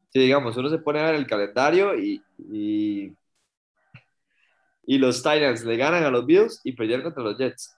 Sí, 0.09 0.19
digamos, 0.19 0.55
uno 0.57 0.69
se 0.69 0.77
pone 0.77 0.99
a 0.99 1.07
ver 1.07 1.15
el 1.15 1.27
calendario 1.27 1.97
y, 1.97 2.23
y, 2.51 3.13
y 4.85 4.97
los 4.97 5.17
Titans 5.17 5.65
le 5.65 5.75
ganan 5.77 6.03
a 6.03 6.09
los 6.09 6.25
Bills 6.25 6.61
y 6.63 6.71
perdieron 6.71 7.03
contra 7.03 7.23
los 7.23 7.37
Jets. 7.37 7.75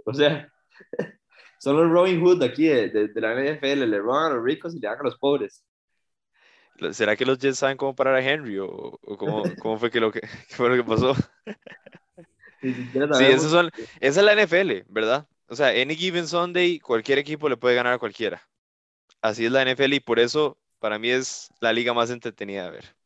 o 0.07 0.15
sea, 0.15 0.51
son 1.61 1.77
los 1.77 1.91
Robin 1.91 2.21
Hood 2.21 2.43
aquí 2.43 2.67
de, 2.67 2.89
de, 2.89 3.09
de, 3.09 3.21
la 3.21 3.35
NFL, 3.35 3.85
le 3.85 3.99
roban 3.99 4.33
a 4.33 4.35
los 4.37 4.45
ricos 4.45 4.75
y 4.75 4.81
le 4.81 4.89
dan 4.89 5.01
a 5.01 5.05
los 5.05 5.19
pobres. 5.19 5.65
¿Será 6.93 7.17
que 7.17 7.25
los 7.25 7.39
Jets 7.39 7.59
saben 7.59 7.77
cómo 7.77 7.95
parar 7.95 8.17
a 8.17 8.23
Henry 8.23 8.59
o, 8.59 8.67
o 8.69 9.17
cómo, 9.17 9.43
cómo, 9.63 9.79
fue 9.79 9.91
que 9.91 10.01
lo 10.01 10.11
que, 10.11 10.21
qué 10.21 10.55
fue 10.55 10.69
lo 10.69 10.77
que 10.77 10.89
pasó? 10.89 11.15
Sí, 12.65 13.25
esos 13.25 13.51
son, 13.51 13.71
esa 14.01 14.21
es 14.21 14.27
la 14.27 14.35
NFL, 14.35 14.85
¿verdad? 14.89 15.27
O 15.49 15.55
sea, 15.55 15.69
any 15.69 15.95
given 15.95 16.27
Sunday, 16.27 16.79
cualquier 16.79 17.19
equipo 17.19 17.49
le 17.49 17.57
puede 17.57 17.75
ganar 17.75 17.93
a 17.93 17.99
cualquiera. 17.99 18.43
Así 19.21 19.45
es 19.45 19.53
la 19.53 19.65
NFL 19.65 19.95
y 19.95 20.01
por 20.01 20.19
eso 20.19 20.59
para 20.79 20.99
mí 20.99 21.11
es 21.11 21.51
la 21.61 21.73
liga 21.73 21.93
más 21.95 22.11
entretenida 22.11 22.65
de 22.65 22.71
ver. 22.71 22.97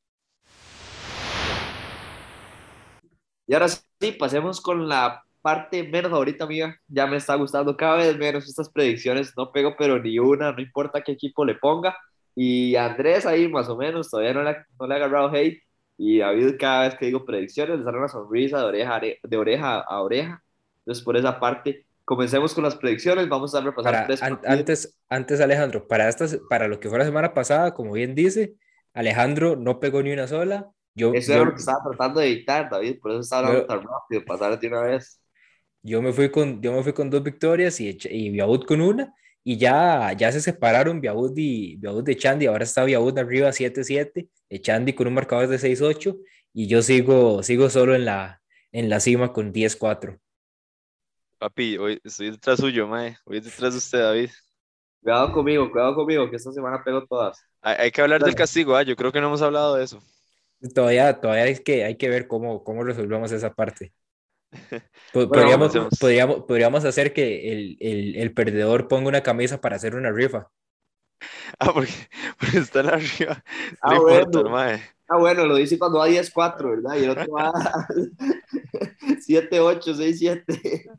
Y 3.46 3.54
ahora 3.54 3.68
sí, 3.68 4.12
pasemos 4.18 4.60
con 4.60 4.88
la 4.88 5.22
parte 5.40 5.82
menos 5.82 6.10
favorita 6.10 6.46
mía. 6.46 6.76
Ya 6.86 7.06
me 7.06 7.16
está 7.16 7.34
gustando 7.34 7.76
cada 7.76 7.96
vez 7.96 8.16
menos 8.16 8.48
estas 8.48 8.68
predicciones. 8.68 9.32
No 9.36 9.50
pego 9.52 9.74
pero 9.78 9.98
ni 10.02 10.18
una, 10.18 10.52
no 10.52 10.60
importa 10.60 11.00
qué 11.02 11.12
equipo 11.12 11.44
le 11.44 11.54
ponga. 11.54 11.96
Y 12.34 12.76
Andrés 12.76 13.26
ahí 13.26 13.48
más 13.48 13.68
o 13.68 13.76
menos, 13.76 14.10
todavía 14.10 14.34
no 14.34 14.42
le, 14.42 14.56
no 14.78 14.86
le 14.86 14.94
ha 14.94 14.96
agarrado 14.98 15.30
hate. 15.34 15.62
Y 15.98 16.18
David 16.20 16.54
cada 16.58 16.84
vez 16.84 16.94
que 16.94 17.06
digo 17.06 17.24
predicciones 17.24 17.78
le 17.78 17.84
sale 17.84 17.98
una 17.98 18.08
sonrisa 18.08 18.58
de 18.58 18.64
oreja, 18.64 19.00
de 19.22 19.36
oreja 19.36 19.80
a 19.80 20.00
oreja. 20.00 20.42
Entonces 20.78 21.04
por 21.04 21.16
esa 21.16 21.38
parte, 21.40 21.84
comencemos 22.04 22.54
con 22.54 22.64
las 22.64 22.76
predicciones. 22.76 23.28
Vamos 23.28 23.54
a 23.54 23.60
repasar 23.60 23.92
para, 23.92 24.06
tres 24.06 24.22
an 24.22 24.40
antes, 24.46 24.98
antes 25.10 25.40
Alejandro, 25.40 25.86
para, 25.86 26.08
estas, 26.08 26.38
para 26.48 26.68
lo 26.68 26.80
que 26.80 26.88
fue 26.88 26.98
la 26.98 27.04
semana 27.04 27.34
pasada, 27.34 27.74
como 27.74 27.92
bien 27.92 28.14
dice, 28.14 28.54
Alejandro 28.94 29.56
no 29.56 29.80
pegó 29.80 30.02
ni 30.02 30.12
una 30.12 30.26
sola. 30.26 30.70
Yo, 30.94 31.12
eso 31.12 31.34
yo, 31.34 31.40
es 31.40 31.46
lo 31.46 31.52
que 31.52 31.60
estaba 31.60 31.82
tratando 31.84 32.20
de 32.20 32.28
evitar, 32.28 32.70
David, 32.70 32.98
por 33.00 33.10
eso 33.10 33.20
estaba 33.20 33.48
hablando 33.48 33.66
tan 33.66 33.82
rápido, 33.82 34.24
pasar 34.24 34.58
de 34.58 34.68
una 34.68 34.82
vez. 34.82 35.20
Yo 35.82 36.00
me 36.00 36.12
fui 36.12 36.30
con, 36.30 36.62
yo 36.62 36.72
me 36.72 36.82
fui 36.82 36.92
con 36.92 37.10
dos 37.10 37.22
victorias 37.22 37.80
y, 37.80 37.96
y 38.10 38.30
Biabut 38.30 38.66
con 38.66 38.80
una, 38.80 39.14
y 39.44 39.56
ya, 39.56 40.12
ya 40.12 40.30
se 40.32 40.40
separaron 40.40 41.00
Biabut 41.00 41.32
y 41.36 41.76
Biabut 41.76 42.04
de 42.04 42.16
Chandy, 42.16 42.46
ahora 42.46 42.64
está 42.64 42.84
Biabut 42.84 43.16
arriba 43.18 43.50
7-7, 43.50 44.28
Chandy 44.60 44.92
con 44.92 45.06
un 45.06 45.14
marcador 45.14 45.48
de 45.48 45.58
6-8, 45.58 46.18
y 46.52 46.66
yo 46.66 46.82
sigo, 46.82 47.42
sigo 47.42 47.70
solo 47.70 47.94
en 47.94 48.04
la, 48.04 48.42
en 48.72 48.88
la 48.88 49.00
cima 49.00 49.32
con 49.32 49.52
10-4. 49.52 50.18
Papi, 51.38 51.78
hoy 51.78 52.00
estoy 52.02 52.32
detrás 52.32 52.58
suyo, 52.58 52.88
mae. 52.88 53.16
Hoy 53.24 53.40
detrás 53.40 53.72
de 53.72 53.78
usted, 53.78 54.00
David. 54.00 54.30
Cuidado 55.00 55.32
conmigo, 55.32 55.70
cuidado 55.70 55.94
conmigo, 55.94 56.28
que 56.28 56.36
esta 56.36 56.50
semana 56.52 56.82
pego 56.84 57.06
todas. 57.06 57.40
Hay, 57.60 57.76
hay 57.78 57.90
que 57.92 58.02
hablar 58.02 58.22
del 58.22 58.34
castigo, 58.34 58.74
¿ah? 58.74 58.82
Yo 58.82 58.96
creo 58.96 59.12
que 59.12 59.20
no 59.20 59.28
hemos 59.28 59.42
hablado 59.42 59.76
de 59.76 59.84
eso. 59.84 60.02
Todavía, 60.74 61.20
todavía 61.20 61.44
hay 61.44 61.56
que, 61.56 61.84
hay 61.84 61.96
que 61.96 62.08
ver 62.08 62.26
cómo, 62.26 62.64
cómo 62.64 62.82
resolvemos 62.82 63.30
esa 63.30 63.54
parte. 63.54 63.92
Podríamos, 65.12 65.72
bueno, 65.72 65.88
podríamos, 66.00 66.44
podríamos, 66.44 66.84
hacer 66.84 67.12
que 67.12 67.52
el, 67.52 67.76
el, 67.80 68.16
el, 68.16 68.32
perdedor 68.32 68.88
ponga 68.88 69.08
una 69.08 69.22
camisa 69.22 69.60
para 69.60 69.76
hacer 69.76 69.94
una 69.94 70.10
rifa. 70.10 70.48
Ah, 71.58 71.72
porque, 71.72 71.92
porque 72.38 72.58
están 72.58 72.86
arriba. 72.88 73.42
Ah, 73.80 73.94
no 73.94 74.02
bueno. 74.02 74.20
importa, 74.24 74.50
mae. 74.50 74.82
Ah, 75.08 75.18
bueno, 75.18 75.46
lo 75.46 75.56
dice 75.56 75.78
cuando 75.78 75.98
va 75.98 76.08
10-4, 76.08 76.70
¿verdad? 76.70 76.96
Y 76.96 77.04
el 77.04 77.10
otro 77.10 77.32
va 77.32 77.50
7-8, 79.26 79.94
6-7. 79.94 80.98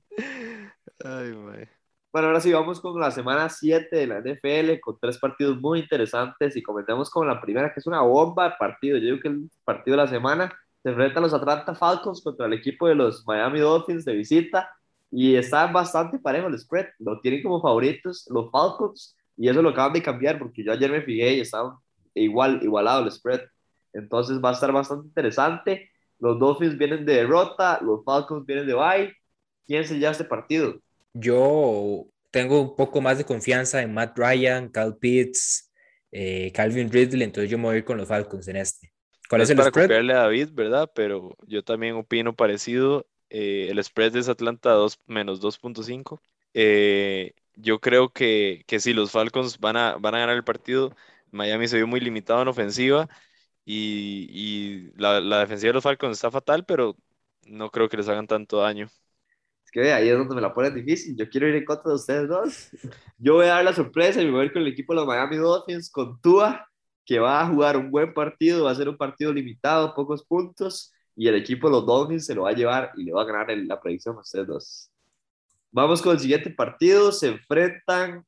Ay, 1.05 1.33
mae. 1.33 1.69
Bueno, 2.11 2.29
ahora 2.29 2.41
sí 2.41 2.51
vamos 2.51 2.81
con 2.81 2.99
la 2.99 3.11
semana 3.11 3.47
7 3.49 3.95
de 3.95 4.07
la 4.07 4.19
NFL, 4.19 4.79
con 4.81 4.97
tres 4.99 5.19
partidos 5.19 5.61
muy 5.61 5.79
interesantes 5.79 6.55
y 6.55 6.63
comentemos 6.63 7.09
con 7.11 7.27
la 7.27 7.39
primera, 7.39 7.71
que 7.71 7.79
es 7.79 7.85
una 7.85 8.01
bomba 8.01 8.49
de 8.49 8.55
partido. 8.57 8.97
Yo 8.97 9.05
digo 9.05 9.19
que 9.21 9.27
el 9.27 9.49
partido 9.63 9.95
de 9.95 10.03
la 10.03 10.09
semana 10.09 10.51
se 10.83 10.89
enfrentan 10.89 11.23
los 11.23 11.33
Atlanta 11.33 11.75
Falcons 11.75 12.21
contra 12.21 12.45
el 12.45 12.53
equipo 12.53 12.87
de 12.87 12.95
los 12.95 13.25
Miami 13.25 13.59
Dolphins 13.59 14.05
de 14.05 14.13
visita 14.13 14.69
y 15.11 15.35
está 15.35 15.67
bastante 15.67 16.19
parejo 16.19 16.47
el 16.47 16.57
spread. 16.57 16.87
Lo 16.99 17.19
tienen 17.19 17.43
como 17.43 17.61
favoritos 17.61 18.27
los 18.29 18.49
Falcons 18.51 19.15
y 19.35 19.49
eso 19.49 19.61
lo 19.61 19.69
acaban 19.69 19.93
de 19.93 20.03
cambiar 20.03 20.39
porque 20.39 20.63
yo 20.63 20.71
ayer 20.71 20.91
me 20.91 21.01
fijé 21.01 21.33
y 21.35 21.39
estaban 21.41 21.73
igual, 22.13 22.61
igualado 22.63 23.03
el 23.03 23.11
spread. 23.11 23.41
Entonces 23.93 24.39
va 24.43 24.51
a 24.51 24.53
estar 24.53 24.71
bastante 24.71 25.07
interesante. 25.07 25.89
Los 26.19 26.39
Dolphins 26.39 26.77
vienen 26.77 27.05
de 27.05 27.13
derrota, 27.15 27.79
los 27.81 28.03
Falcons 28.03 28.45
vienen 28.45 28.67
de 28.67 28.73
bye. 28.73 29.13
¿Quién 29.65 29.85
se 29.85 29.97
lleva 29.97 30.11
este 30.11 30.25
partido? 30.25 30.79
Yo 31.13 32.07
tengo 32.31 32.61
un 32.61 32.75
poco 32.75 33.01
más 33.01 33.17
de 33.17 33.25
confianza 33.25 33.81
en 33.81 33.93
Matt 33.93 34.17
Ryan, 34.17 34.69
Cal 34.69 34.97
Pitts, 34.97 35.71
eh, 36.11 36.51
Calvin 36.53 36.91
Ridley, 36.91 37.23
entonces 37.23 37.49
yo 37.49 37.57
me 37.57 37.65
voy 37.65 37.75
a 37.75 37.77
ir 37.79 37.85
con 37.85 37.97
los 37.97 38.07
Falcons 38.07 38.47
en 38.47 38.57
este. 38.57 38.91
¿Cuál 39.29 39.41
no 39.41 39.43
es, 39.43 39.49
el 39.49 39.61
para 39.61 39.71
spread? 39.71 39.91
copiarle 39.91 40.13
a 40.13 40.19
David, 40.23 40.49
¿verdad? 40.53 40.91
Pero 40.95 41.35
yo 41.47 41.63
también 41.63 41.95
opino 41.95 42.35
parecido. 42.35 43.07
Eh, 43.29 43.67
el 43.69 43.83
spread 43.83 44.15
es 44.15 44.29
Atlanta 44.29 44.71
2 44.71 44.99
menos 45.07 45.41
2.5. 45.41 46.21
Eh, 46.53 47.33
yo 47.55 47.79
creo 47.79 48.09
que, 48.11 48.63
que 48.67 48.79
si 48.79 48.93
los 48.93 49.11
Falcons 49.11 49.59
van 49.59 49.77
a, 49.77 49.97
van 49.97 50.15
a 50.15 50.19
ganar 50.19 50.35
el 50.35 50.43
partido, 50.43 50.95
Miami 51.31 51.67
se 51.67 51.77
vio 51.77 51.87
muy 51.87 51.99
limitado 51.99 52.41
en 52.41 52.47
ofensiva 52.47 53.07
y, 53.65 54.27
y 54.31 54.91
la, 54.97 55.21
la, 55.21 55.39
defensiva 55.41 55.69
de 55.69 55.73
los 55.75 55.83
Falcons 55.83 56.17
está 56.17 56.31
fatal, 56.31 56.65
pero 56.65 56.97
no 57.45 57.69
creo 57.71 57.89
que 57.89 57.97
les 57.97 58.09
hagan 58.09 58.27
tanto 58.27 58.59
daño. 58.59 58.89
Es 59.63 59.71
que 59.71 59.93
ahí 59.93 60.09
es 60.09 60.17
donde 60.17 60.35
me 60.35 60.41
la 60.41 60.53
ponen 60.53 60.73
difícil. 60.73 61.15
Yo 61.15 61.29
quiero 61.29 61.47
ir 61.47 61.55
en 61.55 61.65
contra 61.65 61.89
de 61.91 61.95
ustedes 61.95 62.27
dos. 62.27 62.69
Yo 63.17 63.35
voy 63.35 63.45
a 63.45 63.55
dar 63.55 63.63
la 63.65 63.73
sorpresa 63.73 64.21
y 64.21 64.25
me 64.25 64.31
voy 64.31 64.41
a 64.41 64.45
ir 64.45 64.53
con 64.53 64.63
el 64.63 64.69
equipo 64.69 64.93
de 64.93 64.97
los 64.97 65.07
Miami 65.07 65.37
Dolphins, 65.37 65.91
con 65.91 66.19
Tua, 66.21 66.67
que 67.09 67.17
va 67.17 67.41
a 67.41 67.47
jugar 67.47 67.75
un 67.75 67.89
buen 67.89 68.13
partido, 68.13 68.65
va 68.65 68.71
a 68.71 68.75
ser 68.75 68.87
un 68.87 68.95
partido 68.95 69.33
limitado, 69.33 69.95
pocos 69.95 70.23
puntos, 70.23 70.93
y 71.15 71.27
el 71.27 71.33
equipo 71.33 71.65
de 71.67 71.71
los 71.71 71.85
Dolphins 71.87 72.27
se 72.27 72.35
lo 72.35 72.43
va 72.43 72.51
a 72.51 72.53
llevar 72.53 72.91
y 72.97 73.03
le 73.03 73.11
va 73.11 73.23
a 73.23 73.25
ganar 73.25 73.49
en 73.49 73.67
la 73.67 73.81
predicción 73.81 74.15
a 74.15 74.19
ustedes 74.19 74.45
dos. 74.45 74.91
Vamos 75.71 76.03
con 76.03 76.13
el 76.13 76.19
siguiente 76.19 76.51
partido. 76.51 77.11
Se 77.11 77.29
enfrentan 77.29 78.23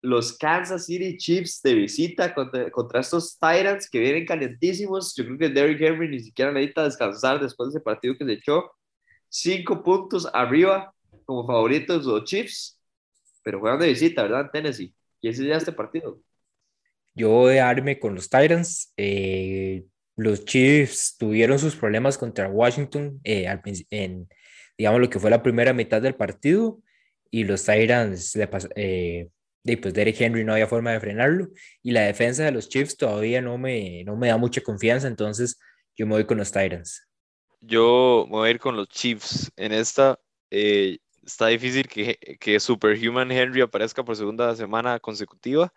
los 0.00 0.32
Kansas 0.38 0.86
City 0.86 1.18
Chiefs 1.18 1.60
de 1.60 1.74
visita 1.74 2.34
contra, 2.34 2.70
contra, 2.70 3.00
estos 3.00 3.34
Titans 3.34 3.90
que 3.90 3.98
vienen 4.00 4.24
calientísimos. 4.24 5.14
Yo 5.14 5.26
creo 5.26 5.36
que 5.36 5.48
Derrick 5.50 5.82
Henry 5.82 6.08
ni 6.08 6.20
siquiera 6.20 6.52
necesita 6.52 6.84
descansar 6.84 7.38
después 7.38 7.70
de 7.70 7.78
ese 7.78 7.84
partido 7.84 8.16
que 8.16 8.24
se 8.24 8.32
echó. 8.32 8.72
Cinco 9.28 9.82
puntos 9.82 10.26
arriba 10.32 10.94
como 11.26 11.46
favoritos 11.46 12.06
los 12.06 12.24
Chiefs, 12.24 12.80
pero 13.42 13.60
juegan 13.60 13.78
de 13.78 13.88
visita, 13.88 14.22
¿verdad? 14.22 14.48
Tennessee. 14.50 14.94
¿Quién 15.20 15.34
se 15.34 15.42
lleva 15.42 15.58
este 15.58 15.72
partido? 15.72 16.18
Yo 17.14 17.28
voy 17.30 17.58
a 17.58 17.66
darme 17.66 17.98
con 17.98 18.14
los 18.14 18.28
Titans. 18.28 18.92
Eh, 18.96 19.84
los 20.16 20.44
Chiefs 20.44 21.16
tuvieron 21.18 21.58
sus 21.58 21.76
problemas 21.76 22.18
contra 22.18 22.48
Washington 22.48 23.20
eh, 23.24 23.46
en, 23.90 24.28
digamos, 24.76 25.00
lo 25.00 25.10
que 25.10 25.18
fue 25.18 25.30
la 25.30 25.42
primera 25.42 25.72
mitad 25.72 26.00
del 26.00 26.14
partido 26.14 26.80
y 27.30 27.44
los 27.44 27.64
Titans 27.64 28.36
le 28.36 28.48
eh, 28.76 29.28
pues 29.80 29.94
Derek 29.94 30.20
Henry 30.20 30.44
no 30.44 30.52
había 30.52 30.66
forma 30.66 30.92
de 30.92 31.00
frenarlo 31.00 31.48
y 31.82 31.92
la 31.92 32.02
defensa 32.02 32.44
de 32.44 32.52
los 32.52 32.68
Chiefs 32.68 32.96
todavía 32.96 33.40
no 33.40 33.58
me, 33.58 34.04
no 34.04 34.16
me 34.16 34.28
da 34.28 34.36
mucha 34.36 34.60
confianza, 34.60 35.06
entonces 35.06 35.58
yo 35.96 36.06
me 36.06 36.14
voy 36.14 36.24
con 36.24 36.38
los 36.38 36.50
Titans. 36.50 37.08
Yo 37.60 38.26
me 38.28 38.36
voy 38.36 38.48
a 38.48 38.50
ir 38.50 38.58
con 38.58 38.76
los 38.76 38.88
Chiefs. 38.88 39.52
En 39.56 39.72
esta 39.72 40.18
eh, 40.50 40.98
está 41.24 41.46
difícil 41.46 41.86
que, 41.86 42.18
que 42.40 42.58
Superhuman 42.58 43.30
Henry 43.30 43.60
aparezca 43.60 44.04
por 44.04 44.16
segunda 44.16 44.54
semana 44.56 44.98
consecutiva 44.98 45.72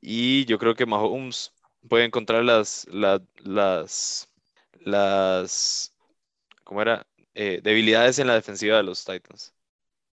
y 0.00 0.44
yo 0.46 0.58
creo 0.58 0.74
que 0.74 0.86
Mahomes 0.86 1.52
puede 1.88 2.04
encontrar 2.04 2.44
las, 2.44 2.86
las, 2.90 3.20
las, 3.38 4.30
las 4.80 5.94
¿cómo 6.64 6.82
era? 6.82 7.06
Eh, 7.34 7.60
debilidades 7.62 8.18
en 8.18 8.26
la 8.26 8.34
defensiva 8.34 8.76
de 8.76 8.82
los 8.82 9.04
Titans. 9.04 9.54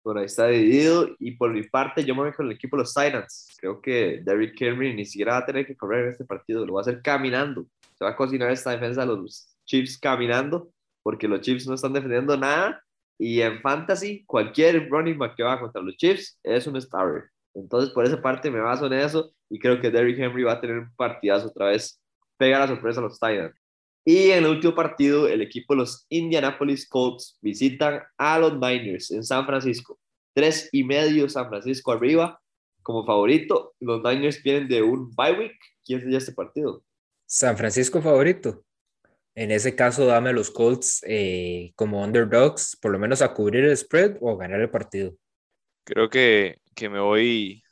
Bueno, 0.02 0.20
ahí 0.20 0.26
está 0.26 0.46
dividido. 0.46 1.08
Y 1.18 1.32
por 1.32 1.52
mi 1.52 1.62
parte, 1.64 2.04
yo 2.04 2.14
me 2.14 2.22
voy 2.22 2.32
con 2.32 2.46
el 2.46 2.52
equipo 2.52 2.76
de 2.76 2.82
los 2.82 2.94
Titans. 2.94 3.48
Creo 3.58 3.80
que 3.80 4.20
Derrick 4.24 4.60
Henry 4.60 4.94
ni 4.94 5.04
siquiera 5.04 5.32
va 5.32 5.38
a 5.38 5.46
tener 5.46 5.66
que 5.66 5.76
correr 5.76 6.06
en 6.06 6.12
este 6.12 6.24
partido. 6.24 6.64
Lo 6.64 6.74
va 6.74 6.80
a 6.80 6.82
hacer 6.82 7.02
caminando. 7.02 7.66
Se 7.98 8.04
va 8.04 8.10
a 8.10 8.16
cocinar 8.16 8.50
esta 8.50 8.70
defensa 8.70 9.02
de 9.02 9.08
los 9.08 9.54
Chiefs 9.66 9.98
caminando, 9.98 10.72
porque 11.02 11.28
los 11.28 11.42
Chiefs 11.42 11.66
no 11.66 11.74
están 11.74 11.92
defendiendo 11.92 12.36
nada. 12.36 12.82
Y 13.18 13.42
en 13.42 13.60
fantasy, 13.60 14.24
cualquier 14.24 14.88
running 14.88 15.18
back 15.18 15.36
que 15.36 15.42
va 15.42 15.60
contra 15.60 15.82
los 15.82 15.96
Chiefs 15.96 16.38
es 16.42 16.66
un 16.66 16.80
starter. 16.80 17.30
Entonces, 17.54 17.90
por 17.90 18.04
esa 18.04 18.20
parte 18.20 18.50
me 18.50 18.60
baso 18.60 18.86
en 18.86 18.94
eso. 18.94 19.32
Y 19.48 19.58
creo 19.58 19.80
que 19.80 19.90
Derrick 19.90 20.18
Henry 20.18 20.44
va 20.44 20.52
a 20.52 20.60
tener 20.60 20.78
un 20.78 20.94
partidazo 20.94 21.48
otra 21.48 21.66
vez. 21.66 22.00
Pega 22.36 22.60
la 22.60 22.68
sorpresa 22.68 23.00
a 23.00 23.02
los 23.02 23.18
Titans. 23.18 23.54
Y 24.04 24.30
en 24.30 24.44
el 24.44 24.50
último 24.50 24.74
partido, 24.74 25.28
el 25.28 25.42
equipo 25.42 25.74
de 25.74 25.80
los 25.80 26.06
Indianapolis 26.08 26.88
Colts 26.88 27.38
visitan 27.42 28.02
a 28.16 28.38
los 28.38 28.54
Niners 28.54 29.10
en 29.10 29.22
San 29.22 29.44
Francisco. 29.46 29.98
Tres 30.34 30.68
y 30.72 30.84
medio 30.84 31.28
San 31.28 31.48
Francisco 31.48 31.92
arriba 31.92 32.40
como 32.82 33.04
favorito. 33.04 33.74
Los 33.80 34.02
Niners 34.02 34.42
vienen 34.42 34.68
de 34.68 34.82
un 34.82 35.14
bye 35.14 35.38
week. 35.38 35.56
¿Quién 35.84 36.00
sería 36.00 36.18
este 36.18 36.32
partido? 36.32 36.82
San 37.26 37.56
Francisco 37.56 38.00
favorito. 38.00 38.64
En 39.34 39.50
ese 39.50 39.76
caso, 39.76 40.06
dame 40.06 40.32
los 40.32 40.50
Colts 40.50 41.04
eh, 41.06 41.72
como 41.76 42.02
underdogs, 42.02 42.76
por 42.80 42.90
lo 42.90 42.98
menos 42.98 43.22
a 43.22 43.32
cubrir 43.32 43.64
el 43.64 43.76
spread 43.76 44.16
o 44.20 44.30
a 44.30 44.36
ganar 44.36 44.60
el 44.60 44.70
partido. 44.70 45.14
Creo 45.84 46.08
que, 46.08 46.58
que 46.74 46.88
me 46.88 47.00
voy 47.00 47.62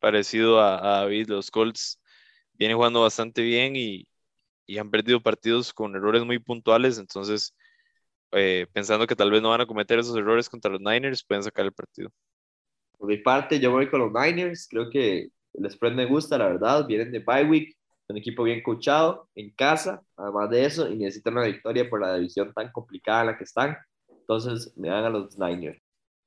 parecido 0.00 0.60
a, 0.60 0.80
David. 0.80 1.28
Los 1.28 1.50
Colts 1.50 2.00
vienen 2.54 2.76
jugando 2.76 3.02
bastante 3.02 3.42
bien 3.42 3.76
y, 3.76 4.06
y 4.66 4.78
han 4.78 4.90
perdido 4.90 5.20
partidos 5.20 5.72
con 5.72 5.94
errores 5.96 6.24
muy 6.24 6.38
puntuales. 6.38 6.98
Entonces, 6.98 7.54
eh, 8.32 8.66
pensando 8.72 9.06
que 9.06 9.16
tal 9.16 9.30
vez 9.30 9.42
no 9.42 9.50
van 9.50 9.60
a 9.62 9.66
cometer 9.66 9.98
esos 9.98 10.16
errores 10.16 10.48
contra 10.48 10.70
los 10.70 10.80
Niners, 10.80 11.24
pueden 11.24 11.42
sacar 11.42 11.64
el 11.64 11.72
partido. 11.72 12.10
Por 12.98 13.08
mi 13.08 13.18
parte, 13.18 13.58
yo 13.58 13.70
voy 13.72 13.88
con 13.88 14.00
los 14.00 14.12
Niners. 14.12 14.68
Creo 14.68 14.90
que 14.90 15.28
el 15.54 15.70
spread 15.70 15.94
me 15.94 16.06
gusta, 16.06 16.38
la 16.38 16.48
verdad. 16.48 16.86
Vienen 16.86 17.10
de 17.10 17.20
bye 17.20 17.44
week, 17.44 17.76
un 18.08 18.16
equipo 18.16 18.44
bien 18.44 18.62
coachado 18.62 19.28
en 19.34 19.50
casa, 19.50 20.02
además 20.16 20.50
de 20.50 20.64
eso, 20.64 20.88
y 20.88 20.96
necesitan 20.96 21.34
una 21.34 21.46
victoria 21.46 21.88
por 21.88 22.00
la 22.00 22.16
división 22.16 22.52
tan 22.54 22.70
complicada 22.72 23.22
en 23.22 23.26
la 23.28 23.38
que 23.38 23.44
están. 23.44 23.76
Entonces, 24.08 24.72
me 24.76 24.88
dan 24.88 25.04
a 25.04 25.10
los 25.10 25.38
Niners. 25.38 25.80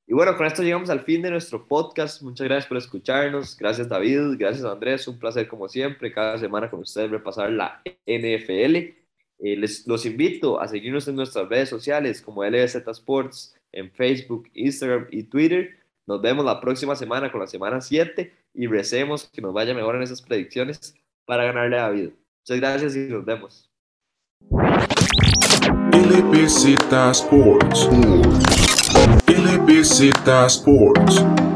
Y 0.06 0.12
bueno, 0.12 0.36
con 0.36 0.46
esto 0.46 0.62
llegamos 0.62 0.90
al 0.90 1.00
fin 1.00 1.22
de 1.22 1.30
nuestro 1.30 1.66
podcast. 1.66 2.20
Muchas 2.22 2.46
gracias 2.46 2.66
por 2.66 2.76
escucharnos. 2.76 3.56
Gracias 3.56 3.88
David, 3.88 4.36
gracias 4.38 4.64
Andrés. 4.64 5.08
Un 5.08 5.18
placer 5.18 5.48
como 5.48 5.68
siempre, 5.68 6.12
cada 6.12 6.38
semana 6.38 6.70
con 6.70 6.80
ustedes 6.80 7.10
repasar 7.10 7.50
la 7.50 7.80
NFL. 8.06 8.76
Eh, 8.76 9.56
les, 9.56 9.86
los 9.86 10.04
invito 10.04 10.60
a 10.60 10.68
seguirnos 10.68 11.08
en 11.08 11.16
nuestras 11.16 11.48
redes 11.48 11.70
sociales 11.70 12.20
como 12.20 12.44
LBZ 12.44 12.86
Sports 12.88 13.56
en 13.72 13.90
Facebook, 13.90 14.48
Instagram 14.52 15.06
y 15.10 15.24
Twitter. 15.24 15.78
Nos 16.06 16.20
vemos 16.20 16.44
la 16.44 16.60
próxima 16.60 16.94
semana 16.94 17.32
con 17.32 17.40
la 17.40 17.46
semana 17.46 17.80
7 17.80 18.30
y 18.52 18.66
recemos 18.66 19.30
que 19.32 19.40
nos 19.40 19.54
vaya 19.54 19.72
mejor 19.72 19.96
en 19.96 20.02
esas 20.02 20.20
predicciones 20.20 20.94
para 21.24 21.44
ganarle 21.44 21.78
a 21.78 21.82
David. 21.82 22.10
Muchas 22.42 22.60
gracias 22.60 22.96
y 22.96 23.00
nos 23.08 23.24
vemos. 23.24 23.70
LBZ 25.92 26.76
Sports. 27.10 27.88
LBZ 29.64 30.12
Sports. 30.50 31.53